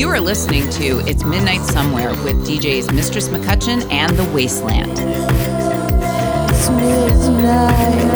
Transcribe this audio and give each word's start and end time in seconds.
You 0.00 0.08
are 0.08 0.18
listening 0.18 0.66
to 0.70 1.00
It's 1.00 1.24
Midnight 1.26 1.60
Somewhere 1.60 2.08
with 2.24 2.46
DJs 2.46 2.90
Mistress 2.94 3.28
McCutcheon 3.28 3.86
and 3.92 4.16
The 4.16 4.24
Wasteland. 4.32 4.92
It's 6.48 6.70
midnight 6.70 8.10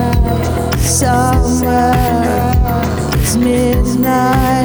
somewhere. 0.78 1.92
It's 3.20 3.36
midnight. 3.36 4.64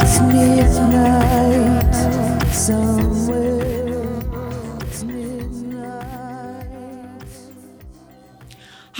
It's 0.00 0.20
midnight 0.22 1.94
somewhere. 2.50 3.01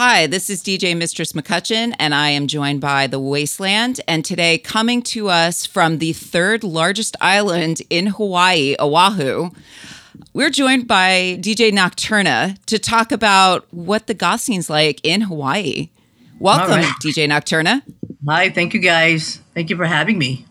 Hi, 0.05 0.27
this 0.27 0.51
is 0.51 0.65
DJ 0.65 0.97
Mistress 0.97 1.33
McCutcheon, 1.33 1.95
and 1.97 2.13
I 2.13 2.31
am 2.31 2.49
joined 2.49 2.81
by 2.81 3.07
The 3.07 3.21
Wasteland. 3.21 4.01
And 4.09 4.25
today, 4.25 4.59
coming 4.59 5.01
to 5.03 5.29
us 5.29 5.65
from 5.65 5.99
the 5.99 6.13
third 6.13 6.65
largest 6.65 7.15
island 7.21 7.83
in 7.89 8.09
Hawaii, 8.09 8.75
Oahu, 8.81 9.51
we're 10.33 10.51
joined 10.51 10.89
by 10.89 11.39
DJ 11.41 11.71
Nocturna 11.71 12.59
to 12.67 12.81
talk 12.81 13.13
about 13.13 13.73
what 13.73 14.09
the 14.09 14.13
goth 14.13 14.41
scene's 14.41 14.69
like 14.69 15.01
in 15.05 15.21
Hawaii. 15.21 15.91
Welcome, 16.41 16.81
right. 16.81 16.95
DJ 17.01 17.29
Nocturna. 17.29 17.83
Hi, 18.29 18.51
thank 18.51 18.75
you 18.75 18.81
guys. 18.81 19.37
Thank 19.55 19.71
you 19.71 19.77
for 19.77 19.87
having 19.87 20.19
me. 20.19 20.47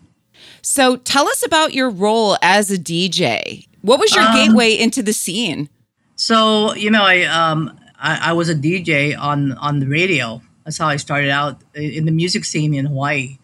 So, 0.62 0.96
tell 0.96 1.28
us 1.28 1.44
about 1.44 1.74
your 1.74 1.90
role 1.90 2.38
as 2.40 2.70
a 2.70 2.78
DJ. 2.78 3.66
What 3.82 4.00
was 4.00 4.14
your 4.14 4.24
Um, 4.24 4.34
gateway 4.34 4.72
into 4.78 5.02
the 5.02 5.12
scene? 5.12 5.68
So, 6.16 6.74
you 6.74 6.90
know, 6.90 7.02
I 7.02 7.24
um 7.24 7.78
I, 8.02 8.30
I 8.30 8.32
was 8.32 8.48
a 8.48 8.54
DJ 8.54 9.16
on 9.18 9.52
on 9.52 9.78
the 9.78 9.86
radio. 9.86 10.42
That's 10.64 10.78
how 10.78 10.88
I 10.88 10.96
started 10.96 11.30
out 11.30 11.62
in 11.74 12.04
the 12.04 12.12
music 12.12 12.44
scene 12.44 12.74
in 12.74 12.86
Hawaii. 12.86 13.38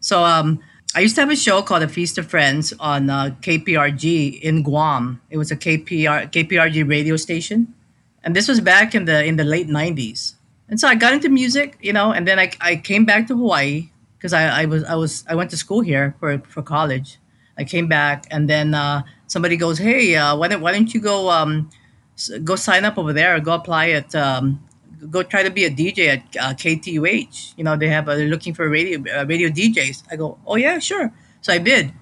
So, 0.00 0.24
um 0.24 0.60
I 0.96 1.00
used 1.00 1.16
to 1.16 1.22
have 1.22 1.30
a 1.30 1.36
show 1.36 1.60
called 1.60 1.82
The 1.82 1.88
Feast 1.88 2.18
of 2.18 2.30
Friends 2.30 2.72
on 2.78 3.10
uh, 3.10 3.34
KPRG 3.40 4.40
in 4.40 4.62
Guam. 4.62 5.20
It 5.28 5.38
was 5.38 5.50
a 5.50 5.56
KPR 5.56 6.30
KPRG 6.30 6.88
radio 6.88 7.16
station, 7.16 7.74
and 8.22 8.36
this 8.36 8.46
was 8.46 8.60
back 8.60 8.94
in 8.94 9.04
the 9.04 9.24
in 9.24 9.34
the 9.34 9.42
late 9.42 9.66
'90s. 9.66 10.34
And 10.68 10.78
so 10.78 10.86
I 10.86 10.94
got 10.94 11.12
into 11.12 11.28
music, 11.28 11.76
you 11.82 11.92
know, 11.92 12.12
and 12.12 12.28
then 12.28 12.38
I, 12.38 12.52
I 12.60 12.76
came 12.76 13.04
back 13.04 13.26
to 13.26 13.36
Hawaii 13.36 13.90
because 14.16 14.32
I, 14.32 14.62
I 14.62 14.64
was 14.66 14.84
I 14.84 14.94
was 14.94 15.24
I 15.28 15.34
went 15.34 15.50
to 15.50 15.56
school 15.56 15.80
here 15.80 16.14
for 16.20 16.38
for 16.46 16.62
college. 16.62 17.18
I 17.58 17.64
came 17.64 17.88
back, 17.88 18.26
and 18.30 18.48
then 18.48 18.72
uh, 18.74 19.02
somebody 19.26 19.56
goes, 19.56 19.78
"Hey, 19.78 20.14
uh, 20.14 20.36
why 20.36 20.46
don't 20.46 20.60
why 20.62 20.70
don't 20.70 20.94
you 20.94 21.00
go 21.00 21.28
um, 21.28 21.70
s- 22.14 22.30
go 22.42 22.56
sign 22.56 22.84
up 22.84 22.98
over 22.98 23.12
there? 23.12 23.38
Go 23.40 23.52
apply 23.54 23.90
at 23.90 24.14
um, 24.14 24.62
go 25.10 25.22
try 25.22 25.42
to 25.42 25.50
be 25.50 25.64
a 25.64 25.70
DJ 25.70 25.98
at 26.08 26.22
uh, 26.40 26.54
KTUH. 26.54 27.54
You 27.56 27.64
know, 27.64 27.76
they 27.76 27.88
have 27.88 28.08
uh, 28.08 28.14
they're 28.16 28.28
looking 28.28 28.54
for 28.54 28.68
radio 28.68 29.02
uh, 29.14 29.24
radio 29.26 29.48
DJs." 29.48 30.04
I 30.10 30.16
go, 30.16 30.38
"Oh 30.46 30.56
yeah, 30.56 30.78
sure." 30.78 31.12
So 31.42 31.52
I 31.52 31.58
did. 31.58 31.92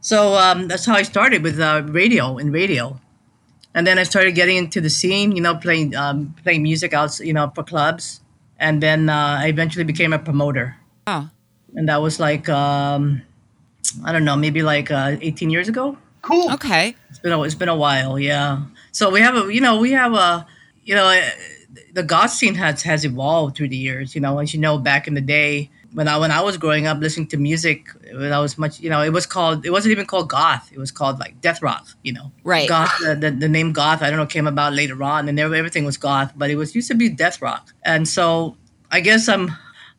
So 0.00 0.34
um, 0.34 0.68
that's 0.68 0.84
how 0.86 0.94
I 0.94 1.02
started 1.02 1.42
with 1.42 1.60
uh, 1.60 1.82
radio 1.86 2.36
and 2.38 2.52
radio, 2.52 3.00
and 3.74 3.86
then 3.86 3.98
I 3.98 4.02
started 4.02 4.34
getting 4.34 4.56
into 4.56 4.80
the 4.80 4.90
scene. 4.90 5.32
You 5.32 5.42
know, 5.42 5.54
playing 5.56 5.94
um, 5.96 6.34
playing 6.42 6.62
music 6.62 6.92
out, 6.92 7.18
you 7.20 7.32
know, 7.32 7.50
for 7.54 7.62
clubs, 7.62 8.20
and 8.58 8.82
then 8.82 9.08
uh, 9.08 9.38
I 9.40 9.46
eventually 9.46 9.84
became 9.84 10.12
a 10.12 10.18
promoter 10.18 10.76
Oh, 11.06 11.30
and 11.74 11.88
that 11.88 12.02
was 12.02 12.18
like 12.20 12.48
um, 12.48 13.22
I 14.04 14.12
don't 14.12 14.24
know, 14.24 14.36
maybe 14.36 14.62
like 14.62 14.90
uh, 14.90 15.16
18 15.20 15.50
years 15.50 15.68
ago. 15.68 15.96
Cool. 16.22 16.52
okay. 16.52 16.94
It's 17.10 17.18
been 17.18 17.32
a, 17.32 17.42
it's 17.42 17.54
been 17.56 17.68
a 17.68 17.76
while, 17.76 18.18
yeah. 18.18 18.62
So 18.92 19.10
we 19.10 19.20
have 19.20 19.36
a 19.36 19.52
you 19.52 19.60
know 19.60 19.80
we 19.80 19.92
have 19.92 20.12
a 20.14 20.46
you 20.84 20.94
know 20.94 21.08
the 21.92 22.02
goth 22.02 22.30
scene 22.30 22.54
has 22.54 22.82
has 22.82 23.04
evolved 23.04 23.56
through 23.56 23.68
the 23.68 23.76
years. 23.76 24.14
You 24.14 24.20
know, 24.20 24.38
as 24.38 24.54
you 24.54 24.60
know, 24.60 24.78
back 24.78 25.08
in 25.08 25.14
the 25.14 25.20
day 25.20 25.70
when 25.92 26.08
I 26.08 26.16
when 26.18 26.30
I 26.30 26.40
was 26.40 26.56
growing 26.56 26.86
up 26.86 26.98
listening 26.98 27.26
to 27.28 27.36
music, 27.36 27.88
when 28.12 28.32
I 28.32 28.40
was 28.40 28.58
much 28.58 28.80
you 28.80 28.90
know 28.90 29.02
it 29.02 29.10
was 29.10 29.26
called 29.26 29.64
it 29.64 29.70
wasn't 29.70 29.92
even 29.92 30.06
called 30.06 30.28
goth. 30.28 30.70
It 30.72 30.78
was 30.78 30.90
called 30.90 31.18
like 31.18 31.40
death 31.40 31.62
rock. 31.62 31.86
You 32.02 32.14
know, 32.14 32.32
Right. 32.44 32.68
Goth 32.68 32.92
the, 33.00 33.14
the, 33.14 33.30
the 33.30 33.48
name 33.48 33.72
goth 33.72 34.02
I 34.02 34.10
don't 34.10 34.18
know 34.18 34.26
came 34.26 34.46
about 34.46 34.72
later 34.72 35.02
on, 35.02 35.28
and 35.28 35.36
there, 35.36 35.52
everything 35.54 35.84
was 35.84 35.96
goth, 35.96 36.32
but 36.36 36.50
it 36.50 36.56
was 36.56 36.74
used 36.74 36.88
to 36.88 36.94
be 36.94 37.08
death 37.08 37.42
rock. 37.42 37.72
And 37.84 38.08
so 38.08 38.56
I 38.90 39.00
guess 39.00 39.28
I'm 39.28 39.50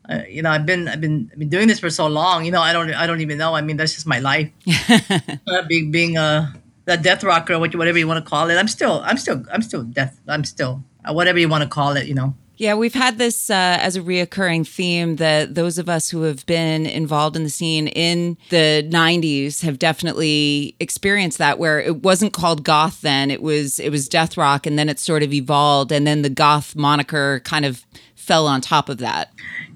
uh, 0.09 0.22
you 0.29 0.41
know 0.41 0.51
I've 0.51 0.66
been 0.66 0.88
I've 0.88 1.01
been 1.01 1.29
I've 1.31 1.39
been 1.39 1.50
doing 1.50 1.68
this 1.68 1.79
for 1.79 1.89
so 1.89 2.07
long. 2.07 2.45
You 2.45 2.51
know 2.51 2.62
I 2.62 2.73
don't 2.73 2.94
I 2.94 3.07
don't 3.07 3.22
even 3.22 3.38
know. 3.38 3.56
I 3.56 3.62
mean 3.62 3.78
that's 3.78 3.94
just 3.94 4.07
my 4.07 4.19
life. 4.19 4.51
uh, 5.47 5.62
being 5.68 5.91
being 5.91 6.18
a 6.18 6.53
a 6.88 6.97
death 6.97 7.23
rocker, 7.23 7.57
what- 7.59 7.75
whatever 7.75 7.97
you 7.97 8.07
want 8.07 8.23
to 8.23 8.29
call 8.29 8.49
it. 8.49 8.55
I'm 8.55 8.67
still 8.67 9.01
I'm 9.05 9.17
still 9.17 9.44
I'm 9.51 9.61
still 9.61 9.83
death. 9.83 10.19
I'm 10.27 10.44
still 10.44 10.83
uh, 11.07 11.13
whatever 11.13 11.39
you 11.39 11.49
want 11.49 11.63
to 11.63 11.69
call 11.69 11.95
it. 11.97 12.07
You 12.07 12.13
know. 12.16 12.33
Yeah, 12.57 12.75
we've 12.75 12.94
had 12.94 13.17
this 13.17 13.49
uh, 13.49 13.77
as 13.81 13.95
a 13.95 14.01
reoccurring 14.01 14.67
theme 14.67 15.16
that 15.16 15.55
those 15.55 15.79
of 15.79 15.89
us 15.89 16.09
who 16.09 16.21
have 16.21 16.45
been 16.45 16.85
involved 16.85 17.35
in 17.35 17.44
the 17.44 17.49
scene 17.49 17.88
in 17.88 18.38
the 18.51 18.88
90s 18.91 19.63
have 19.63 19.79
definitely 19.79 20.75
experienced 20.79 21.39
that 21.39 21.57
where 21.57 21.79
it 21.81 22.03
wasn't 22.03 22.31
called 22.31 22.63
goth 22.63 23.01
then 23.01 23.31
it 23.31 23.41
was 23.41 23.79
it 23.79 23.89
was 23.89 24.07
death 24.07 24.38
rock 24.38 24.67
and 24.67 24.77
then 24.77 24.88
it 24.88 25.00
sort 25.00 25.23
of 25.23 25.33
evolved 25.33 25.91
and 25.91 26.05
then 26.05 26.21
the 26.21 26.29
goth 26.29 26.75
moniker 26.75 27.41
kind 27.44 27.65
of 27.65 27.85
fell 28.15 28.45
on 28.47 28.61
top 28.61 28.88
of 28.88 29.00
that. 29.00 29.31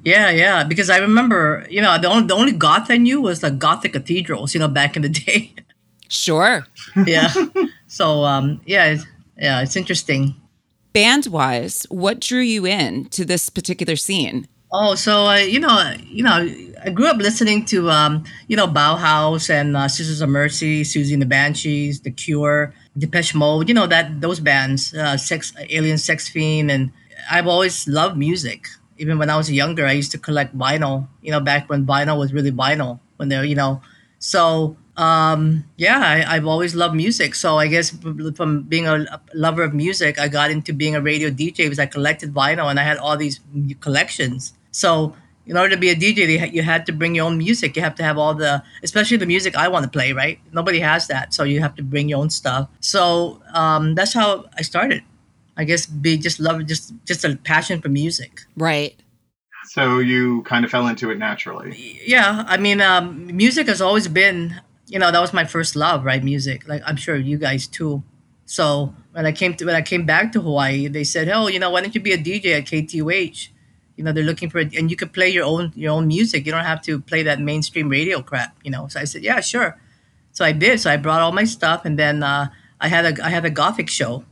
Yeah, 0.06 0.29
yeah. 0.29 0.63
Because 0.63 0.89
I 0.89 0.97
remember, 1.00 1.66
you 1.69 1.81
know, 1.81 1.97
the 1.97 2.07
only 2.07 2.28
the 2.28 2.35
only 2.35 2.51
goth 2.53 2.89
I 2.91 2.97
knew 2.97 3.19
was 3.19 3.41
the 3.41 3.51
Gothic 3.51 3.94
cathedrals. 3.94 4.53
You 4.53 4.59
know, 4.59 4.68
back 4.68 4.95
in 4.95 5.01
the 5.01 5.09
day. 5.25 5.53
Sure. 6.07 6.66
yeah. 7.06 7.34
So 7.88 8.23
um, 8.23 8.62
yeah, 8.66 8.85
it's, 8.85 9.06
yeah, 9.38 9.62
it's 9.62 9.75
interesting. 9.75 10.35
Band-wise, 10.94 11.85
what 11.90 12.19
drew 12.19 12.41
you 12.41 12.66
in 12.66 13.06
to 13.09 13.23
this 13.23 13.50
particular 13.50 13.95
scene? 13.95 14.47
Oh, 14.72 14.95
so 14.95 15.28
uh, 15.28 15.35
you 15.35 15.59
know, 15.59 15.94
you 16.09 16.23
know, 16.23 16.45
I 16.84 16.90
grew 16.90 17.07
up 17.07 17.18
listening 17.18 17.63
to 17.66 17.90
um, 17.90 18.25
you 18.47 18.57
know 18.57 18.68
Bauhaus 18.68 19.50
and 19.50 19.78
uh, 19.78 19.88
Sisters 19.88 20.19
of 20.19 20.29
Mercy, 20.29 20.84
Siouxsie 20.84 21.13
and 21.13 21.22
the 21.22 21.25
Banshees, 21.25 22.01
The 22.01 22.12
Cure, 22.12 22.74
Depeche 22.97 23.34
Mode. 23.34 23.69
You 23.69 23.75
know 23.75 23.88
that 23.88 24.19
those 24.19 24.41
bands, 24.41 24.94
uh, 24.94 25.16
Sex, 25.16 25.53
Alien, 25.69 25.97
Sex 25.97 26.28
Fiend, 26.28 26.69
and 26.69 26.91
I've 27.31 27.47
always 27.47 27.88
loved 27.88 28.18
music. 28.18 28.68
Even 28.97 29.18
when 29.19 29.29
I 29.29 29.38
was 29.38 29.50
younger, 29.50 29.85
I 29.85 29.94
used 29.94 30.12
to 30.12 30.18
collect 30.18 30.57
vinyl. 30.57 31.07
You 31.22 31.31
know, 31.31 31.39
back 31.39 31.69
when 31.69 31.85
vinyl 31.85 32.19
was 32.19 32.34
really 32.34 32.51
vinyl, 32.51 33.00
when 33.16 33.29
they're 33.29 33.45
you 33.45 33.56
know, 33.56 33.81
so 34.19 34.75
um, 34.97 35.63
yeah, 35.78 36.00
I, 36.00 36.35
I've 36.35 36.47
always 36.47 36.74
loved 36.74 36.96
music. 36.96 37.35
So 37.35 37.58
I 37.58 37.68
guess 37.68 37.91
from 38.35 38.63
being 38.63 38.88
a, 38.88 38.96
a 38.96 39.22
lover 39.35 39.62
of 39.62 39.74
music, 39.74 40.19
I 40.19 40.28
got 40.28 40.50
into 40.50 40.74
being 40.74 40.96
a 40.96 41.02
radio 41.02 41.30
DJ 41.30 41.58
because 41.58 41.80
I 41.80 41.85
collected 41.85 42.34
vinyl 42.34 42.69
and 42.69 42.80
I 42.80 42.84
had 42.84 42.97
all 42.97 43.16
these 43.16 43.40
collections. 43.80 44.53
So 44.72 45.16
in 45.46 45.56
order 45.56 45.69
to 45.69 45.78
be 45.78 45.90
a 45.90 45.96
DJ, 45.96 46.52
you 46.52 46.63
had 46.63 46.86
to 46.88 46.91
bring 46.91 47.13
your 47.13 47.25
own 47.25 47.38
music. 47.38 47.75
You 47.75 47.84
have 47.84 47.96
to 47.96 48.03
have 48.03 48.18
all 48.18 48.34
the, 48.34 48.63
especially 48.84 49.18
the 49.18 49.28
music 49.28 49.56
I 49.56 49.68
want 49.68 49.84
to 49.84 49.90
play, 49.90 50.13
right? 50.13 50.40
Nobody 50.52 50.80
has 50.80 51.07
that, 51.07 51.34
so 51.34 51.44
you 51.44 51.62
have 51.62 51.75
to 51.75 51.84
bring 51.84 52.09
your 52.09 52.19
own 52.19 52.31
stuff. 52.31 52.68
So 52.80 53.41
um, 53.53 53.94
that's 53.94 54.13
how 54.13 54.46
I 54.57 54.63
started. 54.63 55.03
I 55.56 55.63
guess 55.63 55.86
be 55.86 56.18
just 56.18 56.40
love, 56.40 56.66
just 56.68 56.94
just 57.06 57.24
a 57.25 57.36
passion 57.36 57.81
for 57.81 57.90
music. 57.90 58.41
Right. 58.56 58.96
So 59.69 60.00
you 60.00 60.44
kind 60.44 60.63
of 60.66 60.72
fell 60.72 60.88
into 60.88 61.09
it 61.09 61.18
naturally. 61.18 62.00
yeah 62.06 62.46
i 62.47 62.56
mean 62.56 62.80
um, 62.80 63.28
music 63.36 63.68
has 63.68 63.81
always 63.81 64.07
been 64.07 64.56
you 64.88 65.00
know 65.00 65.12
that 65.12 65.20
was 65.20 65.34
my 65.34 65.46
first 65.46 65.75
love 65.75 66.06
right? 66.06 66.24
Music. 66.24 66.68
Like 66.68 66.81
i'm 66.86 66.96
sure 66.96 67.16
you 67.16 67.38
guys 67.38 67.68
too. 67.68 68.03
So 68.46 68.94
when 69.12 69.25
i 69.25 69.31
came 69.31 69.53
to 69.56 69.66
when 69.66 69.75
i 69.75 69.81
came 69.81 70.06
back 70.06 70.31
to 70.34 70.42
hawaii 70.42 70.88
they 70.88 71.03
said 71.03 71.28
oh 71.30 71.48
you 71.48 71.59
know 71.59 71.70
why 71.70 71.81
don't 71.81 71.94
you 71.94 72.02
be 72.02 72.14
a 72.14 72.18
dj 72.18 72.46
at 72.58 72.66
ktuh 72.66 73.50
you 73.98 74.03
know 74.03 74.12
they're 74.12 74.24
looking 74.24 74.50
for 74.50 74.59
it 74.59 74.74
and 74.75 74.90
you 74.92 74.96
could 74.96 75.12
play 75.12 75.28
your 75.28 75.44
own 75.44 75.74
your 75.75 75.92
own 75.92 76.08
music. 76.08 76.46
You 76.46 76.52
don't 76.52 76.64
have 76.64 76.81
to 76.84 77.00
play 77.02 77.24
that 77.24 77.42
mainstream 77.42 77.90
radio 77.90 78.22
crap 78.22 78.56
you 78.64 78.72
know? 78.72 78.88
So 78.88 79.00
i 79.02 79.03
said 79.03 79.24
yeah 79.24 79.42
sure. 79.42 79.78
So 80.31 80.46
i 80.46 80.52
did. 80.53 80.80
So 80.80 80.90
i 80.92 80.98
brought 80.98 81.22
all 81.22 81.31
my 81.31 81.44
stuff 81.44 81.84
and 81.84 82.00
then 82.00 82.24
uh, 82.24 82.48
i 82.80 82.88
had 82.88 83.06
a 83.06 83.25
i 83.25 83.30
had 83.30 83.44
a 83.44 83.50
gothic 83.50 83.90
show. 83.90 84.24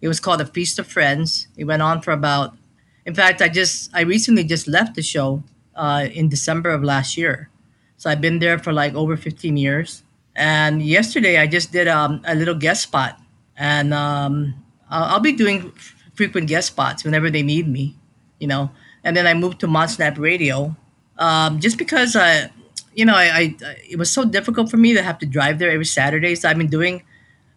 It 0.00 0.08
was 0.08 0.20
called 0.20 0.40
a 0.40 0.46
feast 0.46 0.78
of 0.78 0.86
friends. 0.86 1.48
It 1.56 1.64
went 1.64 1.82
on 1.82 2.02
for 2.02 2.12
about 2.12 2.56
in 3.04 3.14
fact 3.14 3.42
i 3.42 3.48
just 3.48 3.90
i 3.92 4.02
recently 4.02 4.44
just 4.44 4.68
left 4.68 4.94
the 4.94 5.02
show 5.02 5.42
uh, 5.74 6.06
in 6.12 6.28
december 6.28 6.70
of 6.70 6.84
last 6.84 7.16
year. 7.16 7.50
So 7.96 8.10
I've 8.10 8.20
been 8.20 8.38
there 8.38 8.58
for 8.58 8.72
like 8.72 8.94
over 8.94 9.16
15 9.16 9.56
years. 9.56 10.03
And 10.36 10.82
yesterday 10.82 11.38
I 11.38 11.46
just 11.46 11.72
did 11.72 11.88
um, 11.88 12.20
a 12.24 12.34
little 12.34 12.54
guest 12.54 12.82
spot. 12.82 13.20
And 13.56 13.94
um, 13.94 14.54
I'll, 14.90 15.04
I'll 15.04 15.20
be 15.20 15.32
doing 15.32 15.72
f- 15.76 15.94
frequent 16.14 16.48
guest 16.48 16.68
spots 16.68 17.04
whenever 17.04 17.30
they 17.30 17.42
need 17.42 17.68
me, 17.68 17.96
you 18.38 18.48
know. 18.48 18.70
And 19.04 19.16
then 19.16 19.26
I 19.26 19.34
moved 19.34 19.60
to 19.60 19.66
Modsnap 19.66 20.18
Radio 20.18 20.76
um, 21.18 21.60
just 21.60 21.78
because, 21.78 22.16
I, 22.16 22.50
you 22.94 23.04
know, 23.04 23.14
I, 23.14 23.54
I, 23.62 23.76
it 23.88 23.98
was 23.98 24.10
so 24.10 24.24
difficult 24.24 24.70
for 24.70 24.76
me 24.76 24.94
to 24.94 25.02
have 25.02 25.18
to 25.20 25.26
drive 25.26 25.58
there 25.58 25.70
every 25.70 25.84
Saturday. 25.84 26.34
So 26.34 26.48
I've 26.48 26.58
been 26.58 26.68
doing 26.68 27.02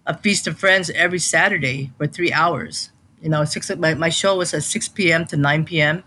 a 0.06 0.18
Feast 0.18 0.48
of 0.48 0.60
Friends 0.60 0.90
every 0.92 1.20
Saturday 1.20 1.92
for 1.98 2.08
three 2.08 2.32
hours. 2.32 2.92
You 3.22 3.30
know, 3.30 3.44
six, 3.46 3.76
my, 3.76 3.96
my 3.96 4.10
show 4.10 4.38
was 4.38 4.54
at 4.54 4.64
6 4.64 4.90
p.m. 4.90 5.26
to 5.28 5.38
9 5.38 5.66
p.m. 5.66 6.04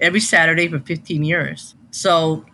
every 0.00 0.20
Saturday 0.20 0.68
for 0.68 0.78
15 0.78 1.24
years. 1.24 1.74
So 1.90 2.44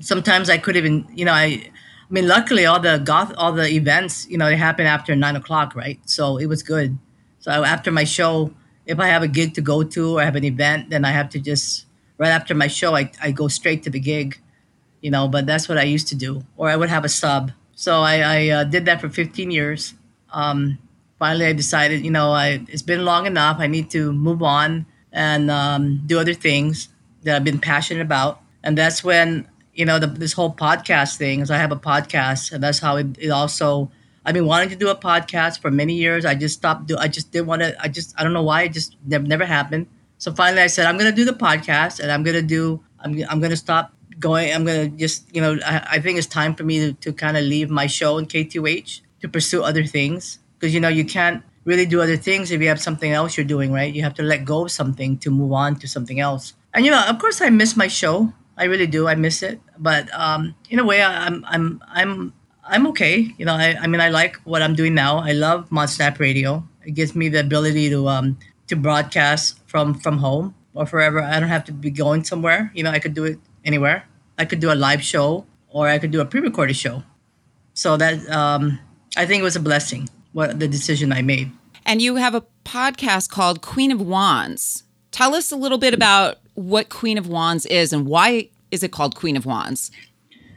sometimes 0.00 0.48
I 0.48 0.58
could 0.58 0.76
even, 0.76 1.06
you 1.14 1.24
know, 1.24 1.32
I, 1.32 1.70
I 2.08 2.12
mean, 2.12 2.28
luckily 2.28 2.66
all 2.66 2.78
the 2.78 2.98
goth, 2.98 3.34
all 3.36 3.52
the 3.52 3.68
events, 3.68 4.28
you 4.28 4.38
know, 4.38 4.46
they 4.46 4.56
happen 4.56 4.86
after 4.86 5.16
nine 5.16 5.34
o'clock, 5.34 5.74
right? 5.74 5.98
So 6.08 6.36
it 6.36 6.46
was 6.46 6.62
good. 6.62 6.98
So 7.40 7.50
after 7.50 7.90
my 7.90 8.04
show, 8.04 8.52
if 8.86 9.00
I 9.00 9.08
have 9.08 9.22
a 9.22 9.28
gig 9.28 9.54
to 9.54 9.60
go 9.60 9.82
to 9.82 10.18
or 10.18 10.22
have 10.22 10.36
an 10.36 10.44
event, 10.44 10.90
then 10.90 11.04
I 11.04 11.10
have 11.10 11.28
to 11.30 11.40
just 11.40 11.86
right 12.18 12.30
after 12.30 12.54
my 12.54 12.68
show, 12.68 12.94
I, 12.94 13.10
I 13.20 13.32
go 13.32 13.48
straight 13.48 13.82
to 13.84 13.90
the 13.90 14.00
gig, 14.00 14.38
you 15.00 15.10
know, 15.10 15.28
but 15.28 15.46
that's 15.46 15.68
what 15.68 15.78
I 15.78 15.82
used 15.82 16.08
to 16.08 16.14
do. 16.14 16.44
Or 16.56 16.68
I 16.70 16.76
would 16.76 16.88
have 16.88 17.04
a 17.04 17.08
sub. 17.08 17.52
So 17.74 18.00
I, 18.00 18.20
I 18.20 18.48
uh, 18.48 18.64
did 18.64 18.86
that 18.86 19.00
for 19.00 19.08
15 19.08 19.50
years. 19.50 19.94
Um, 20.32 20.78
finally, 21.18 21.46
I 21.46 21.52
decided, 21.52 22.04
you 22.04 22.10
know, 22.10 22.32
I, 22.32 22.64
it's 22.68 22.82
been 22.82 23.04
long 23.04 23.26
enough. 23.26 23.56
I 23.58 23.66
need 23.66 23.90
to 23.90 24.12
move 24.12 24.42
on 24.42 24.86
and 25.12 25.50
um, 25.50 26.02
do 26.06 26.18
other 26.18 26.34
things 26.34 26.88
that 27.22 27.36
I've 27.36 27.44
been 27.44 27.60
passionate 27.60 28.02
about. 28.02 28.40
And 28.62 28.76
that's 28.78 29.04
when, 29.04 29.48
you 29.76 29.84
know, 29.84 29.98
the, 29.98 30.06
this 30.06 30.32
whole 30.32 30.52
podcast 30.52 31.16
thing, 31.16 31.40
is 31.40 31.50
I 31.50 31.58
have 31.58 31.70
a 31.70 31.76
podcast, 31.76 32.52
and 32.52 32.62
that's 32.62 32.78
how 32.78 32.96
it, 32.96 33.16
it 33.18 33.30
also, 33.30 33.90
I've 34.24 34.34
been 34.34 34.46
wanting 34.46 34.70
to 34.70 34.76
do 34.76 34.88
a 34.88 34.96
podcast 34.96 35.60
for 35.60 35.70
many 35.70 35.94
years. 35.94 36.24
I 36.24 36.34
just 36.34 36.56
stopped, 36.56 36.86
do, 36.86 36.96
I 36.96 37.08
just 37.08 37.30
didn't 37.30 37.46
want 37.46 37.62
to, 37.62 37.76
I 37.80 37.88
just, 37.88 38.18
I 38.18 38.24
don't 38.24 38.32
know 38.32 38.42
why, 38.42 38.62
it 38.62 38.72
just 38.72 38.96
never, 39.06 39.24
never 39.24 39.44
happened. 39.44 39.86
So 40.18 40.32
finally 40.32 40.62
I 40.62 40.66
said, 40.66 40.86
I'm 40.86 40.98
to 40.98 41.12
do 41.12 41.24
the 41.24 41.32
podcast 41.32 42.00
and 42.00 42.10
I'm 42.10 42.24
to 42.24 42.42
do, 42.42 42.82
I'm, 43.00 43.22
I'm 43.28 43.40
to 43.40 43.56
stop 43.56 43.92
going. 44.18 44.52
I'm 44.52 44.64
to 44.66 44.88
just, 44.88 45.34
you 45.34 45.40
know, 45.40 45.58
I, 45.64 45.86
I 45.92 46.00
think 46.00 46.18
it's 46.18 46.26
time 46.26 46.54
for 46.54 46.64
me 46.64 46.78
to, 46.80 46.92
to 46.94 47.12
kind 47.12 47.36
of 47.36 47.44
leave 47.44 47.70
my 47.70 47.86
show 47.86 48.18
in 48.18 48.26
KTUH 48.26 49.02
to 49.20 49.28
pursue 49.28 49.62
other 49.62 49.84
things. 49.84 50.38
Because, 50.58 50.72
you 50.74 50.80
know, 50.80 50.88
you 50.88 51.04
can't 51.04 51.42
really 51.64 51.84
do 51.84 52.00
other 52.00 52.16
things 52.16 52.50
if 52.50 52.62
you 52.62 52.68
have 52.68 52.80
something 52.80 53.12
else 53.12 53.36
you're 53.36 53.44
doing, 53.44 53.72
right? 53.72 53.92
You 53.92 54.02
have 54.02 54.14
to 54.14 54.22
let 54.22 54.44
go 54.44 54.64
of 54.64 54.70
something 54.70 55.18
to 55.18 55.30
move 55.30 55.52
on 55.52 55.76
to 55.76 55.88
something 55.88 56.18
else. 56.18 56.54
And, 56.72 56.84
you 56.84 56.90
know, 56.90 57.04
of 57.06 57.18
course 57.18 57.42
I 57.42 57.50
miss 57.50 57.76
my 57.76 57.88
show. 57.88 58.32
I 58.56 58.64
really 58.64 58.86
do. 58.86 59.08
I 59.08 59.14
miss 59.14 59.42
it. 59.42 59.60
But 59.78 60.12
um, 60.14 60.54
in 60.70 60.78
a 60.78 60.84
way, 60.84 61.02
I'm, 61.02 61.44
I'm, 61.46 61.82
I'm, 61.88 62.32
I'm 62.64 62.86
okay. 62.88 63.32
You 63.38 63.44
know, 63.44 63.54
I, 63.54 63.76
I 63.80 63.86
mean, 63.86 64.00
I 64.00 64.08
like 64.08 64.36
what 64.44 64.62
I'm 64.62 64.74
doing 64.74 64.94
now. 64.94 65.18
I 65.18 65.32
love 65.32 65.68
Modsnap 65.70 66.18
Radio. 66.18 66.66
It 66.84 66.92
gives 66.92 67.14
me 67.14 67.28
the 67.28 67.40
ability 67.40 67.90
to, 67.90 68.08
um, 68.08 68.38
to 68.68 68.76
broadcast 68.76 69.60
from, 69.66 69.94
from 69.94 70.18
home 70.18 70.54
or 70.74 70.86
forever. 70.86 71.20
I 71.20 71.38
don't 71.38 71.48
have 71.48 71.64
to 71.64 71.72
be 71.72 71.90
going 71.90 72.24
somewhere. 72.24 72.70
You 72.74 72.82
know, 72.82 72.90
I 72.90 72.98
could 72.98 73.14
do 73.14 73.24
it 73.24 73.38
anywhere. 73.64 74.08
I 74.38 74.44
could 74.44 74.60
do 74.60 74.72
a 74.72 74.74
live 74.74 75.02
show 75.02 75.46
or 75.68 75.88
I 75.88 75.98
could 75.98 76.10
do 76.10 76.20
a 76.20 76.24
pre-recorded 76.24 76.76
show. 76.76 77.02
So 77.74 77.96
that 77.96 78.28
um, 78.30 78.78
I 79.16 79.26
think 79.26 79.40
it 79.40 79.44
was 79.44 79.56
a 79.56 79.60
blessing. 79.60 80.08
What 80.32 80.60
the 80.60 80.68
decision 80.68 81.12
I 81.12 81.22
made. 81.22 81.50
And 81.86 82.02
you 82.02 82.16
have 82.16 82.34
a 82.34 82.44
podcast 82.62 83.30
called 83.30 83.62
Queen 83.62 83.90
of 83.90 84.02
Wands. 84.02 84.82
Tell 85.10 85.34
us 85.34 85.50
a 85.50 85.56
little 85.56 85.78
bit 85.78 85.94
about 85.94 86.36
what 86.56 86.88
Queen 86.88 87.18
of 87.18 87.28
Wands 87.28 87.64
is 87.66 87.92
and 87.92 88.06
why 88.06 88.48
is 88.70 88.82
it 88.82 88.90
called 88.90 89.14
Queen 89.14 89.36
of 89.36 89.46
Wands? 89.46 89.92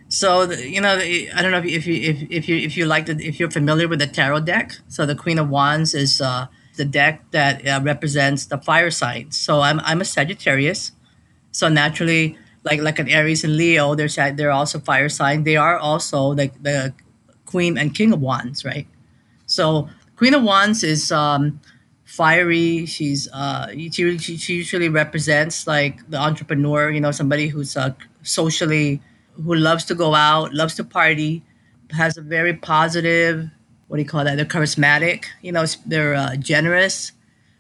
So 0.07 0.49
you 0.51 0.81
know, 0.81 0.95
I 0.97 1.41
don't 1.41 1.51
know 1.51 1.61
if 1.63 1.85
you 1.85 1.93
if, 1.93 2.31
if 2.31 2.49
you 2.49 2.57
if 2.57 2.75
you 2.75 2.85
like 2.87 3.05
the, 3.05 3.13
if 3.23 3.39
you're 3.39 3.51
familiar 3.51 3.87
with 3.87 3.99
the 3.99 4.07
tarot 4.07 4.41
deck. 4.41 4.73
So 4.87 5.05
the 5.05 5.15
Queen 5.15 5.37
of 5.37 5.49
Wands 5.49 5.93
is 5.93 6.19
uh, 6.19 6.47
the 6.77 6.85
deck 6.85 7.23
that 7.31 7.67
uh, 7.67 7.79
represents 7.83 8.47
the 8.47 8.57
fire 8.57 8.89
signs. 8.89 9.37
So 9.37 9.61
I'm 9.61 9.79
I'm 9.81 10.01
a 10.01 10.05
Sagittarius. 10.05 10.93
So 11.51 11.69
naturally, 11.69 12.37
like 12.63 12.81
like 12.81 12.97
an 12.97 13.07
Aries 13.07 13.43
and 13.43 13.55
Leo, 13.55 13.93
they're 13.93 14.31
they're 14.33 14.51
also 14.51 14.79
fire 14.79 15.09
sign. 15.09 15.43
They 15.43 15.57
are 15.57 15.77
also 15.77 16.23
like 16.23 16.63
the 16.63 16.93
Queen 17.45 17.77
and 17.77 17.93
King 17.93 18.11
of 18.11 18.21
Wands, 18.21 18.65
right? 18.65 18.87
So 19.45 19.89
Queen 20.15 20.33
of 20.33 20.43
Wands 20.43 20.83
is 20.83 21.11
um, 21.11 21.59
fiery. 22.09 22.85
She's 22.87 23.29
uh, 23.31 23.71
she, 23.71 24.17
she, 24.17 24.37
she 24.37 24.53
usually 24.55 24.89
represents 24.89 25.67
like 25.67 26.09
the 26.09 26.17
entrepreneur. 26.17 26.89
You 26.89 27.01
know, 27.01 27.11
somebody 27.11 27.47
who's 27.47 27.77
uh, 27.77 27.93
socially 28.23 29.01
who 29.33 29.55
loves 29.55 29.85
to 29.85 29.95
go 29.95 30.15
out, 30.15 30.53
loves 30.53 30.75
to 30.75 30.83
party, 30.83 31.43
has 31.91 32.17
a 32.17 32.21
very 32.21 32.53
positive. 32.53 33.49
What 33.87 33.97
do 33.97 34.03
you 34.03 34.09
call 34.09 34.23
that? 34.23 34.35
They're 34.35 34.45
charismatic. 34.45 35.25
You 35.41 35.51
know, 35.51 35.65
they're 35.85 36.15
uh, 36.15 36.35
generous. 36.35 37.11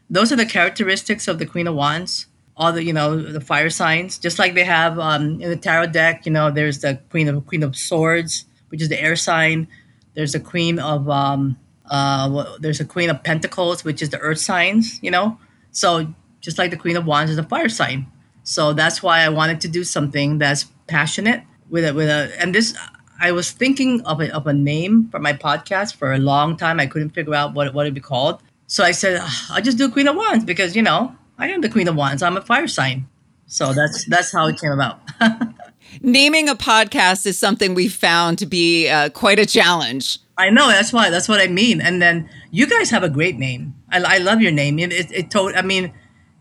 Those 0.09 0.31
are 0.31 0.35
the 0.35 0.45
characteristics 0.45 1.27
of 1.27 1.39
the 1.39 1.45
Queen 1.45 1.67
of 1.67 1.75
Wands. 1.75 2.25
All 2.57 2.73
the 2.73 2.83
you 2.83 2.91
know 2.91 3.15
the 3.21 3.39
fire 3.39 3.69
signs, 3.69 4.17
just 4.17 4.37
like 4.37 4.53
they 4.53 4.65
have 4.65 4.99
um, 4.99 5.39
in 5.41 5.49
the 5.49 5.55
tarot 5.55 5.87
deck. 5.87 6.25
You 6.25 6.33
know, 6.33 6.51
there's 6.51 6.79
the 6.79 6.99
Queen 7.09 7.29
of 7.29 7.45
Queen 7.47 7.63
of 7.63 7.77
Swords, 7.77 8.45
which 8.69 8.81
is 8.81 8.89
the 8.89 9.01
air 9.01 9.15
sign. 9.15 9.67
There's 10.15 10.33
the 10.33 10.41
Queen 10.41 10.79
of 10.79 11.09
um, 11.09 11.57
uh, 11.89 12.57
there's 12.59 12.79
a 12.79 12.85
Queen 12.85 13.09
of 13.09 13.23
Pentacles, 13.23 13.83
which 13.83 14.01
is 14.01 14.09
the 14.09 14.19
earth 14.19 14.39
signs. 14.39 14.99
You 15.01 15.11
know, 15.11 15.37
so 15.71 16.13
just 16.41 16.57
like 16.57 16.71
the 16.71 16.77
Queen 16.77 16.97
of 16.97 17.05
Wands 17.05 17.31
is 17.31 17.37
a 17.37 17.43
fire 17.43 17.69
sign. 17.69 18.07
So 18.43 18.73
that's 18.73 19.03
why 19.03 19.19
I 19.19 19.29
wanted 19.29 19.61
to 19.61 19.67
do 19.67 19.83
something 19.83 20.37
that's 20.39 20.65
passionate 20.87 21.43
with 21.69 21.85
a 21.85 21.93
with 21.93 22.09
a 22.09 22.31
and 22.39 22.53
this 22.55 22.75
I 23.21 23.31
was 23.31 23.51
thinking 23.51 24.01
of 24.05 24.21
a, 24.21 24.33
of 24.33 24.47
a 24.47 24.53
name 24.53 25.09
for 25.11 25.19
my 25.19 25.33
podcast 25.33 25.95
for 25.95 26.13
a 26.13 26.17
long 26.17 26.55
time. 26.55 26.79
I 26.79 26.87
couldn't 26.87 27.11
figure 27.11 27.35
out 27.35 27.53
what 27.53 27.73
what 27.73 27.85
it'd 27.85 27.93
be 27.93 28.01
called. 28.01 28.41
So 28.67 28.83
I 28.83 28.91
said 28.91 29.19
"Ah, 29.21 29.55
I'll 29.55 29.61
just 29.61 29.77
do 29.77 29.89
Queen 29.89 30.07
of 30.07 30.15
Wands 30.15 30.45
because 30.45 30.75
you 30.75 30.81
know 30.81 31.15
I 31.37 31.49
am 31.49 31.61
the 31.61 31.69
Queen 31.69 31.87
of 31.87 31.95
Wands. 31.95 32.23
I'm 32.23 32.37
a 32.37 32.41
fire 32.41 32.67
sign. 32.67 33.07
So 33.47 33.73
that's 33.73 34.05
that's 34.05 34.31
how 34.31 34.47
it 34.47 34.59
came 34.59 34.71
about. 34.71 35.01
Naming 36.01 36.49
a 36.49 36.55
podcast 36.55 37.25
is 37.25 37.37
something 37.39 37.73
we 37.73 37.87
found 37.87 38.37
to 38.39 38.45
be 38.45 38.89
uh, 38.89 39.09
quite 39.09 39.39
a 39.39 39.45
challenge. 39.45 40.19
I 40.37 40.49
know 40.49 40.67
that's 40.69 40.93
why 40.93 41.09
that's 41.09 41.27
what 41.27 41.41
I 41.41 41.47
mean. 41.47 41.81
And 41.81 42.01
then 42.01 42.29
you 42.51 42.65
guys 42.67 42.89
have 42.91 43.03
a 43.03 43.09
great 43.09 43.37
name. 43.37 43.75
I, 43.91 44.15
I 44.15 44.17
love 44.19 44.41
your 44.41 44.51
name. 44.51 44.79
It 44.79 44.93
it, 44.93 45.11
it 45.11 45.31
told. 45.31 45.53
I 45.55 45.61
mean, 45.61 45.91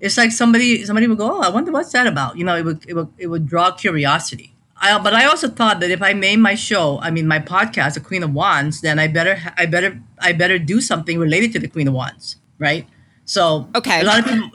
it's 0.00 0.16
like 0.16 0.30
somebody 0.32 0.84
somebody 0.84 1.06
would 1.08 1.18
go, 1.18 1.30
oh, 1.38 1.40
I 1.40 1.48
wonder 1.48 1.72
what's 1.72 1.92
that 1.92 2.06
about. 2.06 2.36
You 2.38 2.44
know, 2.44 2.56
it 2.56 2.64
would 2.64 2.84
it 2.88 2.94
would 2.94 3.08
it 3.18 3.26
would 3.26 3.46
draw 3.46 3.72
curiosity. 3.72 4.54
I, 4.80 4.96
but 5.02 5.12
I 5.12 5.24
also 5.24 5.48
thought 5.48 5.80
that 5.80 5.90
if 5.90 6.00
I 6.02 6.12
name 6.12 6.40
my 6.40 6.54
show, 6.54 7.00
I 7.00 7.10
mean 7.10 7.26
my 7.26 7.40
podcast, 7.40 7.94
the 7.94 8.00
Queen 8.00 8.22
of 8.22 8.32
Wands, 8.32 8.80
then 8.80 9.00
I 9.00 9.08
better 9.08 9.36
I 9.56 9.66
better 9.66 10.00
I 10.20 10.32
better 10.32 10.58
do 10.60 10.80
something 10.80 11.18
related 11.18 11.52
to 11.54 11.58
the 11.58 11.66
Queen 11.68 11.88
of 11.88 11.94
Wands, 11.94 12.36
right? 12.60 12.86
So 13.24 13.68
Okay. 13.74 14.00
a 14.00 14.04
lot 14.04 14.20
of 14.20 14.24
people. 14.26 14.50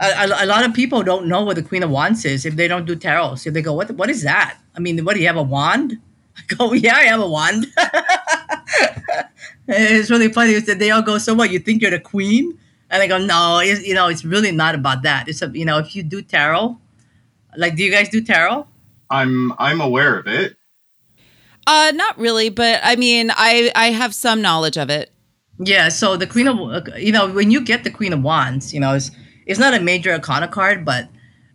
A, 0.00 0.06
a, 0.06 0.44
a 0.44 0.46
lot 0.46 0.64
of 0.64 0.74
people 0.74 1.02
don't 1.02 1.26
know 1.26 1.42
what 1.42 1.56
the 1.56 1.62
Queen 1.62 1.82
of 1.82 1.90
Wands 1.90 2.24
is 2.24 2.46
if 2.46 2.56
they 2.56 2.68
don't 2.68 2.86
do 2.86 2.94
tarot. 2.94 3.36
So 3.36 3.50
they 3.50 3.62
go, 3.62 3.72
"What? 3.74 3.90
What 3.92 4.10
is 4.10 4.22
that? 4.22 4.58
I 4.76 4.80
mean, 4.80 5.04
what 5.04 5.14
do 5.14 5.20
you 5.20 5.26
have 5.26 5.36
a 5.36 5.42
wand?" 5.42 5.98
I 6.36 6.54
go, 6.54 6.72
"Yeah, 6.72 6.94
I 6.94 7.04
have 7.04 7.20
a 7.20 7.28
wand." 7.28 7.66
it's 9.68 10.10
really 10.10 10.32
funny. 10.32 10.52
It's 10.52 10.66
that 10.66 10.78
they 10.78 10.90
all 10.90 11.02
go, 11.02 11.18
"So 11.18 11.34
what? 11.34 11.50
You 11.50 11.58
think 11.58 11.82
you're 11.82 11.90
the 11.90 12.00
queen?" 12.00 12.58
And 12.90 13.02
I 13.02 13.06
go, 13.06 13.18
"No, 13.18 13.58
it's, 13.58 13.86
you 13.86 13.94
know, 13.94 14.08
it's 14.08 14.24
really 14.24 14.52
not 14.52 14.74
about 14.74 15.02
that. 15.02 15.28
It's 15.28 15.42
a, 15.42 15.50
you 15.52 15.64
know, 15.64 15.78
if 15.78 15.94
you 15.96 16.02
do 16.02 16.22
tarot, 16.22 16.78
like, 17.56 17.76
do 17.76 17.82
you 17.82 17.90
guys 17.90 18.08
do 18.08 18.22
tarot?" 18.22 18.66
I'm 19.10 19.52
I'm 19.58 19.80
aware 19.80 20.18
of 20.18 20.26
it. 20.26 20.56
Uh, 21.66 21.92
not 21.94 22.18
really, 22.18 22.48
but 22.48 22.80
I 22.82 22.96
mean, 22.96 23.30
I 23.30 23.70
I 23.74 23.90
have 23.90 24.14
some 24.14 24.40
knowledge 24.40 24.78
of 24.78 24.90
it. 24.90 25.10
Yeah, 25.58 25.88
so 25.88 26.16
the 26.16 26.26
Queen 26.26 26.46
of 26.46 26.88
you 26.96 27.12
know 27.12 27.30
when 27.30 27.50
you 27.50 27.60
get 27.60 27.84
the 27.84 27.90
Queen 27.90 28.12
of 28.12 28.22
Wands, 28.22 28.72
you 28.72 28.80
know 28.80 28.94
it's 28.94 29.10
it's 29.48 29.58
not 29.58 29.74
a 29.74 29.80
major 29.80 30.12
arcana 30.12 30.46
card, 30.46 30.84
but 30.84 31.08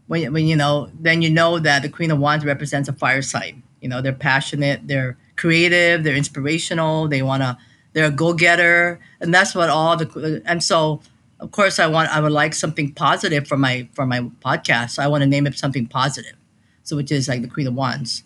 when 0.07 0.33
when 0.33 0.47
you 0.47 0.55
know 0.57 0.89
then 0.99 1.21
you 1.21 1.29
know 1.29 1.59
that 1.59 1.83
the 1.83 1.89
Queen 1.89 2.11
of 2.11 2.19
Wands 2.19 2.43
represents 2.43 2.89
a 2.89 2.93
fire 2.93 3.21
sign. 3.21 3.63
You 3.79 3.87
know 3.87 4.01
they're 4.01 4.11
passionate, 4.11 4.87
they're 4.87 5.17
creative, 5.37 6.03
they're 6.03 6.15
inspirational, 6.15 7.07
they 7.07 7.21
wanna 7.21 7.57
they're 7.93 8.07
a 8.07 8.11
go 8.11 8.33
getter, 8.33 8.99
and 9.21 9.33
that's 9.33 9.55
what 9.55 9.69
all 9.69 9.95
the 9.95 10.41
and 10.45 10.61
so 10.61 11.01
of 11.39 11.51
course 11.51 11.79
I 11.79 11.87
want 11.87 12.09
I 12.09 12.19
would 12.19 12.31
like 12.31 12.53
something 12.53 12.91
positive 12.93 13.47
for 13.47 13.57
my 13.57 13.87
for 13.93 14.05
my 14.05 14.21
podcast. 14.43 14.91
So 14.91 15.03
I 15.03 15.07
want 15.07 15.21
to 15.21 15.27
name 15.27 15.45
it 15.47 15.55
something 15.57 15.87
positive, 15.87 16.35
so 16.83 16.95
which 16.95 17.11
is 17.11 17.27
like 17.29 17.43
the 17.43 17.47
Queen 17.47 17.67
of 17.67 17.75
Wands. 17.75 18.23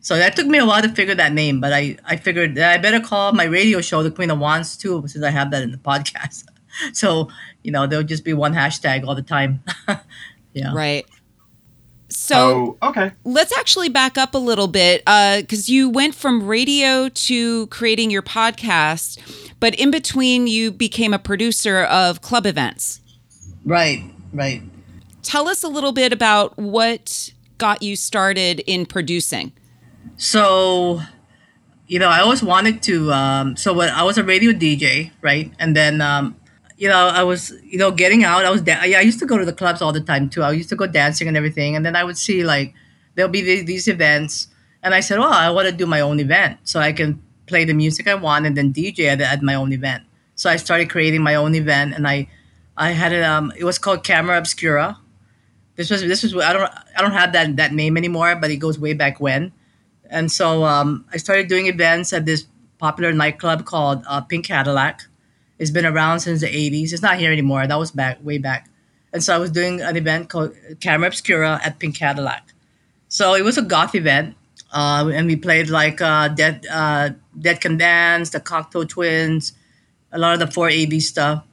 So 0.00 0.16
that 0.16 0.34
took 0.34 0.48
me 0.48 0.58
a 0.58 0.66
while 0.66 0.82
to 0.82 0.88
figure 0.88 1.14
that 1.14 1.32
name, 1.32 1.60
but 1.60 1.72
I, 1.72 1.96
I 2.04 2.16
figured 2.16 2.56
that 2.56 2.72
I 2.72 2.78
better 2.78 2.98
call 2.98 3.30
my 3.32 3.44
radio 3.44 3.80
show 3.80 4.02
the 4.02 4.10
Queen 4.10 4.32
of 4.32 4.38
Wands 4.40 4.76
too, 4.76 5.04
since 5.06 5.24
I 5.24 5.30
have 5.30 5.52
that 5.52 5.62
in 5.62 5.70
the 5.70 5.78
podcast. 5.90 6.44
So, 6.92 7.28
you 7.62 7.70
know, 7.70 7.86
there'll 7.86 8.04
just 8.04 8.24
be 8.24 8.32
one 8.32 8.54
hashtag 8.54 9.06
all 9.06 9.14
the 9.14 9.22
time. 9.22 9.62
yeah. 10.52 10.72
Right. 10.74 11.06
So 12.08 12.76
oh, 12.82 12.88
okay. 12.90 13.12
let's 13.24 13.56
actually 13.56 13.88
back 13.88 14.18
up 14.18 14.34
a 14.34 14.38
little 14.38 14.68
bit 14.68 15.02
because 15.04 15.68
you 15.68 15.88
went 15.88 16.14
from 16.14 16.46
radio 16.46 17.08
to 17.08 17.66
creating 17.68 18.10
your 18.10 18.22
podcast, 18.22 19.18
but 19.60 19.74
in 19.76 19.90
between, 19.90 20.46
you 20.46 20.70
became 20.70 21.14
a 21.14 21.18
producer 21.18 21.84
of 21.84 22.20
club 22.20 22.44
events. 22.44 23.00
Right, 23.64 24.02
right. 24.32 24.62
Tell 25.22 25.48
us 25.48 25.62
a 25.62 25.68
little 25.68 25.92
bit 25.92 26.12
about 26.12 26.58
what 26.58 27.32
got 27.58 27.82
you 27.82 27.96
started 27.96 28.60
in 28.66 28.86
producing. 28.86 29.52
So, 30.16 31.00
you 31.86 31.98
know, 31.98 32.08
I 32.08 32.20
always 32.20 32.42
wanted 32.42 32.82
to. 32.82 33.12
Um, 33.12 33.56
so 33.56 33.72
when 33.72 33.88
I 33.88 34.02
was 34.02 34.18
a 34.18 34.24
radio 34.24 34.52
DJ, 34.52 35.12
right, 35.22 35.52
and 35.58 35.74
then, 35.74 36.00
um, 36.00 36.36
you 36.82 36.88
know, 36.88 37.06
I 37.06 37.22
was, 37.22 37.52
you 37.62 37.78
know, 37.78 37.92
getting 37.92 38.24
out. 38.24 38.44
I 38.44 38.50
was, 38.50 38.60
da- 38.60 38.82
yeah, 38.82 38.98
I 38.98 39.02
used 39.02 39.20
to 39.20 39.26
go 39.26 39.38
to 39.38 39.44
the 39.44 39.52
clubs 39.52 39.80
all 39.80 39.92
the 39.92 40.00
time 40.00 40.28
too. 40.28 40.42
I 40.42 40.50
used 40.50 40.68
to 40.70 40.74
go 40.74 40.88
dancing 40.88 41.28
and 41.28 41.36
everything, 41.36 41.76
and 41.76 41.86
then 41.86 41.94
I 41.94 42.02
would 42.02 42.18
see 42.18 42.42
like 42.42 42.74
there'll 43.14 43.30
be 43.30 43.40
these, 43.40 43.64
these 43.66 43.86
events, 43.86 44.48
and 44.82 44.92
I 44.92 44.98
said, 44.98 45.20
well, 45.20 45.32
I 45.32 45.48
want 45.50 45.68
to 45.68 45.72
do 45.72 45.86
my 45.86 46.00
own 46.00 46.18
event 46.18 46.58
so 46.64 46.80
I 46.80 46.92
can 46.92 47.22
play 47.46 47.64
the 47.64 47.72
music 47.72 48.08
I 48.08 48.16
want 48.16 48.46
and 48.46 48.56
then 48.56 48.72
DJ 48.72 49.04
at, 49.04 49.20
at 49.20 49.42
my 49.44 49.54
own 49.54 49.72
event. 49.72 50.02
So 50.34 50.50
I 50.50 50.56
started 50.56 50.90
creating 50.90 51.22
my 51.22 51.36
own 51.36 51.54
event, 51.54 51.94
and 51.94 52.04
I, 52.08 52.26
I 52.76 52.90
had 52.90 53.12
it. 53.12 53.22
Um, 53.22 53.52
it 53.56 53.62
was 53.62 53.78
called 53.78 54.02
Camera 54.02 54.36
Obscura. 54.36 54.98
This 55.76 55.88
was 55.88 56.02
this 56.02 56.24
was 56.24 56.34
I 56.34 56.52
don't 56.52 56.68
I 56.96 57.00
don't 57.00 57.12
have 57.12 57.32
that 57.34 57.54
that 57.58 57.72
name 57.72 57.96
anymore, 57.96 58.34
but 58.34 58.50
it 58.50 58.56
goes 58.56 58.76
way 58.76 58.92
back 58.92 59.20
when. 59.20 59.52
And 60.10 60.32
so 60.32 60.64
um, 60.64 61.04
I 61.12 61.18
started 61.18 61.46
doing 61.46 61.68
events 61.68 62.12
at 62.12 62.26
this 62.26 62.46
popular 62.78 63.12
nightclub 63.12 63.66
called 63.66 64.02
uh, 64.08 64.20
Pink 64.22 64.46
Cadillac. 64.46 65.06
It's 65.62 65.70
been 65.70 65.86
around 65.86 66.20
since 66.26 66.40
the 66.42 66.48
80s. 66.50 66.92
It's 66.92 67.06
not 67.08 67.16
here 67.22 67.32
anymore. 67.32 67.62
That 67.66 67.78
was 67.78 67.92
back 67.92 68.18
way 68.22 68.38
back. 68.38 68.68
And 69.12 69.22
so 69.22 69.34
I 69.34 69.38
was 69.38 69.50
doing 69.50 69.80
an 69.80 69.96
event 69.96 70.28
called 70.28 70.52
Camera 70.80 71.08
Obscura 71.08 71.60
at 71.64 71.78
Pink 71.78 71.94
Cadillac. 71.96 72.44
So 73.08 73.34
it 73.34 73.44
was 73.44 73.56
a 73.58 73.62
goth 73.62 73.94
event. 73.94 74.36
uh, 74.72 75.10
and 75.12 75.26
we 75.26 75.36
played 75.36 75.68
like 75.68 76.00
uh, 76.00 76.28
Dead 76.28 76.66
uh, 76.70 77.10
Dead 77.38 77.60
Can 77.60 77.76
Dance, 77.76 78.30
the 78.30 78.40
Cocteau 78.40 78.88
Twins, 78.88 79.52
a 80.10 80.18
lot 80.18 80.32
of 80.32 80.40
the 80.40 80.46
four 80.48 80.68
AD 80.70 80.94
stuff, 81.02 81.44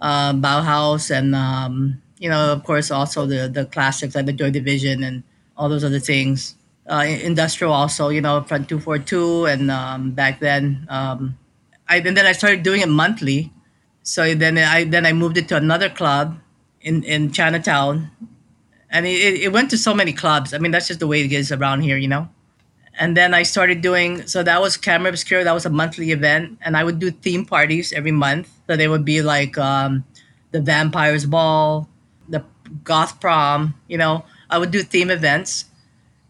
uh, 0.00 0.32
Bauhaus, 0.34 1.10
and 1.10 1.34
um, 1.34 2.00
you 2.18 2.28
know, 2.28 2.52
of 2.52 2.64
course, 2.64 2.90
also 2.90 3.26
the 3.26 3.48
the 3.48 3.64
classics 3.64 4.14
like 4.14 4.26
the 4.26 4.32
Joy 4.32 4.50
Division 4.50 5.02
and 5.02 5.22
all 5.56 5.68
those 5.68 5.84
other 5.84 6.00
things. 6.00 6.54
Uh, 6.88 7.04
industrial 7.08 7.72
also, 7.72 8.10
you 8.10 8.20
know, 8.20 8.42
Front 8.42 8.68
Two 8.68 8.78
Four 8.78 8.98
Two, 8.98 9.46
and 9.46 9.70
um, 9.70 10.12
back 10.12 10.40
then, 10.40 10.86
um, 10.88 11.38
I 11.88 11.96
and 11.98 12.16
then 12.16 12.26
I 12.26 12.32
started 12.32 12.62
doing 12.62 12.82
it 12.82 12.88
monthly. 12.88 13.52
So 14.06 14.22
then 14.34 14.56
I 14.58 14.84
then 14.84 15.04
I 15.04 15.12
moved 15.12 15.36
it 15.36 15.48
to 15.50 15.56
another 15.56 15.90
club 15.90 16.38
in 16.80 17.02
in 17.02 17.32
Chinatown, 17.32 18.10
and 18.88 19.06
it, 19.06 19.42
it 19.42 19.52
went 19.52 19.70
to 19.70 19.78
so 19.78 19.92
many 19.92 20.12
clubs. 20.14 20.54
I 20.54 20.58
mean, 20.58 20.70
that's 20.70 20.86
just 20.86 21.00
the 21.00 21.10
way 21.10 21.24
it 21.26 21.32
is 21.32 21.50
around 21.50 21.82
here, 21.82 21.98
you 21.98 22.06
know 22.06 22.30
and 22.98 23.16
then 23.16 23.34
I 23.34 23.42
started 23.42 23.80
doing 23.80 24.26
so 24.26 24.42
that 24.42 24.60
was 24.60 24.76
Camera 24.76 25.10
Obscura. 25.10 25.44
That 25.44 25.52
was 25.52 25.66
a 25.66 25.70
monthly 25.70 26.12
event, 26.12 26.58
and 26.62 26.76
I 26.76 26.84
would 26.84 26.98
do 26.98 27.10
theme 27.10 27.44
parties 27.44 27.92
every 27.92 28.12
month. 28.12 28.50
So 28.66 28.76
they 28.76 28.88
would 28.88 29.04
be 29.04 29.22
like 29.22 29.58
um, 29.58 30.04
the 30.52 30.60
Vampires 30.60 31.26
Ball, 31.26 31.88
the 32.28 32.44
Goth 32.84 33.20
Prom. 33.20 33.74
You 33.88 33.98
know, 33.98 34.24
I 34.48 34.58
would 34.58 34.70
do 34.70 34.82
theme 34.82 35.10
events, 35.10 35.66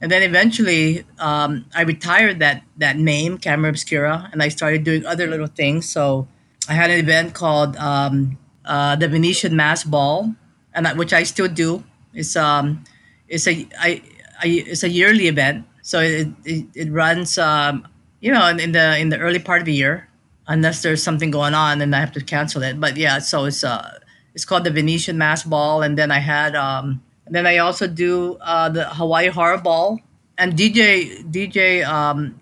and 0.01 0.11
then 0.11 0.23
eventually 0.23 1.05
um, 1.19 1.67
I 1.75 1.83
retired 1.83 2.41
that 2.41 2.63
that 2.79 2.99
name 2.99 3.39
Camera 3.39 3.71
Obscura, 3.71 4.29
and 4.33 4.43
I 4.43 4.49
started 4.49 4.83
doing 4.83 5.07
other 5.07 5.29
little 5.29 5.47
things. 5.49 5.89
So 5.89 6.27
I 6.69 6.75
had 6.75 6.91
an 6.91 6.99
event 6.99 7.35
called 7.35 7.77
um, 7.77 8.39
uh, 8.65 8.97
the 8.97 9.09
Venetian 9.09 9.55
Mass 9.57 9.85
Ball, 9.85 10.35
and 10.75 10.89
I, 10.89 10.93
which 10.95 11.13
I 11.13 11.23
still 11.23 11.49
do. 11.49 11.85
It's 12.13 12.37
um, 12.37 12.85
it's 13.29 13.47
a 13.47 13.67
I, 13.79 14.03
I 14.43 14.47
it's 14.67 14.83
a 14.83 14.89
yearly 14.89 15.29
event, 15.29 15.67
so 15.83 16.01
it 16.01 16.29
it, 16.45 16.67
it 16.75 16.93
runs 16.93 17.39
um, 17.39 17.87
you 18.21 18.33
know 18.33 18.47
in, 18.49 18.61
in 18.61 18.73
the 18.73 18.99
in 18.99 19.09
the 19.11 19.19
early 19.19 19.39
part 19.39 19.61
of 19.61 19.67
the 19.67 19.73
year, 19.73 20.09
unless 20.49 20.83
there's 20.83 21.03
something 21.03 21.31
going 21.31 21.55
on 21.55 21.81
and 21.81 21.95
I 21.95 22.01
have 22.01 22.13
to 22.13 22.21
cancel 22.21 22.63
it. 22.63 22.81
But 22.81 22.97
yeah, 22.97 23.19
so 23.19 23.45
it's 23.45 23.63
uh 23.63 23.99
it's 24.35 24.45
called 24.45 24.65
the 24.65 24.71
Venetian 24.71 25.17
Mass 25.17 25.43
Ball, 25.45 25.83
and 25.83 25.97
then 25.97 26.11
I 26.11 26.19
had 26.19 26.55
um, 26.55 27.03
then 27.27 27.47
I 27.47 27.59
also 27.59 27.87
do 27.87 28.37
uh, 28.41 28.69
the 28.69 28.85
Hawaii 28.85 29.29
Horror 29.29 29.59
Ball 29.59 29.99
and 30.39 30.55
DJ 30.55 31.25
DJ 31.31 31.87
um, 31.87 32.41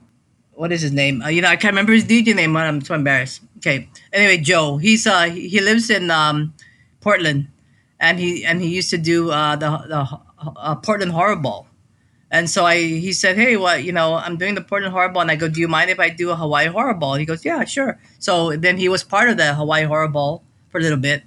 what 0.57 0.73
is 0.73 0.83
his 0.83 0.93
name? 0.93 1.23
Uh, 1.23 1.29
you 1.29 1.43
know, 1.43 1.49
I 1.49 1.57
can't 1.57 1.73
remember 1.73 1.93
his 1.93 2.05
DJ 2.05 2.35
name. 2.35 2.53
But 2.53 2.67
I'm 2.67 2.81
so 2.81 2.95
embarrassed. 2.95 3.43
Okay. 3.59 3.89
Anyway, 4.13 4.39
Joe. 4.39 4.79
He's 4.79 5.07
uh 5.07 5.25
he 5.25 5.61
lives 5.61 5.91
in 5.91 6.11
um 6.11 6.55
Portland, 7.01 7.49
and 8.01 8.19
he 8.19 8.45
and 8.45 8.61
he 8.61 8.69
used 8.69 8.91
to 8.91 8.99
do 8.99 9.31
uh 9.31 9.57
the 9.57 9.71
the 9.89 10.21
uh, 10.57 10.75
Portland 10.77 11.13
Horror 11.13 11.37
Ball. 11.37 11.67
And 12.31 12.51
so 12.51 12.65
I 12.65 12.77
he 12.77 13.13
said, 13.13 13.37
hey, 13.37 13.57
what 13.57 13.85
you 13.85 13.93
know, 13.93 14.15
I'm 14.15 14.37
doing 14.37 14.55
the 14.55 14.61
Portland 14.61 14.93
Horror 14.93 15.09
Ball, 15.09 15.23
and 15.23 15.31
I 15.31 15.37
go, 15.37 15.49
do 15.49 15.61
you 15.61 15.69
mind 15.69 15.91
if 15.91 16.01
I 16.01 16.09
do 16.09 16.31
a 16.31 16.37
Hawaii 16.37 16.67
Horror 16.67 16.95
Ball? 16.95 17.15
He 17.15 17.25
goes, 17.25 17.45
yeah, 17.45 17.65
sure. 17.65 18.01
So 18.19 18.57
then 18.57 18.77
he 18.77 18.89
was 18.89 19.05
part 19.05 19.29
of 19.31 19.37
the 19.37 19.55
Hawaii 19.55 19.85
Horror 19.85 20.09
Ball 20.09 20.43
for 20.69 20.79
a 20.79 20.83
little 20.83 20.99
bit, 20.99 21.23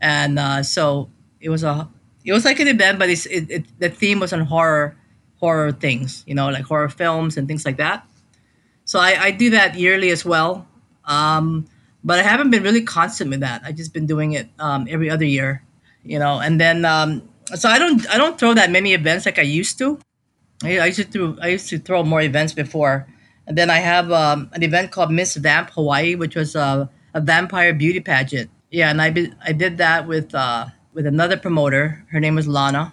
and 0.00 0.38
uh, 0.38 0.62
so 0.62 1.10
it 1.40 1.48
was 1.48 1.62
a 1.62 1.88
it 2.24 2.32
was 2.32 2.44
like 2.44 2.58
an 2.60 2.68
event, 2.68 2.98
but 2.98 3.08
it's 3.08 3.26
it, 3.26 3.50
it 3.50 3.64
the 3.78 3.88
theme 3.88 4.18
was 4.20 4.32
on 4.32 4.40
horror 4.40 4.96
horror 5.36 5.72
things, 5.72 6.24
you 6.26 6.34
know, 6.34 6.48
like 6.48 6.64
horror 6.64 6.88
films 6.88 7.36
and 7.36 7.46
things 7.48 7.64
like 7.64 7.76
that. 7.76 8.06
So 8.92 9.00
I, 9.00 9.16
I 9.18 9.30
do 9.30 9.48
that 9.48 9.74
yearly 9.74 10.10
as 10.10 10.22
well. 10.22 10.68
Um, 11.06 11.64
but 12.04 12.18
I 12.18 12.22
haven't 12.22 12.50
been 12.50 12.62
really 12.62 12.82
constant 12.82 13.30
with 13.30 13.40
that. 13.40 13.62
I've 13.64 13.76
just 13.76 13.94
been 13.94 14.04
doing 14.04 14.32
it 14.32 14.50
um, 14.58 14.86
every 14.86 15.08
other 15.08 15.24
year, 15.24 15.64
you 16.04 16.18
know. 16.18 16.40
And 16.40 16.60
then 16.60 16.84
um, 16.84 17.26
so 17.54 17.70
I 17.70 17.78
don't 17.78 18.06
I 18.10 18.18
don't 18.18 18.38
throw 18.38 18.52
that 18.52 18.70
many 18.70 18.92
events 18.92 19.24
like 19.24 19.38
I 19.38 19.48
used 19.48 19.78
to. 19.78 19.98
I, 20.62 20.78
I 20.78 20.86
used 20.92 20.98
to 20.98 21.04
throw, 21.04 21.38
I 21.40 21.46
used 21.56 21.70
to 21.70 21.78
throw 21.78 22.04
more 22.04 22.20
events 22.20 22.52
before. 22.52 23.08
And 23.46 23.56
then 23.56 23.70
I 23.70 23.78
have 23.78 24.12
um, 24.12 24.50
an 24.52 24.62
event 24.62 24.90
called 24.90 25.10
Miss 25.10 25.36
Vamp 25.36 25.70
Hawaii, 25.70 26.14
which 26.14 26.36
was 26.36 26.54
a, 26.54 26.90
a 27.14 27.20
vampire 27.22 27.72
beauty 27.72 28.00
pageant. 28.00 28.50
Yeah, 28.70 28.90
and 28.90 29.00
I 29.00 29.08
be, 29.08 29.32
I 29.42 29.52
did 29.52 29.78
that 29.78 30.06
with 30.06 30.34
uh, 30.34 30.66
with 30.92 31.06
another 31.06 31.38
promoter. 31.38 32.04
Her 32.10 32.20
name 32.20 32.34
was 32.34 32.46
Lana, 32.46 32.92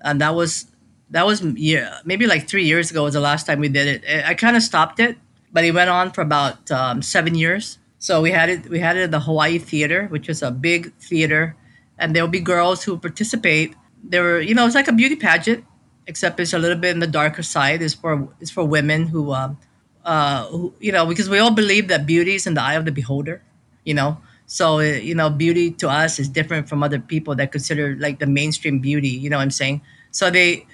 and 0.00 0.20
that 0.20 0.34
was 0.34 0.66
that 1.10 1.24
was 1.24 1.40
yeah 1.54 2.00
maybe 2.04 2.26
like 2.26 2.48
three 2.48 2.64
years 2.64 2.90
ago 2.90 3.04
was 3.04 3.14
the 3.14 3.20
last 3.20 3.46
time 3.46 3.60
we 3.60 3.68
did 3.68 3.86
it. 3.86 4.26
I 4.26 4.34
kind 4.34 4.56
of 4.56 4.62
stopped 4.64 4.98
it, 4.98 5.16
but 5.56 5.64
it 5.64 5.72
went 5.72 5.88
on 5.88 6.12
for 6.12 6.20
about 6.20 6.70
um, 6.70 7.00
seven 7.00 7.34
years. 7.34 7.78
So 7.98 8.20
we 8.20 8.30
had 8.30 8.52
it 8.52 8.68
we 8.68 8.78
had 8.78 9.00
it 9.00 9.08
at 9.08 9.10
the 9.10 9.20
Hawaii 9.20 9.56
Theater, 9.56 10.04
which 10.12 10.28
was 10.28 10.42
a 10.42 10.50
big 10.50 10.92
theater, 11.00 11.56
and 11.96 12.12
there 12.12 12.22
will 12.22 12.36
be 12.40 12.44
girls 12.44 12.84
who 12.84 12.98
participate. 13.00 13.72
There 14.04 14.22
were 14.22 14.40
you 14.44 14.52
know 14.52 14.66
it's 14.66 14.76
like 14.76 14.92
a 14.92 14.92
beauty 14.92 15.16
pageant, 15.16 15.64
except 16.06 16.38
it's 16.44 16.52
a 16.52 16.58
little 16.58 16.76
bit 16.76 16.92
in 16.92 17.00
the 17.00 17.08
darker 17.08 17.42
side. 17.42 17.80
It's 17.80 17.94
for 17.94 18.28
it's 18.38 18.52
for 18.52 18.68
women 18.68 19.08
who 19.08 19.32
um, 19.32 19.56
uh, 20.04 20.44
who, 20.52 20.74
you 20.78 20.92
know, 20.92 21.06
because 21.06 21.30
we 21.32 21.38
all 21.38 21.50
believe 21.50 21.88
that 21.88 22.04
beauty 22.04 22.34
is 22.36 22.46
in 22.46 22.52
the 22.52 22.62
eye 22.62 22.74
of 22.74 22.84
the 22.84 22.92
beholder, 22.92 23.40
you 23.84 23.94
know. 23.94 24.18
So, 24.44 24.80
you 24.80 25.14
know, 25.14 25.30
beauty 25.30 25.72
to 25.82 25.88
us 25.88 26.20
is 26.20 26.28
different 26.28 26.68
from 26.68 26.82
other 26.84 27.00
people 27.00 27.34
that 27.34 27.50
consider 27.50 27.96
like 27.96 28.20
the 28.20 28.26
mainstream 28.26 28.78
beauty, 28.78 29.08
you 29.08 29.30
know 29.30 29.38
what 29.38 29.42
I'm 29.42 29.50
saying? 29.50 29.80
So 30.12 30.30
they, 30.30 30.66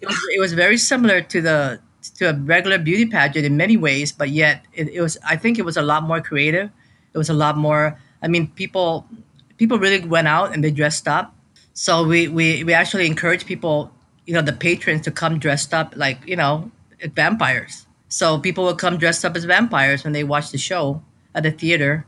it 0.00 0.08
was, 0.08 0.18
it 0.34 0.40
was 0.40 0.52
very 0.54 0.78
similar 0.78 1.20
to 1.20 1.40
the, 1.40 1.80
to 2.20 2.28
a 2.28 2.34
regular 2.34 2.76
beauty 2.76 3.06
pageant 3.06 3.46
in 3.46 3.56
many 3.56 3.78
ways, 3.78 4.12
but 4.12 4.28
yet 4.28 4.62
it, 4.74 4.88
it 4.90 5.00
was, 5.00 5.16
I 5.26 5.36
think 5.36 5.58
it 5.58 5.64
was 5.64 5.78
a 5.78 5.82
lot 5.82 6.02
more 6.02 6.20
creative. 6.20 6.68
It 7.14 7.18
was 7.18 7.30
a 7.30 7.34
lot 7.34 7.56
more, 7.56 7.98
I 8.22 8.28
mean, 8.28 8.48
people, 8.48 9.06
people 9.56 9.78
really 9.78 10.04
went 10.04 10.28
out 10.28 10.52
and 10.52 10.62
they 10.62 10.70
dressed 10.70 11.08
up. 11.08 11.34
So 11.72 12.06
we, 12.06 12.28
we, 12.28 12.62
we 12.62 12.74
actually 12.74 13.06
encourage 13.06 13.46
people, 13.46 13.90
you 14.26 14.34
know, 14.34 14.42
the 14.42 14.52
patrons 14.52 15.00
to 15.06 15.10
come 15.10 15.38
dressed 15.38 15.72
up 15.72 15.94
like, 15.96 16.18
you 16.26 16.36
know, 16.36 16.70
vampires. 17.14 17.86
So 18.08 18.38
people 18.38 18.64
would 18.64 18.76
come 18.76 18.98
dressed 18.98 19.24
up 19.24 19.34
as 19.34 19.44
vampires 19.44 20.04
when 20.04 20.12
they 20.12 20.22
watched 20.22 20.52
the 20.52 20.58
show 20.58 21.02
at 21.34 21.42
the 21.42 21.50
theater, 21.50 22.04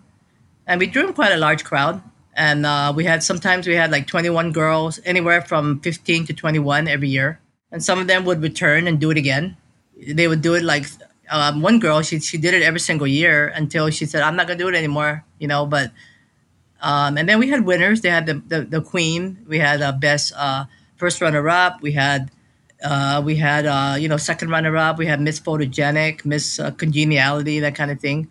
and 0.66 0.78
we 0.78 0.88
drew 0.88 1.06
in 1.06 1.14
quite 1.14 1.32
a 1.32 1.36
large 1.36 1.64
crowd. 1.64 2.02
And 2.34 2.66
uh, 2.66 2.92
we 2.94 3.04
had 3.04 3.22
sometimes 3.22 3.66
we 3.66 3.76
had 3.76 3.90
like 3.90 4.06
21 4.06 4.52
girls, 4.52 5.00
anywhere 5.04 5.42
from 5.42 5.80
15 5.80 6.26
to 6.26 6.32
21 6.32 6.88
every 6.88 7.08
year, 7.08 7.40
and 7.70 7.84
some 7.84 7.98
of 7.98 8.08
them 8.08 8.24
would 8.24 8.42
return 8.42 8.86
and 8.86 8.98
do 8.98 9.10
it 9.10 9.16
again. 9.16 9.56
They 9.96 10.26
would 10.26 10.42
do 10.42 10.54
it 10.54 10.62
like 10.64 10.86
um, 11.32 11.62
one 11.62 11.78
girl, 11.78 12.02
she 12.02 12.20
she 12.20 12.36
did 12.36 12.54
it 12.54 12.62
every 12.62 12.80
single 12.80 13.06
year 13.06 13.48
until 13.48 13.88
she 13.90 14.06
said, 14.06 14.22
"I'm 14.22 14.36
not 14.36 14.46
gonna 14.46 14.58
do 14.58 14.68
it 14.68 14.74
anymore," 14.74 15.24
you 15.38 15.48
know. 15.48 15.64
But 15.66 15.90
um, 16.80 17.16
and 17.16 17.28
then 17.28 17.38
we 17.38 17.48
had 17.48 17.64
winners. 17.64 18.02
They 18.02 18.10
had 18.10 18.26
the 18.26 18.42
the, 18.46 18.60
the 18.62 18.80
queen. 18.82 19.38
We 19.48 19.58
had 19.58 19.80
uh, 19.80 19.92
best 19.92 20.32
uh, 20.36 20.66
first 20.96 21.20
runner 21.20 21.48
up. 21.48 21.80
We 21.80 21.92
had 21.92 22.30
uh, 22.84 23.22
we 23.24 23.36
had 23.36 23.66
uh, 23.66 23.96
you 23.98 24.08
know 24.08 24.18
second 24.18 24.50
runner 24.50 24.76
up. 24.76 24.98
We 24.98 25.06
had 25.06 25.20
Miss 25.20 25.40
Photogenic, 25.40 26.24
Miss 26.26 26.60
uh, 26.60 26.70
Congeniality, 26.72 27.60
that 27.60 27.74
kind 27.74 27.90
of 27.90 27.98
thing. 27.98 28.28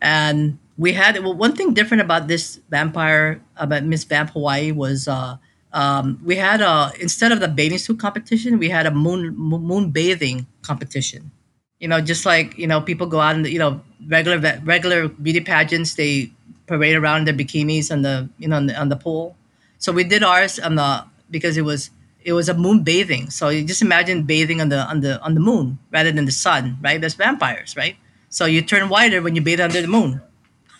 And 0.00 0.58
we 0.78 0.92
had 0.92 1.18
well, 1.24 1.34
one 1.34 1.56
thing 1.56 1.74
different 1.74 2.02
about 2.02 2.28
this 2.28 2.60
vampire 2.70 3.42
about 3.56 3.84
Miss 3.84 4.04
Vamp 4.04 4.30
Hawaii 4.30 4.70
was 4.70 5.08
uh, 5.08 5.38
um, 5.72 6.20
we 6.22 6.36
had 6.36 6.60
a 6.60 6.92
instead 7.00 7.32
of 7.32 7.40
the 7.40 7.48
bathing 7.48 7.78
suit 7.78 7.98
competition, 7.98 8.58
we 8.58 8.68
had 8.68 8.86
a 8.86 8.92
moon 8.92 9.34
moon 9.36 9.90
bathing 9.90 10.46
competition. 10.64 11.30
You 11.78 11.88
know, 11.88 12.00
just 12.00 12.24
like 12.24 12.56
you 12.58 12.66
know, 12.66 12.80
people 12.80 13.06
go 13.06 13.20
out 13.20 13.36
and 13.36 13.46
you 13.46 13.58
know 13.58 13.80
regular 14.08 14.38
regular 14.64 15.08
beauty 15.08 15.40
pageants, 15.40 15.94
they 15.94 16.32
parade 16.66 16.96
around 16.96 17.20
in 17.20 17.24
their 17.24 17.46
bikinis 17.46 17.92
on 17.92 18.02
the 18.02 18.28
you 18.38 18.48
know 18.48 18.56
on 18.56 18.66
the, 18.66 18.74
on 18.80 18.88
the 18.88 18.96
pool. 18.96 19.36
So 19.78 19.92
we 19.92 20.04
did 20.04 20.22
ours 20.22 20.58
on 20.58 20.76
the 20.76 21.04
because 21.30 21.56
it 21.56 21.64
was 21.64 21.90
it 22.22 22.32
was 22.32 22.48
a 22.48 22.54
moon 22.54 22.82
bathing. 22.82 23.30
So 23.30 23.50
you 23.50 23.64
just 23.64 23.82
imagine 23.82 24.24
bathing 24.24 24.60
on 24.60 24.70
the 24.70 24.80
on 24.88 25.00
the 25.00 25.20
on 25.20 25.34
the 25.34 25.40
moon 25.40 25.78
rather 25.90 26.10
than 26.10 26.24
the 26.24 26.32
sun, 26.32 26.78
right? 26.80 27.00
That's 27.00 27.14
vampires, 27.14 27.76
right? 27.76 27.96
So 28.30 28.46
you 28.46 28.62
turn 28.62 28.88
whiter 28.88 29.20
when 29.22 29.36
you 29.36 29.42
bathe 29.42 29.60
under 29.60 29.80
the 29.80 29.88
moon. 29.88 30.22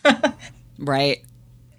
Right. 0.78 1.24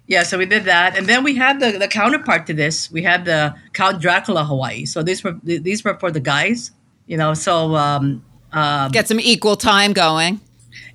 Yeah, 0.06 0.22
so 0.22 0.38
we 0.38 0.46
did 0.46 0.64
that, 0.64 0.96
and 0.96 1.06
then 1.06 1.24
we 1.24 1.34
had 1.34 1.58
the, 1.58 1.78
the 1.78 1.88
counterpart 1.88 2.46
to 2.46 2.54
this. 2.54 2.90
We 2.90 3.02
had 3.02 3.24
the 3.24 3.56
Count 3.72 4.00
Dracula 4.00 4.44
Hawaii. 4.44 4.84
So 4.86 5.02
these 5.02 5.24
were 5.24 5.36
these 5.42 5.82
were 5.82 5.98
for 5.98 6.12
the 6.12 6.20
guys, 6.20 6.70
you 7.06 7.16
know. 7.16 7.34
So 7.34 7.74
um, 7.76 8.24
um, 8.52 8.90
Get 8.92 9.08
some 9.08 9.20
equal 9.20 9.56
time 9.56 9.92
going. 9.92 10.40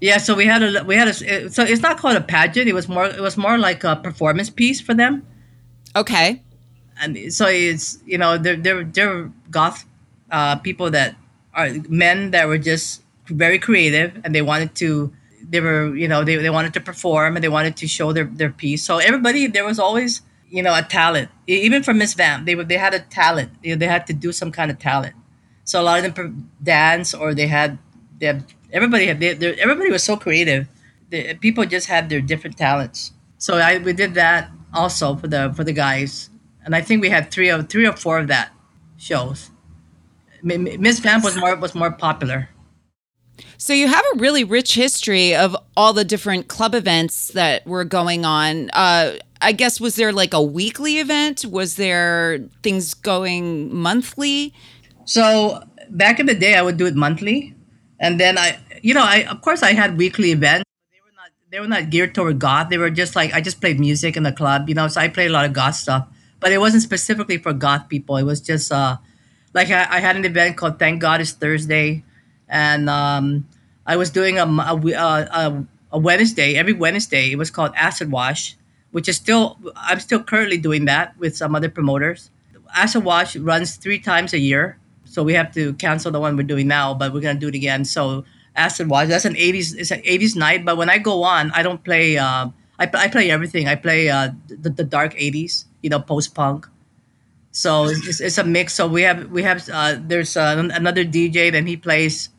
yeah, 0.02 0.18
so 0.18 0.36
we 0.36 0.46
had 0.46 0.62
a 0.64 0.84
we 0.84 0.96
had 0.96 1.08
a 1.08 1.14
so 1.50 1.64
it's 1.64 1.82
not 1.82 1.98
called 1.98 2.18
a 2.18 2.22
pageant. 2.22 2.68
It 2.68 2.74
was 2.74 2.88
more 2.90 3.06
it 3.06 3.22
was 3.22 3.38
more 3.38 3.58
like 3.58 3.84
a 3.84 3.96
performance 3.96 4.50
piece 4.50 4.82
for 4.82 4.94
them. 4.94 5.26
Okay. 5.96 6.42
and 7.02 7.34
so 7.34 7.48
it's 7.48 8.00
you 8.06 8.18
know 8.18 8.38
they're 8.38 8.56
they're, 8.56 8.84
they're 8.84 9.32
goth 9.50 9.86
uh, 10.32 10.56
people 10.58 10.90
that 10.92 11.16
are 11.54 11.70
men 11.90 12.32
that 12.32 12.48
were 12.48 12.58
just 12.58 13.02
very 13.28 13.60
creative 13.60 14.12
and 14.24 14.34
they 14.36 14.42
wanted 14.42 14.74
to 14.76 15.12
they 15.50 15.60
were 15.60 15.96
you 15.96 16.08
know 16.08 16.24
they, 16.24 16.36
they 16.38 16.50
wanted 16.50 16.74
to 16.74 16.80
perform 16.80 17.36
and 17.36 17.44
they 17.44 17.50
wanted 17.50 17.76
to 17.78 17.88
show 17.88 18.14
their, 18.14 18.26
their 18.26 18.50
piece 18.52 18.84
so 18.84 18.98
everybody 19.00 19.48
there 19.48 19.66
was 19.66 19.80
always 19.80 20.22
you 20.50 20.62
know 20.64 20.74
a 20.76 20.82
talent 20.84 21.30
even 21.48 21.82
for 21.84 21.94
miss 21.94 22.14
vamp 22.14 22.46
they 22.46 22.56
were 22.56 22.64
they 22.64 22.78
had 22.78 22.94
a 22.94 23.00
talent 23.00 23.52
you 23.64 23.74
know, 23.76 23.80
they 23.80 23.88
had 23.88 24.06
to 24.08 24.14
do 24.14 24.32
some 24.32 24.52
kind 24.52 24.70
of 24.72 24.80
talent 24.80 25.16
so 25.64 25.82
a 25.82 25.84
lot 25.84 26.04
of 26.04 26.16
them 26.16 26.50
dance 26.64 27.14
or 27.14 27.34
they 27.34 27.48
had 27.48 27.78
they 28.20 28.28
had, 28.28 28.46
everybody 28.72 29.08
had 29.08 29.20
they, 29.20 29.36
everybody 29.60 29.92
was 29.92 30.04
so 30.04 30.16
creative 30.18 30.68
the, 31.10 31.34
people 31.36 31.66
just 31.66 31.88
had 31.88 32.10
their 32.10 32.22
different 32.22 32.58
talents 32.58 33.12
so 33.38 33.58
I 33.58 33.78
we 33.80 33.94
did 33.94 34.14
that 34.16 34.52
also 34.74 35.16
for 35.16 35.28
the 35.28 35.54
for 35.56 35.64
the 35.64 35.74
guys 35.74 36.30
and 36.64 36.76
I 36.76 36.82
think 36.82 37.02
we 37.02 37.10
had 37.10 37.32
three 37.32 37.50
of 37.50 37.70
three 37.70 37.88
or 37.88 37.94
four 37.94 38.20
of 38.20 38.28
that 38.28 38.52
shows. 38.98 39.50
Miss 40.44 41.00
Vamp 41.00 41.24
was 41.24 41.38
more 41.38 41.56
was 41.56 41.76
more 41.76 41.92
popular. 41.92 42.50
So 43.58 43.74
you 43.74 43.88
have 43.88 44.04
a 44.14 44.18
really 44.18 44.44
rich 44.44 44.76
history 44.76 45.36
of 45.36 45.56
all 45.76 45.94
the 45.94 46.06
different 46.06 46.48
club 46.48 46.76
events 46.76 47.30
that 47.30 47.66
were 47.66 47.84
going 47.84 48.26
on. 48.26 48.70
Uh, 48.72 49.18
I 49.40 49.52
guess 49.52 49.80
was 49.80 49.96
there 49.96 50.12
like 50.12 50.34
a 50.34 50.42
weekly 50.42 51.00
event? 51.00 51.46
Was 51.46 51.76
there 51.76 52.40
things 52.62 52.94
going 52.94 53.74
monthly? 53.74 54.54
So 55.12 55.60
back 55.90 56.22
in 56.22 56.26
the 56.26 56.34
day, 56.34 56.56
I 56.56 56.62
would 56.62 56.78
do 56.78 56.86
it 56.86 56.96
monthly, 56.96 57.54
and 58.00 58.18
then 58.18 58.38
I, 58.38 58.60
you 58.82 58.94
know, 58.94 59.04
I 59.04 59.28
of 59.28 59.42
course 59.42 59.62
I 59.62 59.74
had 59.74 59.98
weekly 59.98 60.32
events. 60.32 60.64
They 60.90 61.02
were 61.04 61.12
not 61.12 61.30
they 61.52 61.60
were 61.60 61.68
not 61.68 61.90
geared 61.90 62.16
toward 62.16 62.40
goth. 62.40 62.70
They 62.70 62.78
were 62.78 62.90
just 62.90 63.14
like 63.14 63.34
I 63.34 63.42
just 63.42 63.60
played 63.60 63.78
music 63.78 64.16
in 64.16 64.24
the 64.24 64.32
club, 64.32 64.70
you 64.70 64.76
know. 64.76 64.88
So 64.88 65.02
I 65.02 65.10
played 65.10 65.28
a 65.28 65.34
lot 65.34 65.44
of 65.44 65.52
goth 65.52 65.76
stuff, 65.76 66.08
but 66.40 66.54
it 66.54 66.60
wasn't 66.60 66.84
specifically 66.84 67.38
for 67.38 67.52
goth 67.52 67.90
people. 67.90 68.16
It 68.16 68.24
was 68.24 68.40
just 68.40 68.72
uh, 68.72 69.04
like 69.54 69.70
I, 69.70 69.98
I 69.98 70.00
had 70.00 70.16
an 70.16 70.24
event 70.24 70.56
called 70.56 70.80
Thank 70.80 71.02
God 71.02 71.20
It's 71.20 71.34
Thursday, 71.34 72.06
and 72.48 72.90
um, 72.90 73.50
I 73.86 73.98
was 73.98 74.12
doing 74.12 74.40
a, 74.40 74.46
a 74.48 74.76
uh, 74.96 75.28
a 75.28 75.66
a 75.92 76.00
Wednesday 76.00 76.56
every 76.56 76.72
Wednesday. 76.72 77.34
It 77.34 77.38
was 77.38 77.52
called 77.52 77.74
Acid 77.76 78.14
Wash, 78.14 78.56
which 78.92 79.10
is 79.10 79.18
still 79.18 79.60
I'm 79.76 80.00
still 80.00 80.24
currently 80.24 80.58
doing 80.58 80.86
that 80.86 81.20
with 81.20 81.36
some 81.36 81.54
other 81.54 81.68
promoters. 81.68 82.32
Acid 82.74 83.04
Wash 83.04 83.36
runs 83.36 83.76
three 83.76 84.00
times 84.00 84.32
a 84.32 84.40
year, 84.40 84.80
so 85.12 85.24
we 85.24 85.34
have 85.34 85.54
to 85.56 85.74
cancel 85.74 86.10
the 86.10 86.22
one 86.22 86.38
we're 86.38 86.44
doing 86.48 86.70
now, 86.70 86.94
but 86.94 87.14
we're 87.14 87.20
gonna 87.20 87.38
do 87.38 87.50
it 87.50 87.56
again. 87.56 87.84
So 87.84 88.24
Acid 88.56 88.90
Wash, 88.90 89.10
that's 89.10 89.26
an 89.26 89.36
'80s, 89.36 89.76
it's 89.76 89.92
an 89.92 90.00
'80s 90.08 90.38
night. 90.38 90.64
But 90.64 90.78
when 90.78 90.90
I 90.90 91.00
go 91.00 91.24
on, 91.24 91.52
I 91.52 91.64
don't 91.64 91.84
play. 91.84 92.18
Uh, 92.18 92.48
I, 92.80 92.90
I 92.94 93.08
play 93.10 93.30
everything. 93.30 93.68
I 93.68 93.76
play 93.76 94.10
uh, 94.10 94.30
the, 94.48 94.70
the 94.70 94.86
dark 94.86 95.14
'80s, 95.16 95.66
you 95.82 95.90
know, 95.90 96.00
post 96.00 96.34
punk. 96.34 96.66
So 97.52 97.90
it's, 97.90 98.22
it's 98.22 98.38
a 98.38 98.46
mix. 98.46 98.74
So 98.74 98.88
we 98.88 99.02
have 99.02 99.30
we 99.30 99.44
have 99.44 99.68
uh, 99.68 99.98
there's 100.00 100.38
uh, 100.38 100.70
another 100.74 101.04
DJ, 101.04 101.52
then 101.52 101.68
he 101.68 101.76
plays. 101.76 102.30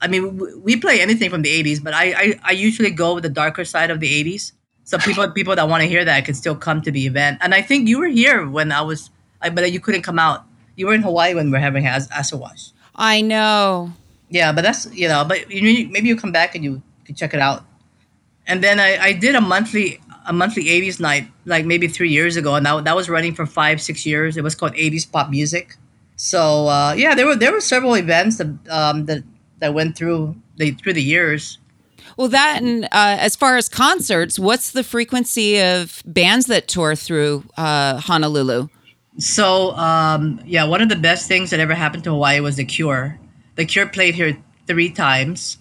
I 0.00 0.08
mean, 0.08 0.38
w- 0.38 0.58
we 0.58 0.76
play 0.76 1.02
anything 1.02 1.28
from 1.28 1.42
the 1.42 1.52
'80s, 1.52 1.84
but 1.84 1.92
I, 1.92 2.12
I 2.16 2.40
I 2.44 2.52
usually 2.52 2.90
go 2.90 3.12
with 3.12 3.24
the 3.24 3.30
darker 3.30 3.66
side 3.66 3.90
of 3.90 4.00
the 4.00 4.08
'80s. 4.08 4.52
So 4.84 4.96
people 4.96 5.30
people 5.30 5.54
that 5.54 5.68
want 5.68 5.82
to 5.82 5.88
hear 5.88 6.04
that 6.04 6.24
can 6.24 6.34
still 6.34 6.56
come 6.56 6.80
to 6.80 6.90
the 6.90 7.04
event. 7.06 7.38
And 7.42 7.54
I 7.54 7.60
think 7.60 7.88
you 7.88 7.98
were 7.98 8.08
here 8.08 8.48
when 8.48 8.72
I 8.72 8.80
was, 8.80 9.10
I 9.42 9.50
but 9.50 9.70
you 9.70 9.80
couldn't 9.80 10.02
come 10.02 10.18
out. 10.18 10.44
You 10.76 10.86
were 10.86 10.94
in 10.94 11.02
Hawaii 11.02 11.34
when 11.34 11.50
we 11.50 11.58
are 11.58 11.60
having 11.60 11.86
as 11.86 12.10
Acid 12.10 12.40
Wash. 12.40 12.70
I 12.94 13.20
know. 13.20 13.92
Yeah, 14.30 14.52
but 14.52 14.62
that's 14.62 14.92
you 14.94 15.08
know, 15.08 15.24
but 15.24 15.50
you, 15.50 15.88
maybe 15.88 16.08
you 16.08 16.16
come 16.16 16.32
back 16.32 16.54
and 16.54 16.64
you 16.64 16.82
can 17.04 17.14
check 17.14 17.34
it 17.34 17.40
out. 17.40 17.64
And 18.46 18.62
then 18.62 18.80
I, 18.80 18.96
I 18.98 19.12
did 19.12 19.34
a 19.34 19.40
monthly 19.40 20.00
a 20.26 20.32
monthly 20.32 20.64
'80s 20.64 21.00
night 21.00 21.28
like 21.44 21.66
maybe 21.66 21.86
three 21.88 22.08
years 22.08 22.36
ago, 22.36 22.54
and 22.54 22.64
that, 22.64 22.84
that 22.84 22.96
was 22.96 23.08
running 23.08 23.34
for 23.34 23.44
five 23.46 23.80
six 23.80 24.06
years. 24.06 24.36
It 24.36 24.42
was 24.42 24.54
called 24.54 24.72
'80s 24.72 25.10
pop 25.10 25.30
music. 25.30 25.76
So 26.16 26.68
uh, 26.68 26.94
yeah, 26.96 27.14
there 27.14 27.26
were 27.26 27.36
there 27.36 27.52
were 27.52 27.60
several 27.60 27.94
events 27.94 28.38
that 28.38 28.46
um, 28.70 29.06
that 29.06 29.22
that 29.58 29.74
went 29.74 29.96
through 29.96 30.36
the 30.56 30.72
through 30.72 30.94
the 30.94 31.02
years. 31.02 31.58
Well, 32.16 32.28
that 32.28 32.62
and 32.62 32.84
uh, 32.86 33.16
as 33.20 33.36
far 33.36 33.56
as 33.56 33.68
concerts, 33.68 34.38
what's 34.38 34.72
the 34.72 34.84
frequency 34.84 35.60
of 35.60 36.02
bands 36.06 36.46
that 36.46 36.68
tour 36.68 36.94
through 36.94 37.44
uh, 37.56 37.98
Honolulu? 37.98 38.68
So 39.18 39.72
um, 39.72 40.40
yeah, 40.46 40.64
one 40.64 40.80
of 40.80 40.88
the 40.88 40.96
best 40.96 41.28
things 41.28 41.50
that 41.50 41.60
ever 41.60 41.74
happened 41.74 42.04
to 42.04 42.10
Hawaii 42.10 42.40
was 42.40 42.56
the 42.56 42.64
Cure. 42.64 43.18
The 43.56 43.64
Cure 43.64 43.86
played 43.86 44.14
here 44.14 44.36
three 44.66 44.90
times. 44.90 45.58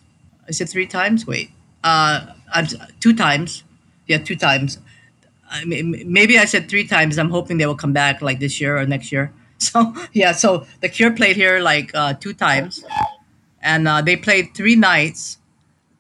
Is 0.48 0.62
it 0.62 0.70
three 0.70 0.88
times? 0.88 1.28
Wait, 1.28 1.52
uh, 1.84 2.28
I'm 2.54 2.68
two 3.00 3.14
times. 3.14 3.64
Yeah, 4.08 4.20
two 4.20 4.36
times. 4.36 4.78
I 5.50 5.66
mean, 5.66 6.04
maybe 6.08 6.40
I 6.40 6.46
said 6.46 6.70
three 6.70 6.88
times. 6.88 7.18
I'm 7.20 7.30
hoping 7.30 7.58
they 7.58 7.66
will 7.66 7.76
come 7.76 7.94
back 7.94 8.22
like 8.22 8.40
this 8.40 8.62
year 8.62 8.78
or 8.78 8.86
next 8.86 9.12
year. 9.12 9.34
So 9.62 9.94
yeah, 10.12 10.32
so 10.32 10.66
the 10.80 10.90
Cure 10.90 11.12
played 11.12 11.36
here 11.36 11.60
like 11.60 11.92
uh, 11.94 12.16
two 12.16 12.34
times, 12.34 12.84
and 13.62 13.88
uh, 13.88 14.02
they 14.02 14.16
played 14.16 14.56
three 14.56 14.76
nights, 14.76 15.38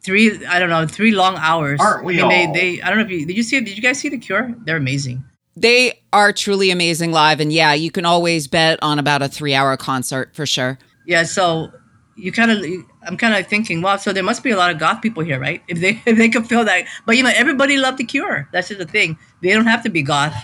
three 0.01 0.43
I 0.47 0.57
don't 0.57 0.69
know, 0.69 0.87
three 0.87 1.11
long 1.11 1.35
hours. 1.37 1.79
Aren't 1.79 2.03
we 2.03 2.19
I 2.19 2.27
mean, 2.27 2.47
all? 2.47 2.53
they 2.55 2.59
they 2.77 2.81
I 2.81 2.89
don't 2.89 2.97
know 2.97 3.05
if 3.05 3.11
you 3.11 3.23
did 3.23 3.37
you 3.37 3.43
see 3.43 3.59
did 3.61 3.75
you 3.77 3.83
guys 3.83 3.99
see 3.99 4.09
the 4.09 4.17
Cure? 4.17 4.55
They're 4.65 4.77
amazing. 4.77 5.23
They 5.55 5.99
are 6.13 6.31
truly 6.31 6.71
amazing 6.71 7.11
live, 7.11 7.39
and 7.39 7.51
yeah, 7.51 7.73
you 7.73 7.91
can 7.91 8.05
always 8.05 8.47
bet 8.47 8.79
on 8.81 8.99
about 8.99 9.21
a 9.21 9.27
three-hour 9.27 9.75
concert 9.77 10.33
for 10.33 10.45
sure. 10.45 10.79
Yeah, 11.05 11.23
so 11.23 11.71
you 12.15 12.31
kind 12.31 12.51
of, 12.51 12.63
I'm 13.05 13.17
kind 13.17 13.33
of 13.35 13.47
thinking, 13.47 13.81
wow, 13.81 13.97
so 13.97 14.13
there 14.13 14.23
must 14.23 14.43
be 14.43 14.51
a 14.51 14.57
lot 14.57 14.71
of 14.71 14.79
goth 14.79 15.01
people 15.01 15.23
here, 15.23 15.39
right? 15.39 15.61
If 15.67 15.79
they 15.79 16.01
if 16.05 16.17
they 16.17 16.29
could 16.29 16.47
feel 16.47 16.63
that, 16.65 16.85
but 17.05 17.17
you 17.17 17.23
know, 17.23 17.31
everybody 17.35 17.77
loved 17.77 17.97
the 17.97 18.05
Cure. 18.05 18.47
That's 18.51 18.69
just 18.69 18.79
the 18.79 18.85
thing. 18.85 19.17
They 19.41 19.49
don't 19.49 19.67
have 19.67 19.83
to 19.83 19.89
be 19.89 20.03
goth. 20.03 20.35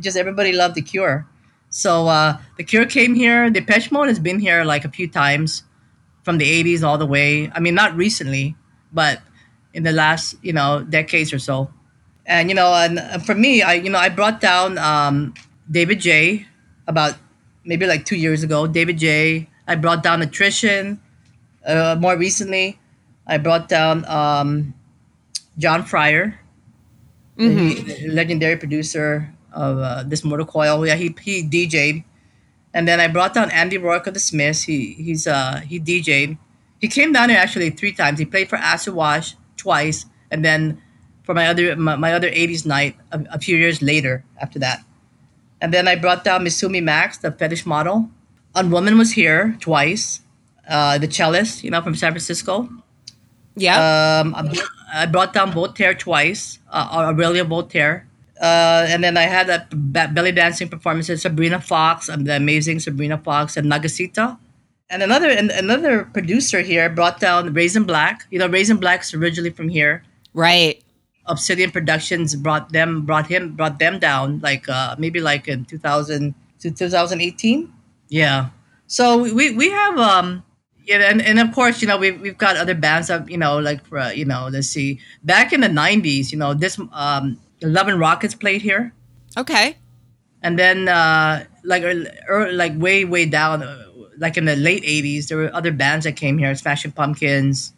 Just 0.00 0.16
everybody 0.16 0.52
loved 0.52 0.74
the 0.74 0.82
Cure. 0.82 1.26
So 1.68 2.06
uh, 2.06 2.38
the 2.56 2.64
Cure 2.64 2.86
came 2.86 3.14
here. 3.14 3.50
The 3.50 3.60
Depeche 3.60 3.90
Mode 3.90 4.08
has 4.08 4.18
been 4.18 4.38
here 4.38 4.64
like 4.64 4.84
a 4.84 4.90
few 4.90 5.08
times, 5.08 5.64
from 6.22 6.38
the 6.38 6.64
'80s 6.64 6.82
all 6.82 6.96
the 6.96 7.06
way. 7.06 7.50
I 7.54 7.60
mean, 7.60 7.74
not 7.74 7.94
recently, 7.96 8.56
but 8.92 9.20
in 9.74 9.82
the 9.82 9.92
last 9.92 10.36
you 10.42 10.52
know 10.52 10.82
decades 10.88 11.32
or 11.32 11.38
so. 11.38 11.70
And 12.26 12.48
you 12.50 12.54
know, 12.54 12.74
and 12.74 13.24
for 13.24 13.34
me, 13.34 13.62
I 13.62 13.74
you 13.74 13.88
know 13.88 13.98
I 13.98 14.08
brought 14.08 14.40
down 14.40 14.78
um, 14.78 15.34
David 15.70 16.00
J. 16.00 16.46
about 16.86 17.14
maybe 17.64 17.86
like 17.86 18.04
two 18.04 18.16
years 18.16 18.42
ago. 18.42 18.66
David 18.66 18.98
J. 18.98 19.48
I 19.66 19.74
brought 19.76 20.02
down 20.02 20.22
Attrition. 20.22 21.00
Uh, 21.64 21.96
more 21.98 22.16
recently, 22.16 22.78
I 23.26 23.38
brought 23.38 23.68
down 23.68 24.04
um, 24.06 24.74
John 25.58 25.82
Fryer, 25.82 26.38
the 27.36 28.08
legendary 28.08 28.56
producer 28.56 29.32
of 29.52 29.78
uh, 29.78 30.02
this 30.04 30.24
Mortal 30.24 30.46
Coil. 30.46 30.86
Yeah, 30.86 30.94
he 30.94 31.14
he 31.22 31.42
DJ'd, 31.42 32.04
and 32.74 32.86
then 32.86 33.00
I 33.00 33.08
brought 33.08 33.34
down 33.34 33.50
Andy 33.50 33.78
Rourke 33.78 34.06
of 34.06 34.14
the 34.14 34.20
Smiths. 34.20 34.62
He 34.62 34.94
he's 34.94 35.26
uh 35.26 35.60
he 35.66 35.80
DJ'd. 35.80 36.38
He 36.80 36.88
came 36.88 37.12
down 37.12 37.30
here 37.30 37.38
actually 37.38 37.70
three 37.70 37.92
times. 37.92 38.18
He 38.18 38.24
played 38.24 38.48
for 38.48 38.56
Acid 38.56 38.94
Wash 38.94 39.34
twice, 39.56 40.06
and 40.30 40.44
then 40.44 40.82
for 41.26 41.34
my 41.34 41.48
other 41.48 41.76
my, 41.76 41.96
my 41.96 42.14
other 42.14 42.30
'80s 42.30 42.64
night 42.64 42.96
a, 43.12 43.20
a 43.32 43.38
few 43.38 43.56
years 43.58 43.82
later 43.82 44.24
after 44.40 44.58
that. 44.60 44.80
And 45.60 45.74
then 45.74 45.88
I 45.88 45.96
brought 45.96 46.22
down 46.24 46.44
Masuimi 46.44 46.82
Max, 46.82 47.18
the 47.18 47.32
fetish 47.32 47.66
model. 47.66 48.08
Unwoman 48.54 48.96
was 48.98 49.12
here 49.12 49.56
twice. 49.60 50.20
Uh, 50.68 50.98
the 50.98 51.08
cellist, 51.08 51.62
you 51.64 51.70
know, 51.70 51.80
from 51.82 51.94
San 51.94 52.12
Francisco. 52.12 52.68
Yeah. 53.56 53.76
Um, 54.20 54.34
I 54.34 54.42
brought- 54.42 54.70
I 54.94 55.06
brought 55.06 55.32
down 55.34 55.50
Voltaire 55.52 55.94
twice, 55.94 56.60
uh, 56.70 56.88
Aurelia 57.10 57.44
Voltaire. 57.44 58.06
Uh, 58.40 58.86
and 58.88 59.02
then 59.02 59.16
I 59.16 59.22
had 59.22 59.50
a 59.50 59.66
belly 59.74 60.30
dancing 60.32 60.68
performance 60.68 61.06
performances, 61.08 61.22
Sabrina 61.22 61.60
Fox, 61.60 62.08
um, 62.08 62.24
the 62.24 62.36
amazing 62.36 62.78
Sabrina 62.80 63.18
Fox, 63.18 63.56
and 63.56 63.66
Nagasita. 63.70 64.38
And 64.88 65.02
another 65.02 65.28
and 65.28 65.50
another 65.50 66.04
producer 66.04 66.60
here 66.62 66.88
brought 66.88 67.18
down 67.18 67.52
Razed 67.52 67.76
in 67.76 67.84
Black. 67.84 68.26
You 68.30 68.38
know, 68.38 68.46
Razed 68.46 68.70
in 68.70 68.76
Black's 68.76 69.12
originally 69.14 69.50
from 69.50 69.68
here. 69.68 70.02
right. 70.34 70.82
Obsidian 71.28 71.70
Productions 71.70 72.34
brought 72.36 72.72
them 72.72 73.02
brought 73.06 73.26
him 73.26 73.54
brought 73.56 73.78
them 73.78 73.98
down 73.98 74.40
like 74.40 74.68
uh 74.68 74.94
maybe 74.98 75.20
like 75.20 75.48
in 75.48 75.64
2000 75.64 76.34
to 76.60 76.70
2018 76.70 77.72
yeah. 78.08 78.50
So 78.86 79.22
we 79.34 79.50
we 79.56 79.70
have 79.70 79.98
um 79.98 80.44
yeah 80.84 80.98
and, 81.10 81.20
and 81.20 81.40
of 81.40 81.52
course 81.52 81.82
you 81.82 81.88
know 81.88 81.98
we've, 81.98 82.20
we've 82.20 82.38
got 82.38 82.56
other 82.56 82.74
bands 82.74 83.10
of 83.10 83.28
you 83.28 83.36
know 83.38 83.58
like 83.58 83.84
for 83.86 83.98
uh, 83.98 84.10
you 84.10 84.24
know 84.24 84.48
let's 84.50 84.68
see. 84.68 85.00
Back 85.24 85.52
in 85.52 85.60
the 85.60 85.68
90s 85.68 86.30
you 86.32 86.38
know 86.38 86.54
this 86.54 86.78
um 86.92 87.38
Love 87.62 87.88
and 87.88 87.98
Rockets 87.98 88.34
played 88.34 88.62
here. 88.62 88.92
Okay. 89.36 89.76
and 90.42 90.58
then 90.58 90.88
uh 90.88 91.44
like 91.64 91.82
ear- 91.82 92.52
like 92.52 92.72
way 92.78 93.04
way 93.04 93.26
down 93.26 93.62
uh, 93.62 93.84
like 94.18 94.36
in 94.36 94.44
the 94.44 94.56
late 94.56 94.84
80s 94.84 95.28
there 95.28 95.38
were 95.38 95.50
other 95.54 95.72
bands 95.72 96.04
that 96.04 96.16
came 96.16 96.38
here 96.38 96.54
Smashing 96.54 96.92
Pumpkins. 96.92 97.72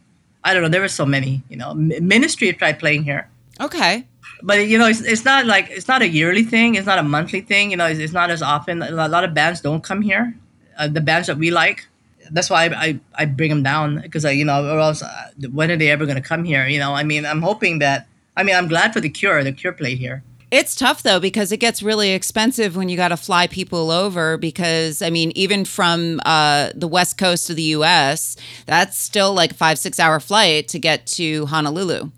I 0.44 0.52
don't 0.54 0.62
know 0.62 0.68
there 0.68 0.80
were 0.82 0.88
so 0.88 1.06
many 1.06 1.42
you 1.48 1.56
know. 1.56 1.74
Ministry 1.74 2.52
tried 2.52 2.78
playing 2.78 3.04
here 3.04 3.28
Okay. 3.60 4.06
but 4.42 4.68
you 4.68 4.78
know 4.78 4.86
it's, 4.86 5.00
it's 5.00 5.24
not 5.24 5.46
like 5.46 5.68
it's 5.70 5.88
not 5.88 6.02
a 6.02 6.08
yearly 6.08 6.44
thing 6.44 6.74
it's 6.74 6.86
not 6.86 6.98
a 6.98 7.02
monthly 7.02 7.40
thing 7.40 7.70
you 7.70 7.76
know 7.76 7.86
it's, 7.86 7.98
it's 7.98 8.12
not 8.12 8.30
as 8.30 8.42
often 8.42 8.82
a 8.82 9.08
lot 9.08 9.24
of 9.24 9.34
bands 9.34 9.60
don't 9.60 9.82
come 9.82 10.02
here 10.02 10.34
uh, 10.78 10.88
the 10.88 11.00
bands 11.00 11.26
that 11.26 11.38
we 11.38 11.50
like 11.50 11.86
that's 12.30 12.50
why 12.50 12.66
i, 12.66 12.70
I, 12.86 13.00
I 13.14 13.24
bring 13.24 13.50
them 13.50 13.62
down 13.62 14.00
because 14.00 14.24
I, 14.24 14.32
you 14.32 14.44
know 14.44 14.64
or 14.64 14.78
else 14.78 15.02
uh, 15.02 15.30
when 15.50 15.70
are 15.70 15.76
they 15.76 15.90
ever 15.90 16.06
going 16.06 16.16
to 16.16 16.28
come 16.28 16.44
here 16.44 16.66
you 16.66 16.78
know 16.78 16.94
i 16.94 17.02
mean 17.02 17.26
i'm 17.26 17.42
hoping 17.42 17.80
that 17.80 18.06
i 18.36 18.42
mean 18.42 18.54
i'm 18.54 18.68
glad 18.68 18.92
for 18.92 19.00
the 19.00 19.08
cure 19.08 19.42
the 19.42 19.52
cure 19.52 19.72
played 19.72 19.98
here 19.98 20.22
It's 20.50 20.74
tough 20.74 21.02
though 21.02 21.20
because 21.20 21.52
it 21.52 21.58
gets 21.58 21.82
really 21.82 22.12
expensive 22.12 22.74
when 22.74 22.88
you 22.88 22.96
got 22.96 23.08
to 23.08 23.18
fly 23.18 23.46
people 23.48 23.90
over. 23.90 24.38
Because 24.38 25.02
I 25.02 25.10
mean, 25.10 25.30
even 25.34 25.66
from 25.66 26.20
uh, 26.24 26.70
the 26.74 26.88
west 26.88 27.18
coast 27.18 27.50
of 27.50 27.56
the 27.56 27.68
U.S., 27.76 28.34
that's 28.64 28.96
still 28.96 29.34
like 29.34 29.50
a 29.50 29.54
five 29.54 29.78
six 29.78 30.00
hour 30.00 30.18
flight 30.20 30.66
to 30.68 30.78
get 30.78 31.06
to 31.18 31.44
Honolulu. 31.52 32.10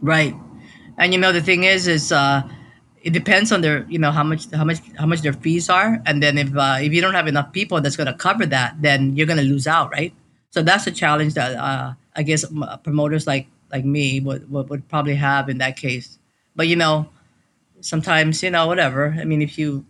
right 0.00 0.34
and 0.98 1.14
you 1.14 1.18
know 1.18 1.32
the 1.32 1.40
thing 1.40 1.64
is 1.64 1.86
is 1.86 2.12
uh 2.12 2.42
it 3.02 3.12
depends 3.12 3.52
on 3.52 3.60
their 3.60 3.86
you 3.88 3.98
know 3.98 4.10
how 4.10 4.24
much 4.24 4.50
how 4.52 4.64
much 4.64 4.80
how 4.98 5.06
much 5.06 5.22
their 5.22 5.32
fees 5.32 5.70
are. 5.70 6.02
And 6.04 6.22
then 6.22 6.36
if 6.36 6.54
uh, 6.54 6.78
if 6.80 6.92
you 6.92 7.00
don't 7.00 7.14
have 7.14 7.28
enough 7.28 7.52
people 7.52 7.80
that's 7.80 7.96
going 7.96 8.08
to 8.08 8.12
cover 8.14 8.44
that 8.46 8.76
then 8.82 9.16
you're 9.16 9.26
going 9.26 9.38
to 9.38 9.44
lose 9.44 9.66
out 9.66 9.90
right? 9.92 10.12
So 10.50 10.62
that's 10.62 10.86
a 10.86 10.90
challenge 10.90 11.34
that 11.34 11.56
uh, 11.56 11.92
i 12.16 12.22
guess 12.22 12.44
promoters 12.82 13.26
like 13.26 13.46
like 13.70 13.84
me 13.84 14.18
would, 14.20 14.50
would 14.50 14.88
probably 14.88 15.14
have 15.14 15.48
in 15.48 15.58
that 15.58 15.76
case. 15.76 16.18
But 16.56 16.68
you 16.68 16.76
know 16.76 17.08
sometimes 17.80 18.42
you 18.42 18.50
know 18.50 18.66
whatever. 18.66 19.16
I 19.18 19.24
mean 19.24 19.42
if 19.42 19.58
you 19.58 19.84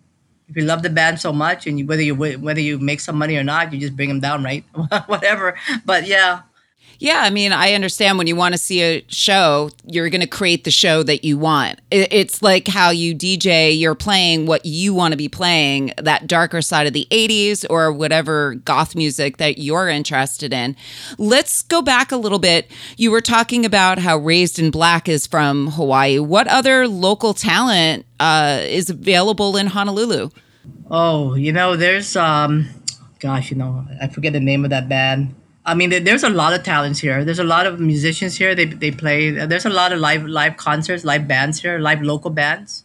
if 0.48 0.56
you 0.56 0.62
love 0.62 0.82
the 0.82 0.90
band 0.90 1.20
so 1.20 1.32
much 1.32 1.66
and 1.66 1.78
you, 1.78 1.86
whether 1.86 2.02
you 2.02 2.14
whether 2.14 2.60
you 2.60 2.78
make 2.78 3.00
some 3.00 3.16
money 3.16 3.36
or 3.36 3.44
not 3.44 3.72
you 3.72 3.80
just 3.80 3.96
bring 3.96 4.08
them 4.08 4.20
down 4.20 4.44
right? 4.44 4.64
Whatever. 5.06 5.56
But 5.84 6.06
yeah 6.06 6.42
Yeah, 7.00 7.20
I 7.22 7.30
mean, 7.30 7.52
I 7.52 7.74
understand 7.74 8.18
when 8.18 8.26
you 8.26 8.34
want 8.34 8.54
to 8.54 8.58
see 8.58 8.82
a 8.82 9.04
show, 9.08 9.70
you're 9.84 10.10
going 10.10 10.20
to 10.20 10.26
create 10.26 10.64
the 10.64 10.72
show 10.72 11.04
that 11.04 11.24
you 11.24 11.38
want. 11.38 11.80
It's 11.92 12.42
like 12.42 12.66
how 12.66 12.90
you 12.90 13.14
DJ, 13.14 13.78
you're 13.78 13.94
playing 13.94 14.46
what 14.46 14.66
you 14.66 14.92
want 14.92 15.12
to 15.12 15.16
be 15.16 15.28
playing, 15.28 15.92
that 15.96 16.26
darker 16.26 16.60
side 16.60 16.88
of 16.88 16.92
the 16.92 17.06
80s 17.12 17.64
or 17.70 17.92
whatever 17.92 18.56
goth 18.56 18.96
music 18.96 19.36
that 19.36 19.58
you're 19.58 19.88
interested 19.88 20.52
in. 20.52 20.74
Let's 21.18 21.62
go 21.62 21.82
back 21.82 22.10
a 22.10 22.16
little 22.16 22.40
bit. 22.40 22.68
You 22.96 23.12
were 23.12 23.20
talking 23.20 23.64
about 23.64 24.00
how 24.00 24.18
Razed 24.18 24.58
in 24.58 24.72
Black 24.72 25.08
is 25.08 25.24
from 25.24 25.68
Hawaii. 25.68 26.18
What 26.18 26.48
other 26.48 26.88
local 26.88 27.32
talent 27.32 28.06
uh, 28.18 28.62
is 28.64 28.90
available 28.90 29.56
in 29.56 29.68
Honolulu? 29.68 30.30
Oh, 30.90 31.36
you 31.36 31.52
know, 31.52 31.76
there's 31.76 32.16
um, 32.16 32.68
gosh, 33.20 33.52
you 33.52 33.56
know, 33.56 33.86
I 34.00 34.08
forget 34.08 34.32
the 34.32 34.40
name 34.40 34.64
of 34.64 34.70
that 34.70 34.88
band. 34.88 35.36
I 35.68 35.74
mean, 35.74 35.90
there's 35.90 36.24
a 36.24 36.30
lot 36.30 36.54
of 36.54 36.62
talents 36.62 36.98
here. 36.98 37.26
There's 37.26 37.38
a 37.38 37.44
lot 37.44 37.66
of 37.66 37.78
musicians 37.78 38.36
here. 38.38 38.54
They 38.54 38.64
they 38.64 38.90
play. 38.90 39.30
There's 39.30 39.66
a 39.66 39.70
lot 39.70 39.92
of 39.92 40.00
live 40.00 40.24
live 40.24 40.56
concerts, 40.56 41.04
live 41.04 41.28
bands 41.28 41.60
here, 41.60 41.78
live 41.78 42.00
local 42.00 42.30
bands. 42.30 42.84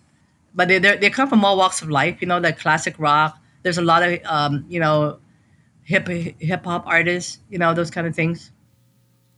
But 0.54 0.68
they 0.68 0.80
they 0.80 1.10
come 1.10 1.30
from 1.30 1.46
all 1.46 1.56
walks 1.56 1.82
of 1.82 1.90
life. 1.90 2.18
You 2.20 2.28
know, 2.28 2.40
like 2.40 2.60
classic 2.60 2.96
rock. 3.00 3.40
There's 3.64 3.78
a 3.78 3.82
lot 3.82 4.04
of 4.04 4.20
um, 4.26 4.66
you 4.68 4.82
know, 4.82 5.20
hip 5.84 6.10
hip 6.10 6.66
hop 6.66 6.84
artists. 6.86 7.40
You 7.50 7.58
know, 7.58 7.74
those 7.74 7.90
kind 7.90 8.06
of 8.06 8.16
things. 8.16 8.52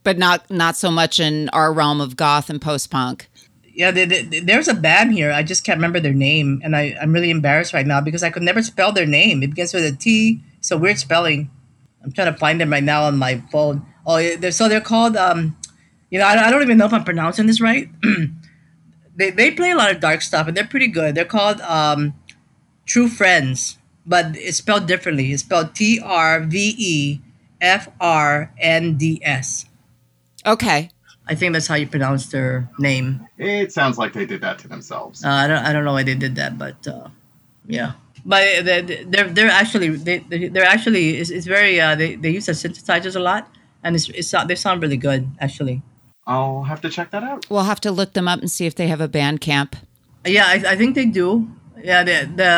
But 0.02 0.18
not 0.18 0.50
not 0.50 0.76
so 0.76 0.90
much 0.90 1.20
in 1.20 1.48
our 1.50 1.72
realm 1.72 2.00
of 2.00 2.16
goth 2.16 2.50
and 2.50 2.60
post 2.60 2.90
punk. 2.90 3.30
Yeah, 3.76 3.92
they, 3.92 4.06
they, 4.06 4.40
there's 4.40 4.68
a 4.68 4.74
band 4.74 5.12
here. 5.12 5.30
I 5.30 5.44
just 5.44 5.62
can't 5.62 5.76
remember 5.76 6.00
their 6.00 6.14
name, 6.14 6.62
and 6.64 6.74
I, 6.74 6.96
I'm 7.00 7.12
really 7.12 7.30
embarrassed 7.30 7.74
right 7.74 7.86
now 7.86 8.00
because 8.00 8.22
I 8.22 8.30
could 8.30 8.42
never 8.42 8.62
spell 8.62 8.90
their 8.90 9.06
name. 9.06 9.42
It 9.42 9.50
begins 9.50 9.74
with 9.74 9.84
a 9.84 9.94
T. 9.94 10.40
It's 10.58 10.70
a 10.70 10.78
weird 10.78 10.98
spelling. 10.98 11.50
I'm 12.02 12.12
trying 12.12 12.32
to 12.32 12.38
find 12.38 12.60
them 12.60 12.70
right 12.70 12.82
now 12.82 13.04
on 13.04 13.18
my 13.18 13.42
phone. 13.50 13.84
Oh, 14.06 14.16
they're, 14.36 14.52
so 14.52 14.68
they're 14.68 14.80
called. 14.80 15.16
Um, 15.16 15.56
you 16.10 16.18
know, 16.18 16.26
I, 16.26 16.46
I 16.46 16.50
don't 16.50 16.62
even 16.62 16.78
know 16.78 16.86
if 16.86 16.92
I'm 16.92 17.04
pronouncing 17.04 17.46
this 17.46 17.60
right. 17.60 17.88
they 19.16 19.30
they 19.30 19.50
play 19.50 19.70
a 19.70 19.76
lot 19.76 19.90
of 19.90 20.00
dark 20.00 20.22
stuff, 20.22 20.46
and 20.46 20.56
they're 20.56 20.66
pretty 20.66 20.88
good. 20.88 21.14
They're 21.14 21.24
called 21.24 21.60
um, 21.62 22.14
True 22.84 23.08
Friends, 23.08 23.78
but 24.06 24.36
it's 24.36 24.58
spelled 24.58 24.86
differently. 24.86 25.32
It's 25.32 25.42
spelled 25.42 25.74
T 25.74 26.00
R 26.02 26.40
V 26.40 26.74
E 26.78 27.20
F 27.60 27.88
R 28.00 28.52
N 28.58 28.96
D 28.96 29.20
S. 29.22 29.66
Okay. 30.46 30.90
I 31.28 31.34
think 31.34 31.52
that's 31.54 31.66
how 31.66 31.74
you 31.74 31.88
pronounce 31.88 32.26
their 32.26 32.70
name. 32.78 33.26
It 33.36 33.72
sounds 33.72 33.98
like 33.98 34.12
they 34.12 34.26
did 34.26 34.42
that 34.42 34.60
to 34.60 34.68
themselves. 34.68 35.24
Uh, 35.24 35.28
I 35.28 35.48
don't 35.48 35.64
I 35.64 35.72
don't 35.72 35.84
know 35.84 35.92
why 35.92 36.04
they 36.04 36.14
did 36.14 36.36
that, 36.36 36.56
but 36.56 36.86
uh, 36.86 37.08
yeah. 37.66 37.92
But 38.26 38.42
they- 38.66 39.04
they're 39.12 39.28
they're 39.36 39.54
actually 39.62 39.88
they 40.08 40.18
they're 40.54 40.70
actually 40.76 41.04
it's, 41.20 41.30
it's 41.30 41.46
very 41.46 41.80
uh, 41.80 41.94
they 41.94 42.16
they 42.16 42.30
use 42.30 42.46
the 42.46 42.52
synthesizers 42.58 43.14
a 43.14 43.20
lot, 43.30 43.42
and 43.84 43.94
it's 43.94 44.08
it's 44.10 44.34
they 44.48 44.56
sound 44.56 44.82
really 44.82 44.96
good 45.08 45.22
actually. 45.38 45.82
I'll 46.26 46.64
have 46.64 46.80
to 46.82 46.90
check 46.90 47.12
that 47.14 47.22
out. 47.22 47.46
We'll 47.48 47.70
have 47.72 47.80
to 47.86 47.92
look 47.92 48.12
them 48.18 48.26
up 48.26 48.40
and 48.40 48.50
see 48.50 48.66
if 48.66 48.74
they 48.74 48.88
have 48.88 49.00
a 49.00 49.06
Bandcamp. 49.08 49.74
Yeah, 50.26 50.46
I, 50.46 50.72
I 50.72 50.76
think 50.76 50.96
they 50.98 51.06
do. 51.06 51.46
Yeah, 51.80 52.02
the, 52.02 52.26
the 52.40 52.50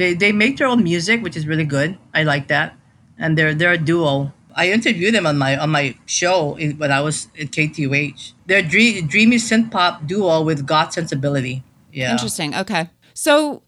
they 0.00 0.14
they 0.14 0.32
make 0.32 0.56
their 0.56 0.68
own 0.68 0.82
music, 0.82 1.20
which 1.22 1.36
is 1.36 1.46
really 1.46 1.66
good. 1.68 1.98
I 2.14 2.22
like 2.22 2.48
that, 2.48 2.72
and 3.18 3.36
they're 3.36 3.52
they're 3.54 3.72
a 3.76 3.78
duo. 3.78 4.32
I 4.56 4.70
interviewed 4.72 5.12
them 5.14 5.26
on 5.26 5.36
my 5.36 5.58
on 5.60 5.68
my 5.68 5.94
show 6.06 6.56
in, 6.56 6.78
when 6.78 6.90
I 6.90 7.00
was 7.04 7.28
at 7.38 7.50
KTUH. 7.52 8.32
They're 8.46 8.62
dream, 8.62 9.06
dreamy 9.08 9.36
synth 9.36 9.70
pop 9.70 10.06
duo 10.06 10.40
with 10.40 10.64
goth 10.64 10.92
sensibility. 10.94 11.64
Yeah, 11.92 12.12
Interesting. 12.12 12.54
Okay. 12.54 12.88
So 13.12 13.60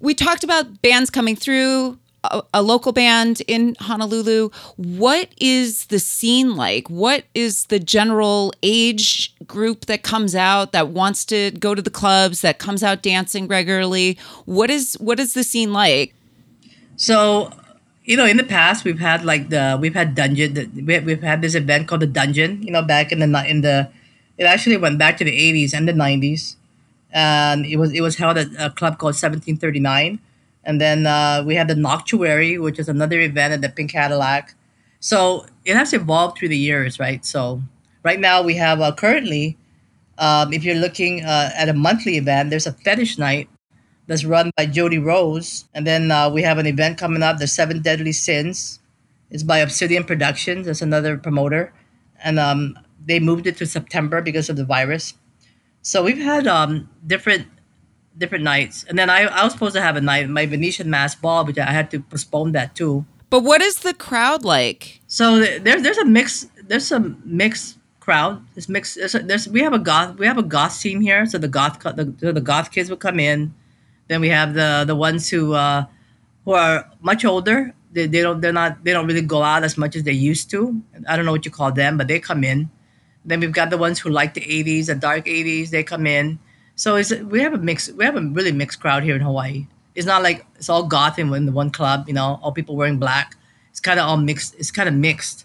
we 0.00 0.14
talked 0.14 0.44
about 0.44 0.80
bands 0.82 1.10
coming 1.10 1.36
through, 1.36 1.98
a, 2.24 2.42
a 2.54 2.62
local 2.62 2.92
band 2.92 3.42
in 3.46 3.76
Honolulu. 3.80 4.50
What 4.76 5.28
is 5.38 5.86
the 5.86 5.98
scene 5.98 6.56
like? 6.56 6.88
What 6.88 7.24
is 7.34 7.66
the 7.66 7.78
general 7.78 8.52
age 8.62 9.34
group 9.46 9.86
that 9.86 10.02
comes 10.02 10.34
out 10.34 10.72
that 10.72 10.88
wants 10.88 11.24
to 11.26 11.50
go 11.52 11.74
to 11.74 11.82
the 11.82 11.90
clubs, 11.90 12.40
that 12.42 12.58
comes 12.58 12.82
out 12.82 13.02
dancing 13.02 13.46
regularly? 13.48 14.18
What 14.46 14.70
is 14.70 14.94
what 15.00 15.18
is 15.20 15.34
the 15.34 15.44
scene 15.44 15.72
like? 15.72 16.14
So, 16.96 17.52
you 18.04 18.16
know, 18.16 18.26
in 18.26 18.36
the 18.36 18.44
past 18.44 18.84
we've 18.84 18.98
had 18.98 19.24
like 19.24 19.48
the 19.50 19.78
we've 19.80 19.94
had 19.94 20.14
dungeon. 20.14 20.54
the- 20.54 20.66
we- 20.82 20.98
We've 21.00 21.22
had 21.22 21.40
this 21.42 21.54
event 21.54 21.86
called 21.88 22.02
the 22.02 22.06
dungeon. 22.06 22.62
You 22.62 22.72
know, 22.72 22.82
back 22.82 23.12
in 23.12 23.20
the 23.20 23.44
in 23.48 23.60
the 23.62 23.90
it 24.36 24.44
actually 24.44 24.76
went 24.76 24.98
back 24.98 25.16
to 25.18 25.24
the 25.24 25.32
eighties 25.34 25.72
and 25.74 25.86
the 25.88 25.92
nineties, 25.92 26.56
and 27.12 27.66
it 27.66 27.76
was 27.76 27.92
it 27.92 28.00
was 28.00 28.16
held 28.16 28.38
at 28.38 28.48
a 28.58 28.70
club 28.70 28.98
called 28.98 29.16
Seventeen 29.16 29.56
Thirty 29.56 29.80
Nine, 29.80 30.18
and 30.64 30.80
then 30.80 31.06
uh, 31.06 31.42
we 31.46 31.54
had 31.54 31.68
the 31.68 31.74
Noctuary, 31.74 32.58
which 32.58 32.78
is 32.78 32.88
another 32.88 33.20
event 33.20 33.52
at 33.52 33.60
the 33.60 33.68
Pink 33.68 33.92
Cadillac. 33.92 34.54
So 35.00 35.46
it 35.64 35.76
has 35.76 35.92
evolved 35.92 36.38
through 36.38 36.48
the 36.48 36.56
years, 36.58 36.98
right? 36.98 37.24
So 37.24 37.62
right 38.02 38.18
now 38.18 38.42
we 38.42 38.54
have 38.56 38.80
uh, 38.80 38.92
currently, 38.94 39.56
um, 40.18 40.52
if 40.52 40.64
you're 40.64 40.74
looking 40.74 41.24
uh, 41.24 41.50
at 41.56 41.68
a 41.68 41.72
monthly 41.72 42.16
event, 42.16 42.50
there's 42.50 42.66
a 42.66 42.72
fetish 42.72 43.18
night 43.18 43.48
that's 44.08 44.24
run 44.24 44.50
by 44.56 44.66
Jody 44.66 44.98
Rose. 44.98 45.66
And 45.74 45.86
then 45.86 46.10
uh, 46.10 46.30
we 46.30 46.42
have 46.42 46.58
an 46.58 46.66
event 46.66 46.98
coming 46.98 47.22
up, 47.22 47.38
the 47.38 47.46
Seven 47.46 47.80
Deadly 47.80 48.12
Sins. 48.12 48.80
It's 49.30 49.42
by 49.42 49.58
Obsidian 49.58 50.04
Productions. 50.04 50.66
That's 50.66 50.82
another 50.82 51.16
promoter. 51.16 51.72
And 52.24 52.38
um, 52.38 52.78
they 53.04 53.20
moved 53.20 53.46
it 53.46 53.56
to 53.58 53.66
September 53.66 54.20
because 54.20 54.48
of 54.48 54.56
the 54.56 54.64
virus. 54.64 55.14
So 55.88 56.04
we've 56.04 56.20
had 56.20 56.46
um, 56.46 56.90
different 57.06 57.46
different 58.18 58.44
nights. 58.44 58.84
And 58.90 58.98
then 58.98 59.08
I, 59.08 59.22
I 59.22 59.44
was 59.44 59.54
supposed 59.54 59.74
to 59.74 59.80
have 59.80 59.96
a 59.96 60.02
night, 60.02 60.28
my 60.28 60.44
Venetian 60.44 60.90
Mass 60.90 61.14
Ball, 61.14 61.46
which 61.46 61.56
I 61.56 61.72
had 61.72 61.90
to 61.92 62.00
postpone 62.00 62.52
that 62.52 62.74
too. 62.74 63.06
But 63.30 63.40
what 63.40 63.62
is 63.62 63.80
the 63.80 63.94
crowd 63.94 64.44
like? 64.44 65.00
So 65.06 65.40
th- 65.40 65.62
there's 65.62 65.80
there's 65.80 65.96
a 65.96 66.04
mix 66.04 66.46
there's 66.62 66.86
some 66.86 67.22
mixed 67.24 67.78
crowd. 68.00 68.44
It's 68.54 68.68
mixed. 68.68 68.96
There's, 68.96 69.14
a, 69.14 69.20
there's 69.20 69.48
we 69.48 69.62
have 69.62 69.72
a 69.72 69.78
goth 69.78 70.18
we 70.18 70.26
have 70.26 70.36
a 70.36 70.42
goth 70.42 70.72
scene 70.72 71.00
here. 71.00 71.24
So 71.24 71.38
the 71.38 71.48
goth 71.48 71.80
the, 71.80 72.12
so 72.20 72.32
the 72.32 72.44
goth 72.44 72.70
kids 72.70 72.90
will 72.90 73.00
come 73.00 73.18
in. 73.18 73.54
Then 74.08 74.20
we 74.20 74.28
have 74.28 74.52
the 74.52 74.84
the 74.86 74.94
ones 74.94 75.30
who 75.30 75.54
uh, 75.54 75.86
who 76.44 76.52
are 76.52 76.84
much 77.00 77.24
older. 77.24 77.72
They, 77.92 78.06
they 78.06 78.20
don't 78.20 78.42
they're 78.42 78.52
not 78.52 78.84
they 78.84 78.92
don't 78.92 79.06
really 79.06 79.24
go 79.24 79.42
out 79.42 79.64
as 79.64 79.78
much 79.78 79.96
as 79.96 80.02
they 80.02 80.12
used 80.12 80.50
to. 80.50 80.82
I 81.08 81.16
don't 81.16 81.24
know 81.24 81.32
what 81.32 81.46
you 81.46 81.50
call 81.50 81.72
them, 81.72 81.96
but 81.96 82.08
they 82.08 82.20
come 82.20 82.44
in. 82.44 82.68
Then 83.24 83.40
we've 83.40 83.52
got 83.52 83.70
the 83.70 83.78
ones 83.78 83.98
who 83.98 84.10
like 84.10 84.34
the 84.34 84.40
'80s, 84.40 84.86
the 84.86 84.94
dark 84.94 85.26
'80s. 85.26 85.70
They 85.70 85.82
come 85.82 86.06
in. 86.06 86.38
So 86.76 86.96
it's 86.96 87.12
we 87.12 87.40
have 87.40 87.54
a 87.54 87.58
mix. 87.58 87.90
We 87.90 88.04
have 88.04 88.16
a 88.16 88.20
really 88.22 88.52
mixed 88.52 88.80
crowd 88.80 89.02
here 89.02 89.16
in 89.16 89.22
Hawaii. 89.22 89.66
It's 89.94 90.06
not 90.06 90.22
like 90.22 90.46
it's 90.56 90.68
all 90.68 90.84
goth 90.84 91.18
in 91.18 91.28
one- 91.30 91.46
the 91.46 91.52
one 91.52 91.70
club. 91.70 92.04
You 92.06 92.14
know, 92.14 92.38
all 92.42 92.52
people 92.52 92.76
wearing 92.76 92.98
black. 92.98 93.36
It's 93.70 93.80
kind 93.80 93.98
of 93.98 94.06
all 94.06 94.16
mixed. 94.16 94.54
It's 94.58 94.70
kind 94.70 94.88
of 94.88 94.94
mixed. 94.94 95.44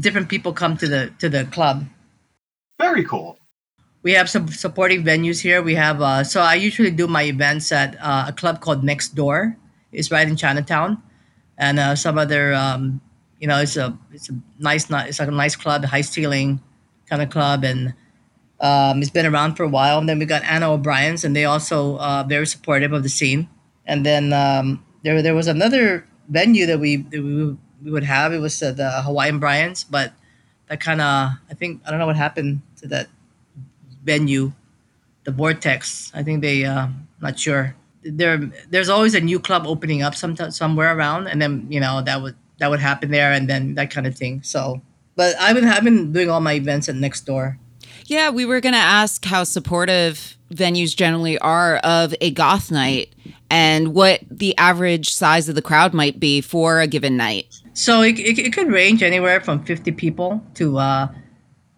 Different 0.00 0.28
people 0.28 0.52
come 0.52 0.76
to 0.76 0.86
the 0.86 1.10
to 1.18 1.28
the 1.28 1.44
club. 1.46 1.86
Very 2.78 3.04
cool. 3.04 3.38
We 4.02 4.12
have 4.12 4.30
some 4.30 4.46
supporting 4.48 5.02
venues 5.02 5.40
here. 5.40 5.60
We 5.62 5.74
have 5.74 6.00
uh, 6.00 6.22
so 6.24 6.40
I 6.40 6.54
usually 6.54 6.90
do 6.90 7.06
my 7.08 7.24
events 7.24 7.72
at 7.72 7.96
uh, 8.00 8.26
a 8.28 8.32
club 8.32 8.60
called 8.60 8.84
Next 8.84 9.14
Door. 9.14 9.56
It's 9.90 10.10
right 10.10 10.28
in 10.28 10.36
Chinatown, 10.36 11.02
and 11.56 11.78
uh, 11.78 11.96
some 11.96 12.18
other 12.18 12.54
um, 12.54 13.00
you 13.40 13.48
know 13.48 13.58
it's 13.58 13.76
a 13.76 13.96
it's 14.12 14.28
a 14.28 14.36
nice 14.58 14.90
ni- 14.90 15.08
it's 15.08 15.18
like 15.18 15.28
a 15.28 15.32
nice 15.32 15.56
club, 15.56 15.84
high 15.84 16.02
ceiling 16.02 16.60
kind 17.08 17.22
of 17.22 17.30
club, 17.30 17.64
and 17.64 17.94
um, 18.60 19.00
it's 19.00 19.10
been 19.10 19.26
around 19.26 19.56
for 19.56 19.64
a 19.64 19.68
while. 19.68 19.98
And 19.98 20.08
then 20.08 20.18
we 20.18 20.26
got 20.26 20.42
Anna 20.44 20.72
O'Brien's, 20.72 21.24
and 21.24 21.34
they 21.34 21.44
also 21.44 21.96
uh, 21.98 22.24
very 22.28 22.46
supportive 22.46 22.92
of 22.92 23.02
the 23.02 23.08
scene. 23.08 23.48
And 23.86 24.04
then 24.04 24.32
um, 24.32 24.84
there 25.02 25.22
there 25.22 25.34
was 25.34 25.46
another 25.46 26.06
venue 26.28 26.66
that 26.66 26.78
we 26.78 26.96
that 26.96 27.22
we, 27.22 27.56
we 27.82 27.90
would 27.90 28.04
have. 28.04 28.32
It 28.32 28.40
was 28.40 28.62
uh, 28.62 28.72
the 28.72 29.02
Hawaiian 29.02 29.38
Brian's, 29.38 29.84
but 29.84 30.12
that 30.68 30.80
kind 30.80 31.00
of 31.00 31.32
I 31.50 31.54
think 31.54 31.82
I 31.86 31.90
don't 31.90 31.98
know 31.98 32.06
what 32.06 32.16
happened 32.16 32.60
to 32.82 32.88
that 32.88 33.08
venue, 34.04 34.52
the 35.24 35.32
Vortex. 35.32 36.12
I 36.14 36.22
think 36.22 36.42
they 36.42 36.64
uh, 36.64 36.88
not 37.20 37.38
sure. 37.38 37.74
There 38.02 38.50
there's 38.70 38.88
always 38.88 39.14
a 39.14 39.20
new 39.20 39.40
club 39.40 39.66
opening 39.66 40.02
up 40.02 40.14
sometime 40.14 40.50
somewhere 40.50 40.96
around, 40.96 41.26
and 41.26 41.40
then 41.40 41.66
you 41.70 41.80
know 41.80 42.02
that 42.02 42.22
would 42.22 42.36
that 42.58 42.70
would 42.70 42.80
happen 42.80 43.10
there, 43.10 43.32
and 43.32 43.48
then 43.48 43.74
that 43.74 43.90
kind 43.90 44.06
of 44.06 44.16
thing. 44.16 44.42
So, 44.42 44.80
but 45.18 45.34
I've 45.40 45.56
been 45.56 45.64
I've 45.64 45.82
been 45.82 46.12
doing 46.12 46.30
all 46.30 46.40
my 46.40 46.54
events 46.54 46.88
at 46.88 46.94
Next 46.94 47.22
Door. 47.22 47.58
Yeah, 48.06 48.30
we 48.30 48.46
were 48.46 48.60
going 48.60 48.74
to 48.74 48.78
ask 48.78 49.24
how 49.24 49.42
supportive 49.42 50.36
venues 50.54 50.96
generally 50.96 51.36
are 51.40 51.78
of 51.78 52.14
a 52.20 52.30
goth 52.30 52.70
night 52.70 53.14
and 53.50 53.94
what 53.94 54.20
the 54.30 54.56
average 54.56 55.12
size 55.12 55.48
of 55.48 55.56
the 55.56 55.60
crowd 55.60 55.92
might 55.92 56.20
be 56.20 56.40
for 56.40 56.80
a 56.80 56.86
given 56.86 57.16
night. 57.16 57.60
So 57.74 58.00
it, 58.00 58.18
it, 58.18 58.38
it 58.38 58.52
could 58.52 58.68
range 58.68 59.02
anywhere 59.02 59.40
from 59.40 59.64
50 59.64 59.92
people 59.92 60.40
to 60.54 60.78
uh 60.78 61.08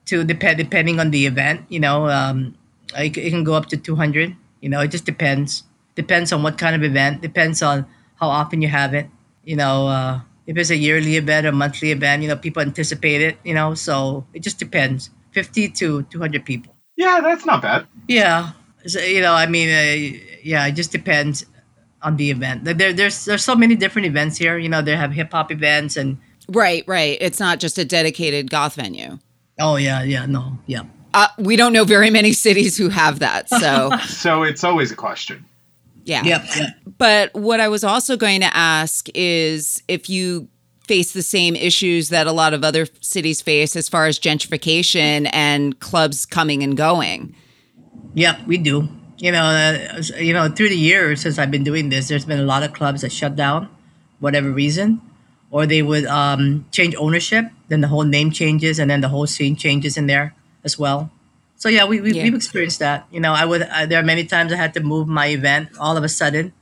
to 0.05 0.23
depend 0.23 0.59
depending 0.59 1.01
on 1.01 1.11
the 1.11 1.25
event. 1.25 1.63
You 1.71 1.81
know, 1.81 2.09
um, 2.09 2.55
it, 2.95 3.17
it 3.17 3.31
can 3.31 3.43
go 3.43 3.55
up 3.55 3.67
to 3.67 3.77
200. 3.79 4.37
You 4.61 4.69
know, 4.69 4.81
it 4.81 4.89
just 4.89 5.07
depends. 5.07 5.63
Depends 5.95 6.31
on 6.31 6.43
what 6.43 6.59
kind 6.59 6.77
of 6.77 6.83
event. 6.83 7.23
Depends 7.23 7.63
on 7.63 7.87
how 8.17 8.29
often 8.29 8.61
you 8.61 8.69
have 8.69 8.93
it. 8.93 9.09
You 9.45 9.57
know, 9.57 9.89
uh, 9.89 10.21
if 10.51 10.57
it's 10.59 10.71
a 10.71 10.77
yearly 10.77 11.17
event 11.17 11.47
or 11.47 11.53
monthly 11.53 11.93
event, 11.93 12.23
you 12.23 12.29
know, 12.29 12.37
people 12.37 12.61
anticipate 12.61 13.23
it. 13.23 13.39
You 13.45 13.55
know, 13.55 13.75
so 13.75 14.27
it 14.35 14.43
just 14.43 14.59
depends. 14.59 15.11
50 15.31 15.69
to 15.69 16.03
200 16.03 16.45
people. 16.45 16.75
Yeah, 16.97 17.21
that's 17.23 17.47
not 17.47 17.63
bad. 17.63 17.87
Yeah, 18.09 18.51
so, 18.85 18.99
you 19.01 19.21
know, 19.21 19.33
I 19.33 19.47
mean, 19.47 19.69
uh, 19.69 20.19
yeah, 20.43 20.67
it 20.67 20.73
just 20.73 20.91
depends 20.91 21.47
on 22.03 22.17
the 22.17 22.31
event. 22.31 22.65
There, 22.65 22.93
there's 22.93 23.25
there's 23.25 23.45
so 23.45 23.55
many 23.55 23.77
different 23.77 24.07
events 24.07 24.37
here. 24.39 24.59
You 24.59 24.69
know, 24.69 24.83
they 24.83 24.97
have 24.97 25.13
hip 25.13 25.31
hop 25.33 25.53
events 25.53 25.97
and 25.97 26.19
Right, 26.49 26.83
right. 26.89 27.17
It's 27.21 27.39
not 27.39 27.61
just 27.61 27.79
a 27.79 27.85
dedicated 27.85 28.51
goth 28.51 28.75
venue. 28.75 29.19
Oh 29.61 29.77
yeah, 29.77 30.03
yeah, 30.03 30.27
no, 30.27 30.59
yeah. 30.67 30.83
Uh, 31.15 31.29
we 31.39 31.57
don't 31.57 31.73
know 31.73 31.85
very 31.85 32.11
many 32.11 32.33
cities 32.33 32.77
who 32.77 32.89
have 32.89 33.19
that. 33.21 33.49
So, 33.49 33.91
So 34.07 34.43
it's 34.43 34.65
always 34.65 34.91
a 34.91 34.97
question. 34.97 35.45
Yeah. 36.11 36.25
Yep, 36.25 36.45
yep. 36.57 36.69
But 36.99 37.35
what 37.35 37.61
I 37.61 37.69
was 37.69 37.85
also 37.85 38.17
going 38.17 38.41
to 38.41 38.55
ask 38.55 39.09
is 39.15 39.83
if 39.87 40.11
you 40.11 40.49
face 40.91 41.13
the 41.13 41.23
same 41.23 41.55
issues 41.55 42.09
that 42.09 42.27
a 42.27 42.33
lot 42.33 42.53
of 42.53 42.65
other 42.65 42.85
cities 43.01 43.41
face 43.41 43.77
as 43.77 43.89
far 43.89 44.07
as 44.07 44.19
gentrification 44.19 45.31
and 45.33 45.79
clubs 45.79 46.27
coming 46.27 46.65
and 46.65 46.77
going. 46.77 47.33
Yep, 48.15 48.49
we 48.49 48.59
do. 48.59 48.89
You 49.19 49.31
know, 49.31 49.45
uh, 49.45 50.03
you 50.19 50.33
know, 50.33 50.49
through 50.49 50.71
the 50.71 50.77
years 50.77 51.21
since 51.21 51.39
I've 51.39 51.51
been 51.53 51.63
doing 51.63 51.91
this, 51.91 52.09
there's 52.09 52.25
been 52.25 52.41
a 52.41 52.45
lot 52.45 52.65
of 52.65 52.73
clubs 52.73 53.03
that 53.03 53.13
shut 53.13 53.37
down, 53.37 53.69
whatever 54.19 54.51
reason, 54.51 55.01
or 55.53 55.65
they 55.65 55.81
would 55.81 56.07
um, 56.07 56.67
change 56.73 56.97
ownership. 56.97 57.45
Then 57.69 57.83
the 57.83 57.89
whole 57.89 58.03
name 58.03 58.33
changes, 58.33 58.81
and 58.81 58.91
then 58.91 59.01
the 59.01 59.11
whole 59.11 59.29
scene 59.29 59.55
changes 59.55 59.97
in 59.97 60.09
there 60.09 60.35
as 60.65 60.77
well. 60.77 61.13
So 61.61 61.69
yeah, 61.69 61.85
we, 61.85 62.01
we 62.01 62.13
Yeah. 62.15 62.25
we've 62.25 62.35
experienced 62.35 62.79
that. 62.79 63.07
You 63.13 63.21
know, 63.21 63.35
I 63.35 63.45
would 63.45 63.61
uh, 63.61 63.85
there 63.85 64.01
are 64.01 64.03
many 64.03 64.25
times 64.25 64.51
I 64.51 64.57
had 64.57 64.73
to 64.75 64.81
move 64.81 65.07
my 65.07 65.27
event 65.27 65.69
all 65.79 65.95
of 65.95 66.03
a 66.03 66.09
sudden, 66.09 66.55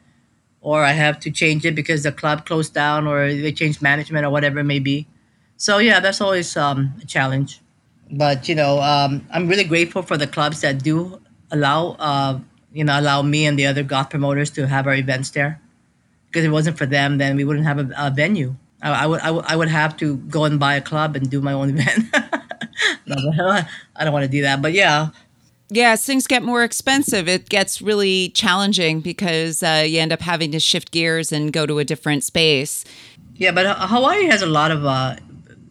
or 0.61 0.83
I 0.83 0.91
have 0.91 1.21
to 1.21 1.31
change 1.31 1.65
it 1.65 1.77
because 1.77 2.03
the 2.03 2.11
club 2.11 2.45
closed 2.47 2.75
down, 2.75 3.07
or 3.07 3.33
they 3.33 3.53
changed 3.53 3.81
management, 3.81 4.27
or 4.27 4.31
whatever 4.31 4.59
it 4.59 4.65
may 4.65 4.81
be. 4.81 5.07
So 5.57 5.79
yeah, 5.79 6.01
that's 6.01 6.21
always 6.21 6.57
um, 6.57 6.95
a 7.01 7.07
challenge. 7.07 7.61
But 8.11 8.49
you 8.49 8.57
know, 8.57 8.81
um, 8.83 9.25
I'm 9.31 9.47
really 9.47 9.63
grateful 9.63 10.03
for 10.03 10.17
the 10.17 10.27
clubs 10.27 10.63
that 10.63 10.83
do 10.83 11.21
allow 11.53 11.95
uh, 12.01 12.41
you 12.73 12.83
know 12.83 12.99
allow 12.99 13.23
me 13.23 13.47
and 13.47 13.57
the 13.57 13.67
other 13.71 13.85
goth 13.85 14.11
promoters 14.11 14.51
to 14.59 14.67
have 14.67 14.89
our 14.89 14.95
events 14.95 15.31
there. 15.31 15.61
Because 16.27 16.43
if 16.43 16.49
it 16.51 16.53
wasn't 16.53 16.77
for 16.77 16.87
them, 16.87 17.19
then 17.19 17.37
we 17.37 17.45
wouldn't 17.45 17.67
have 17.67 17.79
a, 17.79 17.89
a 17.97 18.11
venue. 18.11 18.57
I, 18.83 19.05
I 19.05 19.07
would 19.07 19.21
I 19.21 19.31
would 19.31 19.45
I 19.47 19.55
would 19.55 19.69
have 19.69 19.97
to 19.99 20.17
go 20.27 20.43
and 20.43 20.59
buy 20.59 20.75
a 20.75 20.83
club 20.83 21.15
and 21.15 21.31
do 21.31 21.41
my 21.41 21.53
own 21.53 21.71
event. 21.79 22.11
I 23.97 24.05
don't 24.05 24.13
want 24.13 24.25
to 24.25 24.31
do 24.31 24.43
that. 24.43 24.63
But 24.63 24.73
yeah, 24.73 25.09
Yeah, 25.71 25.93
as 25.93 26.05
things 26.05 26.27
get 26.27 26.43
more 26.43 26.65
expensive, 26.65 27.29
it 27.29 27.49
gets 27.49 27.83
really 27.83 28.31
challenging 28.31 29.01
because 29.01 29.63
uh, 29.63 29.85
you 29.87 30.01
end 30.01 30.13
up 30.13 30.21
having 30.21 30.53
to 30.53 30.61
shift 30.61 30.91
gears 30.91 31.33
and 31.33 31.53
go 31.53 31.67
to 31.67 31.79
a 31.79 31.85
different 31.85 32.25
space. 32.25 32.85
Yeah, 33.37 33.53
but 33.53 33.67
Hawaii 33.79 34.25
has 34.27 34.43
a 34.43 34.47
lot 34.47 34.71
of 34.71 34.85
uh, 34.85 35.17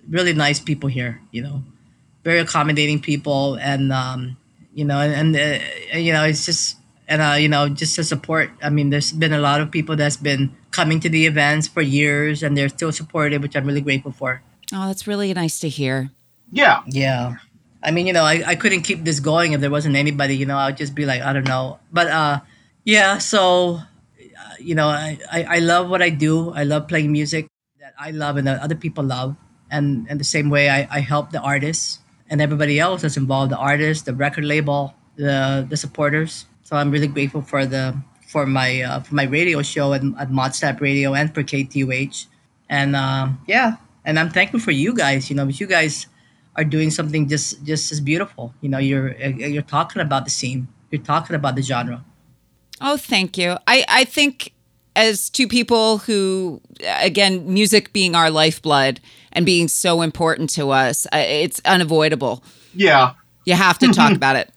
really 0.09 0.33
nice 0.33 0.59
people 0.59 0.89
here. 0.89 1.19
You 1.31 1.43
know, 1.43 1.63
very 2.23 2.39
accommodating 2.39 3.01
people, 3.01 3.55
and 3.55 3.91
um, 3.91 4.37
you 4.73 4.85
know, 4.85 4.99
and, 4.99 5.35
and 5.35 5.35
uh, 5.35 5.97
you 5.97 6.13
know, 6.13 6.23
it's 6.23 6.45
just 6.45 6.77
and 7.07 7.21
uh, 7.21 7.35
you 7.39 7.49
know, 7.49 7.69
just 7.69 7.95
to 7.95 8.03
support. 8.03 8.51
I 8.61 8.69
mean, 8.69 8.89
there's 8.89 9.11
been 9.11 9.33
a 9.33 9.39
lot 9.39 9.61
of 9.61 9.71
people 9.71 9.95
that's 9.95 10.17
been 10.17 10.55
coming 10.71 10.99
to 10.99 11.09
the 11.09 11.25
events 11.25 11.67
for 11.67 11.81
years, 11.81 12.43
and 12.43 12.55
they're 12.55 12.69
still 12.69 12.91
supportive, 12.91 13.41
which 13.41 13.55
I'm 13.55 13.65
really 13.65 13.81
grateful 13.81 14.11
for. 14.11 14.41
Oh, 14.73 14.87
that's 14.87 15.07
really 15.07 15.33
nice 15.33 15.59
to 15.61 15.69
hear. 15.69 16.11
Yeah. 16.51 16.81
Yeah. 16.87 17.35
I 17.83 17.91
mean, 17.91 18.07
you 18.07 18.13
know, 18.13 18.23
I, 18.23 18.43
I 18.45 18.55
couldn't 18.55 18.81
keep 18.81 19.03
this 19.03 19.19
going 19.19 19.53
if 19.53 19.61
there 19.61 19.69
wasn't 19.69 19.95
anybody, 19.95 20.35
you 20.35 20.45
know, 20.45 20.57
I'd 20.57 20.77
just 20.77 20.95
be 20.95 21.05
like, 21.05 21.21
I 21.21 21.33
don't 21.33 21.47
know. 21.47 21.79
But 21.91 22.07
uh 22.07 22.39
yeah, 22.83 23.17
so 23.17 23.79
uh, 23.79 24.55
you 24.59 24.75
know, 24.75 24.87
I, 24.87 25.19
I, 25.31 25.43
I 25.43 25.59
love 25.59 25.89
what 25.89 26.01
I 26.01 26.09
do. 26.09 26.51
I 26.51 26.63
love 26.63 26.87
playing 26.87 27.11
music 27.11 27.47
that 27.79 27.93
I 27.99 28.11
love 28.11 28.37
and 28.37 28.47
that 28.47 28.61
other 28.61 28.75
people 28.75 29.03
love. 29.03 29.35
And 29.69 30.07
and 30.09 30.19
the 30.19 30.23
same 30.27 30.49
way 30.49 30.69
I, 30.69 30.87
I 30.89 30.99
help 31.01 31.31
the 31.31 31.41
artists 31.41 31.99
and 32.29 32.41
everybody 32.41 32.79
else 32.79 33.01
that's 33.01 33.17
involved, 33.17 33.51
the 33.51 33.57
artists, 33.57 34.03
the 34.03 34.15
record 34.15 34.45
label, 34.45 34.95
the 35.17 35.65
the 35.69 35.75
supporters. 35.75 36.45
So 36.63 36.75
I'm 36.75 36.91
really 36.91 37.07
grateful 37.07 37.41
for 37.41 37.65
the 37.65 37.95
for 38.27 38.45
my 38.45 38.81
uh, 38.81 38.99
for 39.01 39.15
my 39.15 39.23
radio 39.23 39.61
show 39.61 39.93
at, 39.93 40.03
at 40.17 40.31
Modsnap 40.31 40.79
Radio 40.79 41.13
and 41.13 41.33
for 41.33 41.43
KTUH. 41.43 42.27
And 42.69 42.95
um, 42.95 43.39
yeah, 43.47 43.77
and 44.05 44.17
I'm 44.19 44.29
thankful 44.29 44.59
for 44.59 44.71
you 44.71 44.93
guys, 44.93 45.29
you 45.29 45.35
know, 45.35 45.45
because 45.45 45.59
you 45.59 45.67
guys 45.67 46.07
are 46.57 46.63
doing 46.63 46.89
something 46.89 47.29
just 47.29 47.63
just 47.63 47.91
as 47.91 48.01
beautiful. 48.01 48.53
You 48.61 48.69
know, 48.69 48.79
you're 48.79 49.15
uh, 49.23 49.29
you're 49.29 49.61
talking 49.61 50.01
about 50.01 50.25
the 50.25 50.31
scene. 50.31 50.67
You're 50.91 51.01
talking 51.03 51.35
about 51.35 51.55
the 51.55 51.61
genre. 51.61 52.03
Oh, 52.81 52.97
thank 52.97 53.37
you. 53.37 53.57
I, 53.67 53.85
I 53.87 54.03
think 54.05 54.53
as 54.95 55.29
two 55.29 55.47
people 55.47 55.99
who, 55.99 56.61
again, 56.99 57.51
music 57.51 57.91
being 57.93 58.15
our 58.15 58.29
lifeblood 58.29 58.99
and 59.31 59.45
being 59.45 59.67
so 59.67 60.01
important 60.01 60.49
to 60.51 60.69
us, 60.71 61.05
uh, 61.07 61.17
it's 61.17 61.61
unavoidable. 61.65 62.43
Yeah. 62.73 63.13
You 63.45 63.55
have 63.55 63.79
to 63.79 63.87
talk 63.93 64.11
about 64.15 64.35
it. 64.35 64.51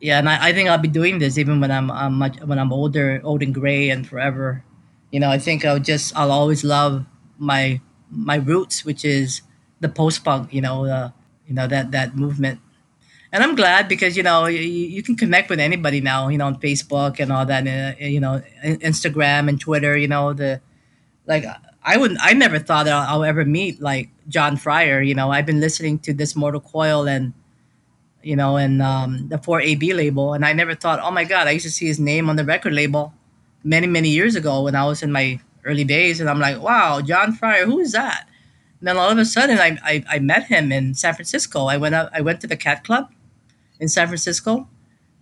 Yeah, 0.00 0.18
and 0.18 0.28
I, 0.28 0.48
I 0.48 0.52
think 0.52 0.68
I'll 0.68 0.78
be 0.78 0.88
doing 0.88 1.20
this 1.20 1.38
even 1.38 1.60
when 1.60 1.70
I'm, 1.70 1.90
I'm 1.90 2.14
much 2.14 2.40
when 2.40 2.58
I'm 2.58 2.72
older, 2.72 3.20
old 3.22 3.40
and 3.40 3.54
gray, 3.54 3.88
and 3.88 4.04
forever. 4.06 4.64
You 5.12 5.20
know, 5.20 5.30
I 5.30 5.38
think 5.38 5.64
I'll 5.64 5.78
just 5.78 6.16
I'll 6.16 6.32
always 6.32 6.64
love 6.64 7.06
my 7.38 7.80
my 8.10 8.34
roots, 8.36 8.84
which 8.84 9.04
is 9.04 9.42
the 9.82 9.90
post 9.90 10.24
punk. 10.24 10.54
You 10.54 10.62
know, 10.62 10.86
uh, 10.86 11.10
you 11.46 11.54
know 11.54 11.66
that 11.66 11.90
that 11.90 12.16
movement. 12.16 12.60
And 13.34 13.42
I'm 13.42 13.54
glad 13.54 13.88
because 13.88 14.16
you 14.16 14.22
know 14.22 14.46
you, 14.46 14.60
you 14.60 15.02
can 15.02 15.16
connect 15.16 15.50
with 15.50 15.60
anybody 15.60 16.00
now. 16.00 16.28
You 16.28 16.38
know, 16.38 16.46
on 16.46 16.56
Facebook 16.56 17.20
and 17.20 17.30
all 17.30 17.44
that. 17.44 17.66
Uh, 17.66 17.92
you 17.98 18.20
know, 18.20 18.42
Instagram 18.64 19.48
and 19.48 19.60
Twitter. 19.60 19.96
You 19.96 20.08
know 20.08 20.32
the 20.32 20.60
like 21.26 21.44
I 21.82 21.96
wouldn't 21.98 22.20
I 22.22 22.32
never 22.32 22.58
thought 22.58 22.88
I'll, 22.88 23.06
I'll 23.08 23.24
ever 23.24 23.44
meet 23.44 23.82
like 23.82 24.08
John 24.28 24.56
Fryer. 24.56 25.02
You 25.02 25.14
know, 25.14 25.30
I've 25.30 25.46
been 25.46 25.60
listening 25.60 25.98
to 26.00 26.14
this 26.14 26.34
Mortal 26.34 26.60
Coil 26.60 27.06
and 27.08 27.34
you 28.22 28.36
know, 28.36 28.56
and 28.56 28.80
um, 28.80 29.28
the 29.28 29.36
4AD 29.36 29.94
label. 29.94 30.34
And 30.34 30.44
I 30.44 30.52
never 30.52 30.74
thought, 30.74 31.00
oh 31.02 31.10
my 31.10 31.24
God, 31.24 31.46
I 31.46 31.52
used 31.52 31.66
to 31.66 31.70
see 31.70 31.86
his 31.86 31.98
name 31.98 32.30
on 32.30 32.36
the 32.36 32.44
record 32.44 32.72
label 32.72 33.12
many, 33.64 33.86
many 33.86 34.10
years 34.10 34.34
ago 34.34 34.62
when 34.62 34.74
I 34.74 34.86
was 34.86 35.02
in 35.02 35.12
my 35.12 35.40
early 35.64 35.84
days. 35.84 36.20
And 36.20 36.30
I'm 36.30 36.40
like, 36.40 36.60
wow, 36.60 37.00
John 37.00 37.32
Fryer, 37.32 37.66
who 37.66 37.80
is 37.80 37.92
that? 37.92 38.28
Then 38.82 38.96
all 38.96 39.10
of 39.10 39.18
a 39.18 39.24
sudden, 39.24 39.58
I, 39.58 39.78
I, 39.84 40.04
I 40.08 40.18
met 40.18 40.44
him 40.44 40.72
in 40.72 40.94
San 40.94 41.14
Francisco. 41.14 41.66
I 41.66 41.76
went 41.76 41.94
up, 41.94 42.10
I 42.12 42.20
went 42.20 42.40
to 42.42 42.46
the 42.46 42.56
Cat 42.56 42.84
Club 42.84 43.10
in 43.80 43.88
San 43.88 44.08
Francisco. 44.08 44.68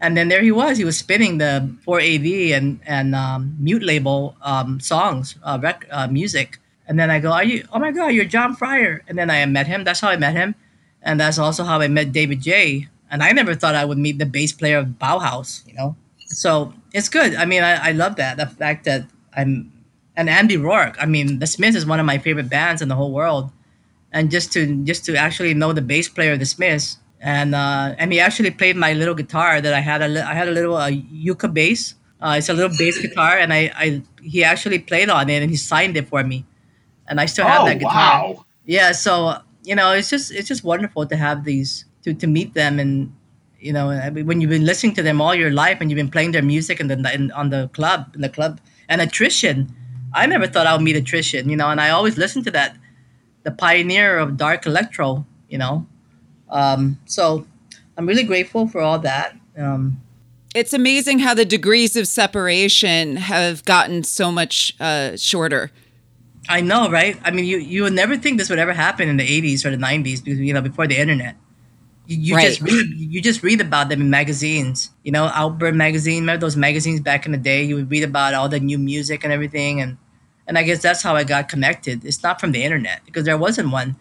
And 0.01 0.17
then 0.17 0.29
there 0.29 0.43
he 0.43 0.51
was. 0.51 0.79
He 0.79 0.85
was 0.85 0.97
spinning 0.97 1.39
the 1.39 1.71
4AD 1.87 2.53
and, 2.57 2.81
and 2.87 3.15
um, 3.15 3.55
mute 3.61 3.83
label 3.83 4.35
um, 4.41 4.81
songs, 4.81 5.37
uh, 5.43 5.59
rec- 5.63 5.87
uh, 5.91 6.09
music. 6.09 6.59
And 6.89 6.99
then 6.99 7.11
I 7.11 7.21
go, 7.21 7.31
Are 7.33 7.45
you, 7.45 7.69
oh 7.73 7.79
my 7.79 7.93
God, 7.93 8.09
you're 8.09 8.25
John 8.25 8.57
Fryer. 8.57 9.03
And 9.07 9.19
then 9.19 9.31
I 9.31 9.45
met 9.45 9.67
him. 9.67 9.85
That's 9.85 10.01
how 10.01 10.09
I 10.09 10.17
met 10.17 10.35
him 10.35 10.55
and 11.03 11.21
that's 11.21 11.39
also 11.39 11.65
how 11.65 11.81
I 11.81 11.89
met 11.89 12.13
David 12.13 12.43
J. 12.43 12.89
And 13.11 13.23
I 13.23 13.33
never 13.33 13.55
thought 13.55 13.75
I 13.75 13.85
would 13.85 13.99
meet 13.99 14.19
the 14.19 14.27
bass 14.27 14.53
player 14.53 14.79
of 14.79 14.87
Bauhaus, 15.01 15.67
you 15.67 15.75
know. 15.75 15.97
So 16.27 16.73
it's 16.93 17.09
good. 17.09 17.35
I 17.35 17.45
mean, 17.45 17.63
I, 17.63 17.89
I 17.89 17.93
love 17.93 18.17
that 18.17 18.37
the 18.37 18.47
fact 18.47 18.85
that 18.85 19.07
I'm 19.35 19.73
and 20.21 20.29
Andy 20.29 20.57
Rourke. 20.57 20.97
I 21.01 21.07
mean, 21.15 21.39
The 21.43 21.47
Smiths 21.47 21.77
is 21.81 21.87
one 21.93 22.01
of 22.03 22.07
my 22.13 22.19
favorite 22.27 22.49
bands 22.59 22.81
in 22.83 22.89
the 22.93 22.95
whole 23.01 23.13
world, 23.21 23.51
and 24.13 24.31
just 24.31 24.53
to 24.55 24.61
just 24.91 25.05
to 25.07 25.17
actually 25.17 25.55
know 25.55 25.73
the 25.73 25.83
bass 25.93 26.09
player 26.17 26.33
of 26.35 26.41
The 26.45 26.47
Smiths, 26.57 26.99
and 27.21 27.55
uh, 27.55 27.95
and 28.01 28.13
he 28.13 28.19
actually 28.21 28.51
played 28.61 28.77
my 28.77 28.93
little 29.01 29.15
guitar 29.23 29.61
that 29.65 29.75
I 29.81 29.81
had 29.91 30.01
a 30.03 30.09
li- 30.09 30.27
I 30.33 30.35
had 30.41 30.49
a 30.49 30.55
little 30.59 30.77
uh, 30.77 30.89
Yucca 31.27 31.49
bass. 31.49 31.95
Uh, 32.23 32.35
it's 32.39 32.51
a 32.51 32.55
little 32.55 32.77
bass 32.77 32.97
guitar, 33.07 33.39
and 33.43 33.51
I, 33.53 33.71
I 33.85 33.87
he 34.23 34.45
actually 34.45 34.79
played 34.91 35.09
on 35.09 35.29
it 35.31 35.41
and 35.43 35.51
he 35.51 35.57
signed 35.57 35.97
it 35.97 36.07
for 36.09 36.23
me, 36.23 36.45
and 37.09 37.21
I 37.21 37.27
still 37.27 37.47
have 37.47 37.63
Oh, 37.63 37.67
that 37.67 37.79
guitar 37.79 38.13
wow. 38.37 38.45
yeah 38.67 38.93
so 38.93 39.35
you 39.65 39.75
know 39.75 39.93
it's 39.99 40.11
just 40.11 40.31
it's 40.39 40.49
just 40.53 40.63
wonderful 40.65 41.07
to 41.13 41.17
have 41.17 41.45
these 41.45 41.85
to 42.05 42.13
to 42.23 42.27
meet 42.27 42.53
them 42.55 42.79
and 42.83 42.93
you 43.59 43.73
know 43.73 43.89
I 43.91 44.11
mean, 44.11 44.27
when 44.29 44.41
you've 44.41 44.51
been 44.53 44.67
listening 44.69 44.95
to 45.01 45.03
them 45.03 45.21
all 45.25 45.35
your 45.35 45.51
life 45.65 45.79
and 45.81 45.91
you've 45.91 45.97
been 46.05 46.11
playing 46.17 46.33
their 46.37 46.43
music 46.55 46.77
and 46.81 46.89
then 46.91 47.01
in, 47.17 47.31
on 47.33 47.49
the 47.51 47.69
club 47.73 48.13
in 48.15 48.21
the 48.21 48.29
club 48.29 48.61
and 48.89 49.01
attrition 49.01 49.73
i 50.15 50.27
never 50.27 50.47
thought 50.47 50.67
i 50.67 50.73
would 50.73 50.83
meet 50.83 50.97
a 50.97 51.01
attrition 51.01 51.49
you 51.49 51.57
know 51.57 51.69
and 51.69 51.81
i 51.81 51.91
always 51.91 52.17
listen 52.17 52.43
to 52.43 52.51
that 52.51 52.77
the 53.43 53.51
pioneer 53.51 54.19
of 54.19 54.37
dark 54.37 54.67
electro 54.67 55.25
you 55.49 55.59
know 55.59 55.87
um, 56.51 56.99
so 57.07 57.47
i'm 57.97 58.07
really 58.07 58.25
grateful 58.25 58.67
for 58.69 58.81
all 58.81 58.99
that 58.99 59.37
um, 59.57 60.01
It's 60.55 60.73
amazing 60.73 61.21
how 61.21 61.35
the 61.35 61.45
degrees 61.45 61.95
of 61.97 62.09
separation 62.09 63.17
have 63.17 63.65
gotten 63.65 64.03
so 64.03 64.33
much 64.33 64.75
uh, 64.81 65.17
shorter. 65.17 65.71
I 66.49 66.61
know, 66.61 66.91
right? 66.91 67.17
I 67.23 67.31
mean, 67.31 67.45
you 67.45 67.59
you 67.59 67.83
would 67.85 67.93
never 67.93 68.17
think 68.17 68.39
this 68.39 68.51
would 68.51 68.59
ever 68.59 68.73
happen 68.73 69.09
in 69.09 69.17
the 69.17 69.27
'80s 69.43 69.65
or 69.65 69.71
the 69.71 69.77
'90s 69.77 70.25
because 70.25 70.41
you 70.41 70.53
know 70.53 70.63
before 70.63 70.87
the 70.89 70.99
internet. 70.99 71.37
You, 72.13 72.35
Right. 72.35 72.47
just 72.49 72.61
read 72.61 72.87
you 72.97 73.21
just 73.23 73.43
read 73.45 73.61
about 73.61 73.89
them 73.89 74.01
in 74.01 74.11
magazines. 74.11 74.91
You 75.05 75.13
know, 75.13 75.27
Outburn 75.33 75.77
magazine. 75.77 76.23
Remember 76.25 76.41
those 76.41 76.57
magazines 76.57 77.01
back 77.01 77.25
in 77.25 77.31
the 77.31 77.39
day? 77.39 77.63
You 77.63 77.77
would 77.77 77.91
read 77.91 78.03
about 78.03 78.35
all 78.35 78.49
the 78.49 78.59
new 78.59 78.79
music 78.79 79.23
and 79.23 79.33
everything, 79.33 79.81
and 79.81 79.97
and 80.49 80.59
I 80.59 80.65
guess 80.65 80.83
that's 80.83 81.03
how 81.03 81.15
I 81.15 81.23
got 81.23 81.49
connected. 81.49 82.05
It's 82.05 82.21
not 82.23 82.41
from 82.41 82.51
the 82.51 82.65
internet 82.65 83.03
because 83.07 83.25
there 83.27 83.39
wasn't 83.39 83.71
one. 83.71 83.95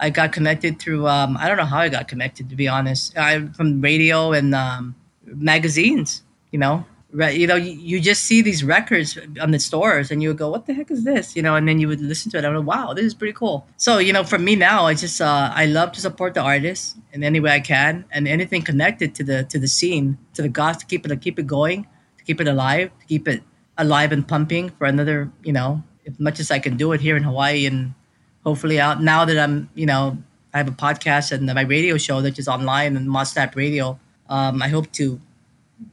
I 0.00 0.10
got 0.10 0.32
connected 0.32 0.80
through 0.80 1.06
um, 1.06 1.36
I 1.38 1.46
don't 1.46 1.56
know 1.56 1.64
how 1.64 1.78
I 1.78 1.88
got 1.88 2.08
connected 2.08 2.50
to 2.50 2.56
be 2.56 2.66
honest. 2.66 3.16
I 3.16 3.46
from 3.56 3.80
radio 3.80 4.32
and 4.32 4.54
um, 4.56 4.96
magazines. 5.24 6.22
You 6.50 6.58
know, 6.58 6.84
right? 7.12 7.36
You 7.36 7.46
know, 7.46 7.56
you, 7.56 7.72
you 7.72 8.00
just 8.00 8.24
see 8.24 8.42
these 8.42 8.64
records 8.64 9.18
on 9.40 9.50
the 9.50 9.58
stores, 9.58 10.10
and 10.10 10.22
you 10.22 10.30
would 10.30 10.38
go, 10.38 10.50
"What 10.50 10.66
the 10.66 10.74
heck 10.74 10.90
is 10.90 11.04
this?" 11.04 11.36
You 11.36 11.42
know, 11.42 11.54
and 11.54 11.68
then 11.68 11.78
you 11.78 11.88
would 11.88 12.00
listen 12.00 12.30
to 12.32 12.38
it. 12.38 12.44
I'm 12.44 12.56
like, 12.56 12.66
"Wow, 12.66 12.94
this 12.94 13.04
is 13.04 13.14
pretty 13.14 13.34
cool." 13.34 13.66
So 13.76 13.98
you 13.98 14.12
know, 14.12 14.24
for 14.24 14.38
me 14.38 14.56
now, 14.56 14.86
I 14.86 14.94
just 14.94 15.20
uh, 15.20 15.52
I 15.54 15.66
love 15.66 15.92
to 15.92 16.00
support 16.00 16.34
the 16.34 16.40
artists 16.40 16.96
in 17.12 17.22
any 17.22 17.40
way 17.40 17.52
I 17.52 17.60
can, 17.60 18.04
and 18.10 18.26
anything 18.26 18.62
connected 18.62 19.14
to 19.16 19.24
the 19.24 19.44
to 19.44 19.58
the 19.58 19.68
scene, 19.68 20.18
to 20.34 20.42
the 20.42 20.48
goth, 20.48 20.78
to 20.78 20.86
keep 20.86 21.04
it 21.04 21.08
to 21.08 21.16
keep 21.16 21.38
it 21.38 21.46
going, 21.46 21.86
to 22.18 22.24
keep 22.24 22.40
it 22.40 22.48
alive, 22.48 22.90
to 23.00 23.06
keep 23.06 23.28
it 23.28 23.42
alive 23.78 24.12
and 24.12 24.26
pumping 24.26 24.70
for 24.70 24.86
another, 24.86 25.30
you 25.42 25.52
know, 25.52 25.82
as 26.06 26.18
much 26.18 26.40
as 26.40 26.50
I 26.50 26.58
can 26.58 26.76
do 26.76 26.92
it 26.92 27.00
here 27.00 27.16
in 27.16 27.22
Hawaii 27.22 27.66
and 27.66 27.94
hopefully 28.44 28.80
out 28.80 29.02
now 29.02 29.24
that 29.24 29.38
I'm, 29.38 29.70
you 29.74 29.86
know, 29.86 30.18
I 30.52 30.58
have 30.58 30.68
a 30.68 30.72
podcast 30.72 31.32
and 31.32 31.46
my 31.46 31.62
radio 31.62 31.96
show 31.96 32.20
that 32.20 32.38
is 32.38 32.48
online 32.48 32.96
on 32.96 33.06
Modsnap 33.06 33.56
Radio. 33.56 33.98
Um, 34.28 34.62
I 34.62 34.68
hope 34.68 34.92
to 34.92 35.20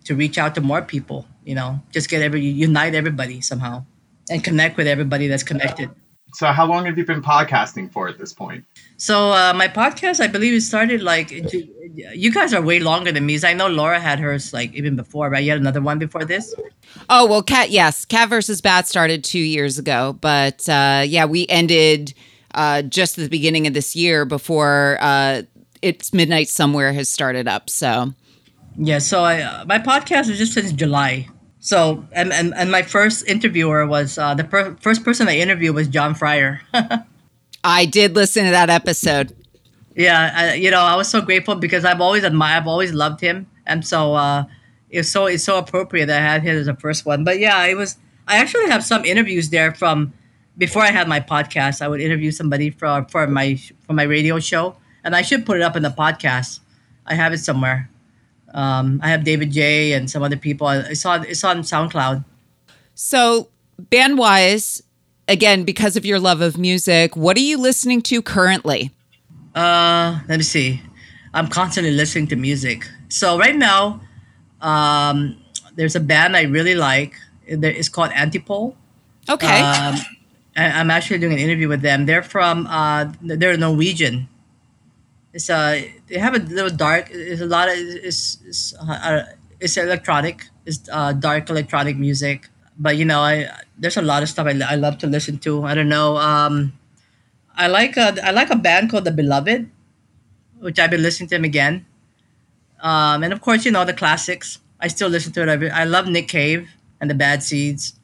to 0.06 0.16
reach 0.16 0.38
out 0.38 0.56
to 0.56 0.62
more 0.62 0.82
people. 0.82 1.26
You 1.46 1.56
know, 1.56 1.80
just 1.92 2.10
get 2.10 2.22
every 2.22 2.42
unite 2.46 2.96
everybody 2.96 3.42
somehow 3.42 3.84
and 4.30 4.44
connect 4.44 4.78
with 4.78 4.88
everybody 4.88 5.28
that's 5.28 5.44
connected. 5.44 5.90
So, 6.34 6.48
how 6.52 6.68
long 6.68 6.86
have 6.86 6.96
you 6.98 7.06
been 7.06 7.24
podcasting 7.24 7.92
for 7.92 8.08
at 8.08 8.20
this 8.20 8.34
point? 8.34 8.64
So 8.98 9.32
uh, 9.32 9.54
my 9.56 9.68
podcast, 9.68 10.20
I 10.20 10.28
believe, 10.28 10.54
it 10.54 10.62
started 10.62 11.02
like 11.02 11.32
you 11.32 12.32
guys 12.32 12.54
are 12.54 12.62
way 12.62 12.80
longer 12.80 13.12
than 13.12 13.26
me. 13.26 13.34
'cause 13.36 13.44
I 13.44 13.54
know 13.54 13.68
Laura 13.68 14.00
had 14.00 14.20
hers 14.20 14.54
like 14.54 14.74
even 14.76 14.96
before, 14.96 15.30
right? 15.30 15.44
You 15.44 15.52
had 15.52 15.60
another 15.60 15.82
one 15.82 15.98
before 15.98 16.26
this. 16.26 16.54
Oh 17.10 17.26
well, 17.26 17.42
cat. 17.42 17.72
Yes, 17.72 18.06
cat 18.06 18.30
versus 18.30 18.62
bat 18.62 18.88
started 18.88 19.24
two 19.24 19.40
years 19.40 19.80
ago, 19.80 20.18
but 20.22 20.68
uh, 20.70 21.04
yeah, 21.08 21.26
we 21.26 21.48
ended 21.48 22.14
uh, 22.54 22.84
just 22.84 23.18
at 23.18 23.24
the 23.24 23.30
beginning 23.30 23.66
of 23.68 23.74
this 23.74 23.96
year 23.96 24.26
before 24.26 24.98
uh, 25.02 25.44
it's 25.82 26.14
midnight 26.14 26.50
somewhere 26.50 26.94
has 26.94 27.10
started 27.10 27.48
up. 27.48 27.70
So 27.70 28.14
Yeah. 28.78 29.00
So 29.00 29.24
I 29.24 29.42
uh, 29.42 29.66
my 29.66 29.80
podcast 29.80 30.30
is 30.30 30.38
just 30.38 30.54
since 30.54 30.72
July. 30.72 31.28
So 31.60 32.06
and 32.12 32.32
and, 32.32 32.54
and 32.56 32.72
my 32.72 32.82
first 32.82 33.28
interviewer 33.28 33.86
was 33.86 34.18
uh, 34.18 34.34
the 34.34 34.44
per- 34.44 34.76
first 34.80 35.04
person 35.04 35.28
I 35.28 35.38
interviewed 35.38 35.76
was 35.76 35.88
John 35.88 36.16
Fryer. 36.16 36.62
I 37.64 37.86
did 37.86 38.16
listen 38.16 38.46
to 38.46 38.52
that 38.52 38.70
episode. 38.70 39.36
yeah, 39.96 40.32
I, 40.34 40.54
you 40.54 40.72
know 40.72 40.80
I 40.82 40.96
was 40.96 41.10
so 41.10 41.22
grateful 41.22 41.56
because 41.56 41.84
I've 41.84 42.00
always 42.00 42.24
admired, 42.24 42.62
I've 42.62 42.68
always 42.68 42.94
loved 42.94 43.20
him, 43.20 43.48
and 43.66 43.86
so 43.86 44.14
uh, 44.16 44.46
it's 44.90 45.10
so 45.10 45.26
it's 45.26 45.44
so 45.44 45.58
appropriate 45.58 46.06
that 46.06 46.22
I 46.22 46.26
had 46.26 46.44
him 46.44 46.58
as 46.58 46.68
the 46.68 46.76
first 46.76 47.06
one. 47.06 47.24
But 47.24 47.40
yeah, 47.40 47.66
it 47.66 47.76
was. 47.76 47.98
I 48.28 48.38
actually 48.38 48.70
have 48.70 48.86
some 48.86 49.04
interviews 49.06 49.50
there 49.50 49.74
from 49.74 50.14
before 50.58 50.84
I 50.84 50.92
had 50.92 51.08
my 51.10 51.20
podcast. 51.20 51.82
I 51.82 51.88
would 51.90 52.00
interview 52.00 52.32
somebody 52.32 52.70
for 52.70 53.06
for 53.10 53.28
my 53.28 53.60
for 53.86 53.94
my 53.94 54.04
radio 54.04 54.40
show, 54.40 54.78
and 55.04 55.16
I 55.16 55.22
should 55.22 55.46
put 55.46 55.58
it 55.58 55.64
up 55.64 55.76
in 55.76 55.84
the 55.84 55.90
podcast. 55.90 56.62
I 57.06 57.16
have 57.16 57.34
it 57.34 57.40
somewhere. 57.40 57.90
Um, 58.54 59.00
I 59.04 59.10
have 59.10 59.24
David 59.24 59.52
J 59.52 59.94
and 59.94 60.10
some 60.10 60.24
other 60.24 60.38
people. 60.38 60.68
I 60.68 60.94
saw 60.94 61.22
it's 61.22 61.44
on 61.44 61.62
SoundCloud. 61.62 62.26
So 62.96 63.50
band 63.78 64.18
wise, 64.18 64.84
again, 65.28 65.64
because 65.64 65.96
of 65.96 66.06
your 66.06 66.20
love 66.20 66.42
of 66.42 66.58
music, 66.58 67.16
what 67.16 67.38
are 67.38 67.42
you 67.42 67.58
listening 67.58 68.02
to 68.04 68.22
currently? 68.22 68.92
Uh, 69.56 70.20
let 70.28 70.38
me 70.38 70.44
see. 70.44 70.82
I'm 71.34 71.48
constantly 71.48 71.92
listening 71.92 72.28
to 72.28 72.36
music. 72.36 72.90
So 73.10 73.38
right 73.38 73.56
now, 73.56 74.02
um, 74.62 75.38
there's 75.76 75.96
a 75.96 76.00
band 76.00 76.36
I 76.36 76.44
really 76.44 76.76
like. 76.76 77.16
It's 77.46 77.90
called 77.90 78.12
Antipole. 78.12 78.76
Okay. 79.30 79.62
Um, 79.62 79.96
I'm 80.56 80.92
actually 80.92 81.20
doing 81.20 81.34
an 81.34 81.40
interview 81.40 81.68
with 81.68 81.82
them. 81.82 82.06
They're 82.06 82.24
from 82.24 82.68
uh, 82.68 83.12
they're 83.22 83.56
Norwegian. 83.58 84.28
It's 85.34 85.50
uh 85.50 85.82
they 86.08 86.18
have 86.18 86.36
a 86.36 86.40
little 86.40 86.72
dark. 86.72 87.10
It's 87.12 87.42
a 87.42 87.46
lot 87.46 87.70
of 87.70 87.76
it's 87.78 88.40
it's, 88.46 88.74
uh, 88.76 88.92
uh, 88.92 89.26
it's 89.60 89.78
electronic. 89.78 90.48
It's 90.66 90.88
uh, 90.92 91.14
dark 91.14 91.50
electronic 91.50 91.98
music. 91.98 92.50
But 92.78 92.98
you 92.98 93.06
know, 93.06 93.20
I 93.22 93.50
there's 93.78 93.98
a 93.98 94.02
lot 94.02 94.24
of 94.24 94.30
stuff 94.30 94.48
I, 94.48 94.60
I 94.68 94.76
love 94.76 94.98
to 95.00 95.08
listen 95.08 95.38
to. 95.40 95.64
I 95.64 95.76
don't 95.76 95.90
know. 95.90 96.18
Um, 96.18 96.74
I 97.56 97.68
like 97.68 97.98
a 97.98 98.16
I 98.24 98.32
like 98.32 98.50
a 98.50 98.56
band 98.56 98.90
called 98.90 99.06
The 99.06 99.12
Beloved, 99.12 99.70
which 100.60 100.80
I've 100.80 100.90
been 100.90 101.04
listening 101.04 101.30
to 101.30 101.36
them 101.36 101.44
again. 101.44 101.86
Um, 102.80 103.24
and 103.24 103.34
of 103.34 103.42
course, 103.42 103.66
you 103.66 103.72
know 103.72 103.86
the 103.86 103.94
classics. 103.94 104.60
I 104.80 104.88
still 104.88 105.10
listen 105.10 105.34
to 105.34 105.44
it. 105.44 105.50
I, 105.50 105.82
I 105.82 105.84
love 105.84 106.08
Nick 106.08 106.30
Cave 106.30 106.70
and 107.02 107.10
the 107.10 107.16
Bad 107.16 107.44
Seeds. 107.44 108.00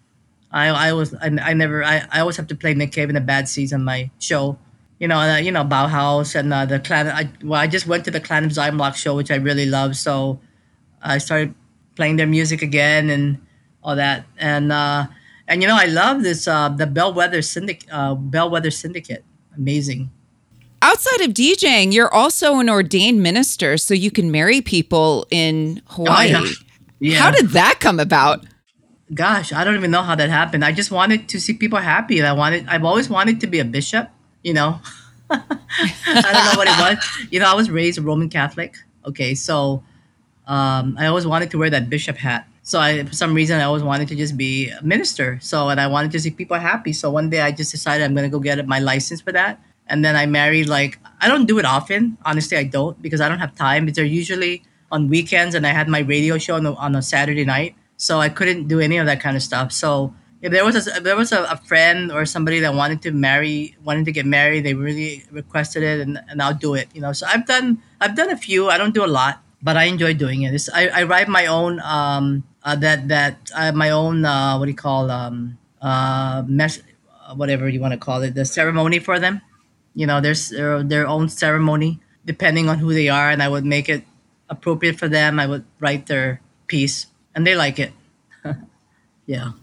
I 0.51 0.67
I 0.67 0.93
was 0.93 1.13
I, 1.15 1.27
I 1.41 1.53
never 1.53 1.83
I, 1.83 2.05
I 2.11 2.19
always 2.19 2.37
have 2.37 2.47
to 2.47 2.55
play 2.55 2.73
Nick 2.73 2.91
Cave 2.91 3.09
and 3.09 3.15
the 3.15 3.21
Bad 3.21 3.47
Seeds 3.47 3.73
on 3.73 3.83
my 3.83 4.11
show. 4.19 4.57
You 4.99 5.07
know, 5.07 5.17
uh, 5.17 5.37
you 5.37 5.51
know 5.51 5.63
Bauhaus 5.63 6.35
and 6.35 6.53
uh, 6.53 6.65
the 6.65 6.79
Clan. 6.79 7.07
I, 7.07 7.29
well, 7.43 7.59
I 7.59 7.67
just 7.67 7.87
went 7.87 8.05
to 8.05 8.11
the 8.11 8.19
Clan 8.19 8.45
of 8.45 8.51
Xymox 8.51 8.95
show, 8.95 9.15
which 9.15 9.31
I 9.31 9.35
really 9.35 9.65
love. 9.65 9.95
So 9.95 10.39
I 11.01 11.17
started 11.17 11.53
playing 11.95 12.15
their 12.15 12.27
music 12.27 12.61
again 12.61 13.09
and 13.09 13.41
all 13.83 13.95
that. 13.95 14.25
And 14.37 14.71
uh, 14.71 15.07
and 15.47 15.61
you 15.61 15.67
know, 15.67 15.77
I 15.77 15.85
love 15.85 16.23
this 16.23 16.47
uh, 16.47 16.69
the 16.69 16.87
Bellwether 16.87 17.41
Syndicate. 17.41 17.89
Uh, 17.91 18.15
Bellwether 18.15 18.71
Syndicate, 18.71 19.23
amazing. 19.57 20.11
Outside 20.81 21.21
of 21.21 21.31
DJing, 21.31 21.93
you're 21.93 22.13
also 22.13 22.59
an 22.59 22.69
ordained 22.69 23.23
minister, 23.23 23.77
so 23.77 23.93
you 23.93 24.11
can 24.11 24.31
marry 24.31 24.61
people 24.61 25.25
in 25.31 25.81
Hawaii. 25.87 26.33
Oh, 26.35 26.43
yeah. 26.43 26.51
Yeah. 26.99 27.17
How 27.17 27.31
did 27.31 27.49
that 27.49 27.79
come 27.79 27.99
about? 27.99 28.45
gosh, 29.13 29.53
I 29.53 29.63
don't 29.63 29.75
even 29.75 29.91
know 29.91 30.01
how 30.01 30.15
that 30.15 30.29
happened. 30.29 30.65
I 30.65 30.71
just 30.71 30.91
wanted 30.91 31.29
to 31.29 31.39
see 31.39 31.53
people 31.53 31.79
happy, 31.79 32.21
I 32.23 32.33
wanted. 32.33 32.67
I've 32.67 32.83
always 32.83 33.09
wanted 33.09 33.39
to 33.41 33.47
be 33.47 33.59
a 33.59 33.65
bishop. 33.65 34.09
You 34.45 34.53
know, 34.53 34.79
I 35.29 36.29
don't 36.35 36.45
know 36.47 36.57
what 36.61 36.67
it 36.69 36.77
was. 36.77 36.97
You 37.31 37.39
know, 37.41 37.49
I 37.49 37.55
was 37.55 37.69
raised 37.69 37.97
Roman 37.99 38.29
Catholic. 38.29 38.77
Okay, 39.05 39.33
so 39.33 39.83
um, 40.45 40.95
I 40.99 41.07
always 41.07 41.25
wanted 41.25 41.49
to 41.51 41.57
wear 41.57 41.69
that 41.69 41.89
bishop 41.89 42.17
hat. 42.17 42.47
So 42.61 42.79
I, 42.79 43.03
for 43.03 43.13
some 43.13 43.33
reason, 43.33 43.59
I 43.59 43.63
always 43.63 43.83
wanted 43.83 44.07
to 44.09 44.15
just 44.15 44.37
be 44.37 44.69
a 44.69 44.81
minister. 44.83 45.39
So 45.41 45.69
and 45.69 45.81
I 45.81 45.87
wanted 45.87 46.11
to 46.13 46.19
see 46.19 46.31
people 46.31 46.57
happy. 46.57 46.93
So 46.93 47.09
one 47.09 47.29
day, 47.29 47.41
I 47.41 47.51
just 47.51 47.71
decided 47.71 48.05
I'm 48.05 48.13
gonna 48.13 48.29
go 48.29 48.39
get 48.39 48.65
my 48.67 48.79
license 48.79 49.21
for 49.21 49.31
that. 49.31 49.59
And 49.87 50.05
then 50.05 50.15
I 50.15 50.25
married. 50.25 50.69
Like 50.69 50.99
I 51.21 51.27
don't 51.27 51.45
do 51.45 51.57
it 51.59 51.65
often. 51.65 52.17
Honestly, 52.25 52.57
I 52.57 52.63
don't 52.63 53.01
because 53.01 53.21
I 53.21 53.29
don't 53.29 53.39
have 53.39 53.55
time. 53.55 53.87
They're 53.87 54.05
usually 54.05 54.63
on 54.91 55.09
weekends, 55.09 55.55
and 55.55 55.65
I 55.65 55.71
had 55.71 55.87
my 55.89 55.99
radio 55.99 56.37
show 56.37 56.55
on 56.55 56.65
a, 56.65 56.73
on 56.75 56.95
a 56.95 57.01
Saturday 57.01 57.45
night 57.45 57.75
so 57.97 58.19
I 58.19 58.29
couldn't 58.29 58.67
do 58.67 58.79
any 58.79 58.97
of 58.97 59.05
that 59.05 59.19
kind 59.21 59.35
of 59.35 59.43
stuff. 59.43 59.71
So 59.71 60.13
if 60.45 60.51
there 60.51 60.63
was 60.63 60.77
a, 60.77 61.01
there 61.01 61.15
was 61.17 61.31
a, 61.31 61.41
a 61.49 61.57
friend 61.57 62.11
or 62.11 62.23
somebody 62.23 62.59
that 62.59 62.75
wanted 62.75 63.01
to 63.01 63.11
marry, 63.11 63.75
wanted 63.83 64.05
to 64.05 64.11
get 64.11 64.27
married, 64.27 64.61
they 64.61 64.75
really 64.75 65.25
requested 65.31 65.81
it, 65.81 66.01
and, 66.01 66.21
and 66.29 66.39
I'll 66.39 66.53
do 66.53 66.75
it. 66.75 66.87
You 66.93 67.01
know, 67.01 67.13
so 67.13 67.25
I've 67.25 67.47
done 67.47 67.81
I've 67.99 68.15
done 68.15 68.29
a 68.29 68.37
few. 68.37 68.69
I 68.69 68.77
don't 68.77 68.93
do 68.93 69.03
a 69.03 69.09
lot, 69.09 69.41
but 69.63 69.75
I 69.75 69.85
enjoy 69.85 70.13
doing 70.13 70.43
it. 70.43 70.53
It's, 70.53 70.69
I 70.69 70.85
I 70.93 71.03
write 71.09 71.27
my 71.27 71.47
own 71.47 71.81
um 71.81 72.45
uh, 72.61 72.75
that 72.77 73.07
that 73.09 73.49
my 73.73 73.89
own 73.89 74.23
uh, 74.23 74.61
what 74.61 74.65
do 74.65 74.71
you 74.71 74.77
call 74.77 75.09
um 75.09 75.57
uh 75.81 76.43
mess 76.45 76.77
whatever 77.33 77.67
you 77.67 77.81
want 77.81 77.93
to 77.93 77.99
call 77.99 78.21
it 78.21 78.35
the 78.37 78.45
ceremony 78.45 78.99
for 78.99 79.17
them. 79.17 79.41
You 79.95 80.05
know, 80.05 80.21
there's 80.21 80.49
their, 80.49 80.83
their 80.83 81.07
own 81.07 81.27
ceremony 81.27 81.99
depending 82.23 82.69
on 82.69 82.77
who 82.77 82.93
they 82.93 83.09
are, 83.09 83.33
and 83.33 83.41
I 83.41 83.49
would 83.49 83.65
make 83.65 83.89
it 83.89 84.05
appropriate 84.47 85.01
for 85.01 85.09
them. 85.09 85.39
I 85.39 85.47
would 85.49 85.65
write 85.79 86.05
their 86.05 86.39
piece 86.67 87.07
and 87.33 87.47
they 87.47 87.55
like 87.57 87.79
it. 87.81 87.93
yeah. 89.25 89.57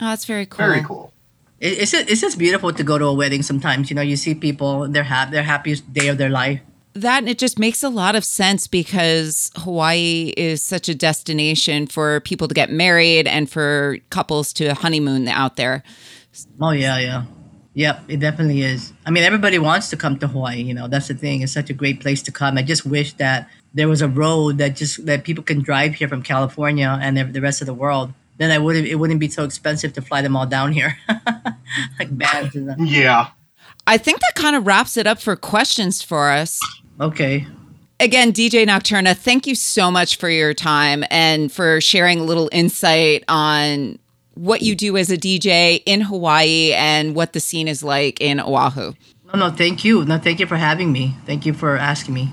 Oh, 0.00 0.06
that's 0.06 0.24
very 0.24 0.46
cool. 0.46 0.66
Very 0.66 0.82
cool. 0.82 1.12
It, 1.60 1.78
it's, 1.78 1.92
just, 1.92 2.10
it's 2.10 2.20
just 2.20 2.38
beautiful 2.38 2.72
to 2.72 2.84
go 2.84 2.98
to 2.98 3.06
a 3.06 3.14
wedding 3.14 3.42
sometimes. 3.42 3.90
You 3.90 3.96
know, 3.96 4.02
you 4.02 4.16
see 4.16 4.34
people, 4.34 4.88
they're 4.88 5.04
ha- 5.04 5.28
their 5.30 5.42
happiest 5.42 5.92
day 5.92 6.08
of 6.08 6.18
their 6.18 6.30
life. 6.30 6.60
That 6.94 7.26
it 7.26 7.38
just 7.38 7.58
makes 7.58 7.82
a 7.82 7.88
lot 7.88 8.16
of 8.16 8.24
sense 8.24 8.66
because 8.66 9.50
Hawaii 9.56 10.34
is 10.36 10.62
such 10.62 10.90
a 10.90 10.94
destination 10.94 11.86
for 11.86 12.20
people 12.20 12.48
to 12.48 12.54
get 12.54 12.70
married 12.70 13.26
and 13.26 13.48
for 13.48 13.96
couples 14.10 14.52
to 14.54 14.74
honeymoon 14.74 15.26
out 15.28 15.56
there. 15.56 15.82
Oh, 16.60 16.72
yeah, 16.72 16.98
yeah. 16.98 17.24
Yep, 17.74 18.02
it 18.08 18.20
definitely 18.20 18.60
is. 18.62 18.92
I 19.06 19.10
mean, 19.10 19.24
everybody 19.24 19.58
wants 19.58 19.88
to 19.90 19.96
come 19.96 20.18
to 20.18 20.26
Hawaii. 20.26 20.60
You 20.60 20.74
know, 20.74 20.88
that's 20.88 21.08
the 21.08 21.14
thing. 21.14 21.40
It's 21.40 21.52
such 21.52 21.70
a 21.70 21.72
great 21.72 22.00
place 22.00 22.20
to 22.22 22.32
come. 22.32 22.58
I 22.58 22.62
just 22.62 22.84
wish 22.84 23.14
that 23.14 23.48
there 23.72 23.88
was 23.88 24.02
a 24.02 24.08
road 24.08 24.58
that 24.58 24.76
just 24.76 25.06
that 25.06 25.24
people 25.24 25.42
can 25.42 25.62
drive 25.62 25.94
here 25.94 26.08
from 26.08 26.22
California 26.22 26.98
and 27.00 27.16
the 27.16 27.24
the 27.24 27.40
rest 27.40 27.62
of 27.62 27.66
the 27.66 27.72
world. 27.72 28.12
Then 28.38 28.50
I 28.50 28.58
wouldn't. 28.58 28.86
It 28.88 28.96
wouldn't 28.96 29.20
be 29.20 29.28
so 29.28 29.44
expensive 29.44 29.92
to 29.94 30.02
fly 30.02 30.22
them 30.22 30.36
all 30.36 30.46
down 30.46 30.72
here, 30.72 30.96
like 31.98 32.16
bands. 32.16 32.54
And 32.56 32.88
Yeah. 32.88 33.28
I 33.86 33.98
think 33.98 34.20
that 34.20 34.32
kind 34.34 34.54
of 34.56 34.66
wraps 34.66 34.96
it 34.96 35.06
up 35.06 35.20
for 35.20 35.36
questions 35.36 36.02
for 36.02 36.30
us. 36.30 36.60
okay. 37.00 37.46
Again, 38.00 38.32
DJ 38.32 38.66
Nocturna, 38.66 39.16
thank 39.16 39.46
you 39.46 39.54
so 39.54 39.88
much 39.88 40.16
for 40.16 40.28
your 40.28 40.54
time 40.54 41.04
and 41.08 41.52
for 41.52 41.80
sharing 41.80 42.18
a 42.18 42.24
little 42.24 42.48
insight 42.50 43.22
on 43.28 43.96
what 44.34 44.62
you 44.62 44.74
do 44.74 44.96
as 44.96 45.08
a 45.08 45.16
DJ 45.16 45.82
in 45.86 46.00
Hawaii 46.00 46.72
and 46.72 47.14
what 47.14 47.32
the 47.32 47.38
scene 47.38 47.68
is 47.68 47.84
like 47.84 48.20
in 48.20 48.40
Oahu. 48.40 48.94
No, 49.32 49.38
no, 49.38 49.50
thank 49.52 49.84
you. 49.84 50.04
No, 50.04 50.18
thank 50.18 50.40
you 50.40 50.46
for 50.46 50.56
having 50.56 50.90
me. 50.90 51.14
Thank 51.26 51.46
you 51.46 51.52
for 51.52 51.76
asking 51.76 52.14
me. 52.14 52.32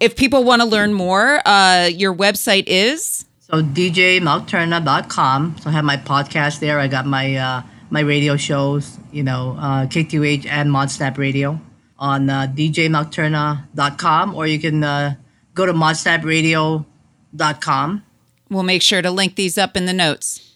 If 0.00 0.16
people 0.16 0.44
want 0.44 0.60
to 0.60 0.68
learn 0.68 0.92
more, 0.92 1.40
uh, 1.46 1.86
your 1.90 2.14
website 2.14 2.64
is 2.66 3.24
So 3.50 3.62
djnocturna.com. 3.62 5.56
So 5.60 5.70
I 5.70 5.72
have 5.72 5.84
my 5.84 5.96
podcast 5.96 6.60
there. 6.60 6.78
I 6.78 6.86
got 6.86 7.04
my 7.04 7.34
uh, 7.34 7.62
my 7.90 7.98
radio 8.00 8.36
shows, 8.36 8.96
you 9.10 9.24
know, 9.24 9.56
uh, 9.58 9.86
KTUH 9.86 10.46
and 10.46 10.70
Modsnap 10.70 11.18
Radio 11.18 11.60
on 11.98 12.30
uh, 12.30 12.46
djnocturna.com, 12.54 14.34
or 14.36 14.46
you 14.46 14.60
can 14.60 14.84
uh, 14.84 15.16
go 15.54 15.66
to 15.66 15.72
modsnapradio.com. 15.72 18.04
We'll 18.48 18.62
make 18.62 18.82
sure 18.82 19.02
to 19.02 19.10
link 19.10 19.34
these 19.34 19.58
up 19.58 19.76
in 19.76 19.86
the 19.86 19.92
notes. 19.92 20.54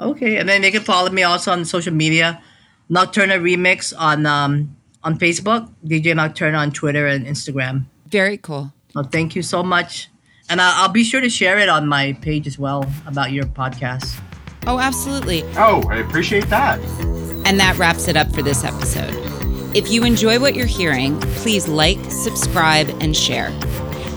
Okay, 0.00 0.38
and 0.38 0.48
then 0.48 0.62
they 0.62 0.70
can 0.70 0.82
follow 0.82 1.10
me 1.10 1.22
also 1.22 1.52
on 1.52 1.66
social 1.66 1.92
media, 1.92 2.42
Nocturna 2.90 3.38
Remix 3.38 3.92
on 3.98 4.24
um, 4.24 4.74
on 5.04 5.18
Facebook, 5.18 5.68
DJ 5.84 6.14
Nocturna 6.14 6.58
on 6.58 6.72
Twitter 6.72 7.06
and 7.06 7.26
Instagram. 7.26 7.84
Very 8.06 8.38
cool. 8.38 8.72
Well, 8.94 9.04
thank 9.04 9.36
you 9.36 9.42
so 9.42 9.62
much. 9.62 10.08
And 10.50 10.60
I- 10.60 10.82
I'll 10.82 10.88
be 10.88 11.04
sure 11.04 11.20
to 11.20 11.30
share 11.30 11.58
it 11.58 11.68
on 11.68 11.86
my 11.86 12.12
page 12.20 12.46
as 12.46 12.58
well 12.58 12.84
about 13.06 13.32
your 13.32 13.44
podcast. 13.44 14.14
Oh, 14.66 14.78
absolutely. 14.78 15.42
Oh, 15.56 15.82
I 15.88 15.96
appreciate 15.96 16.48
that. 16.50 16.78
And 17.46 17.58
that 17.60 17.78
wraps 17.78 18.08
it 18.08 18.16
up 18.16 18.30
for 18.34 18.42
this 18.42 18.64
episode. 18.64 19.14
If 19.74 19.90
you 19.90 20.04
enjoy 20.04 20.38
what 20.40 20.54
you're 20.54 20.66
hearing, 20.66 21.18
please 21.20 21.68
like, 21.68 21.98
subscribe, 22.10 22.88
and 23.00 23.16
share. 23.16 23.50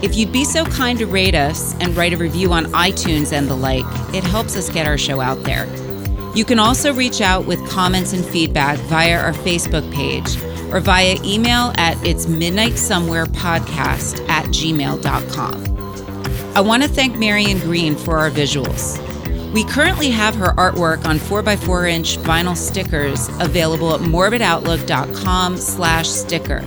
If 0.02 0.16
you'd 0.16 0.32
be 0.34 0.44
so 0.44 0.66
kind 0.66 0.98
to 1.00 1.06
rate 1.06 1.36
us 1.36 1.76
and 1.80 1.96
write 1.96 2.12
a 2.12 2.18
review 2.18 2.52
on 2.52 2.66
iTunes 2.74 3.32
and 3.32 3.48
the 3.48 3.56
like, 3.56 3.86
it 4.14 4.24
helps 4.24 4.58
us 4.58 4.70
get 4.70 4.86
our 4.88 4.98
show 4.98 5.22
out 5.22 5.44
there. 5.44 5.66
You 6.36 6.44
can 6.44 6.58
also 6.60 6.94
reach 6.94 7.22
out 7.22 7.46
with 7.46 7.66
comments 7.70 8.12
and 8.12 8.26
feedback 8.26 8.80
via 8.80 9.18
our 9.22 9.32
Facebook 9.34 9.90
page 9.94 10.36
or 10.74 10.80
via 10.80 11.16
email 11.24 11.72
at 11.78 12.04
it's 12.06 12.26
midnight 12.28 12.78
somewhere 12.78 13.28
podcast 13.28 14.28
at 14.28 14.46
gmail.com. 14.48 15.73
I 16.56 16.62
want 16.62 16.84
to 16.84 16.90
thank 16.90 17.18
Marion 17.18 17.58
Green 17.60 17.96
for 17.96 18.20
our 18.20 18.30
visuals. 18.30 19.02
We 19.54 19.64
currently 19.64 20.12
have 20.12 20.36
her 20.36 20.54
artwork 20.54 21.04
on 21.06 21.18
4x4 21.18 21.90
inch 21.90 22.18
vinyl 22.20 22.56
stickers 22.56 23.28
available 23.40 23.96
at 23.96 24.02
morbidoutlook.com 24.02 25.58
slash 25.58 26.08
sticker. 26.08 26.64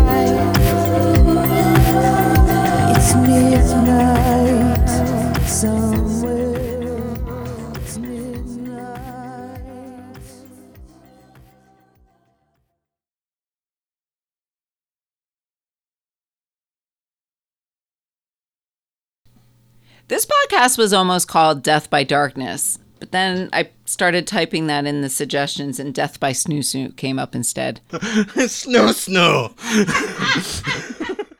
This 20.14 20.28
podcast 20.28 20.78
was 20.78 20.94
almost 20.94 21.28
called 21.28 21.64
Death 21.64 21.90
by 21.90 22.04
Darkness, 22.04 22.78
but 23.00 23.12
then 23.12 23.50
I 23.52 23.72
started 23.86 24.28
typing 24.28 24.68
that 24.68 24.86
in 24.86 25.02
the 25.02 25.10
suggestions 25.10 25.80
and 25.80 25.92
Death 25.92 26.20
by 26.20 26.34
Snoo 26.34 26.60
Snoo 26.60 26.96
came 26.96 27.18
up 27.18 27.34
instead. 27.34 27.82
snow, 28.46 28.92
snow. 28.92 29.56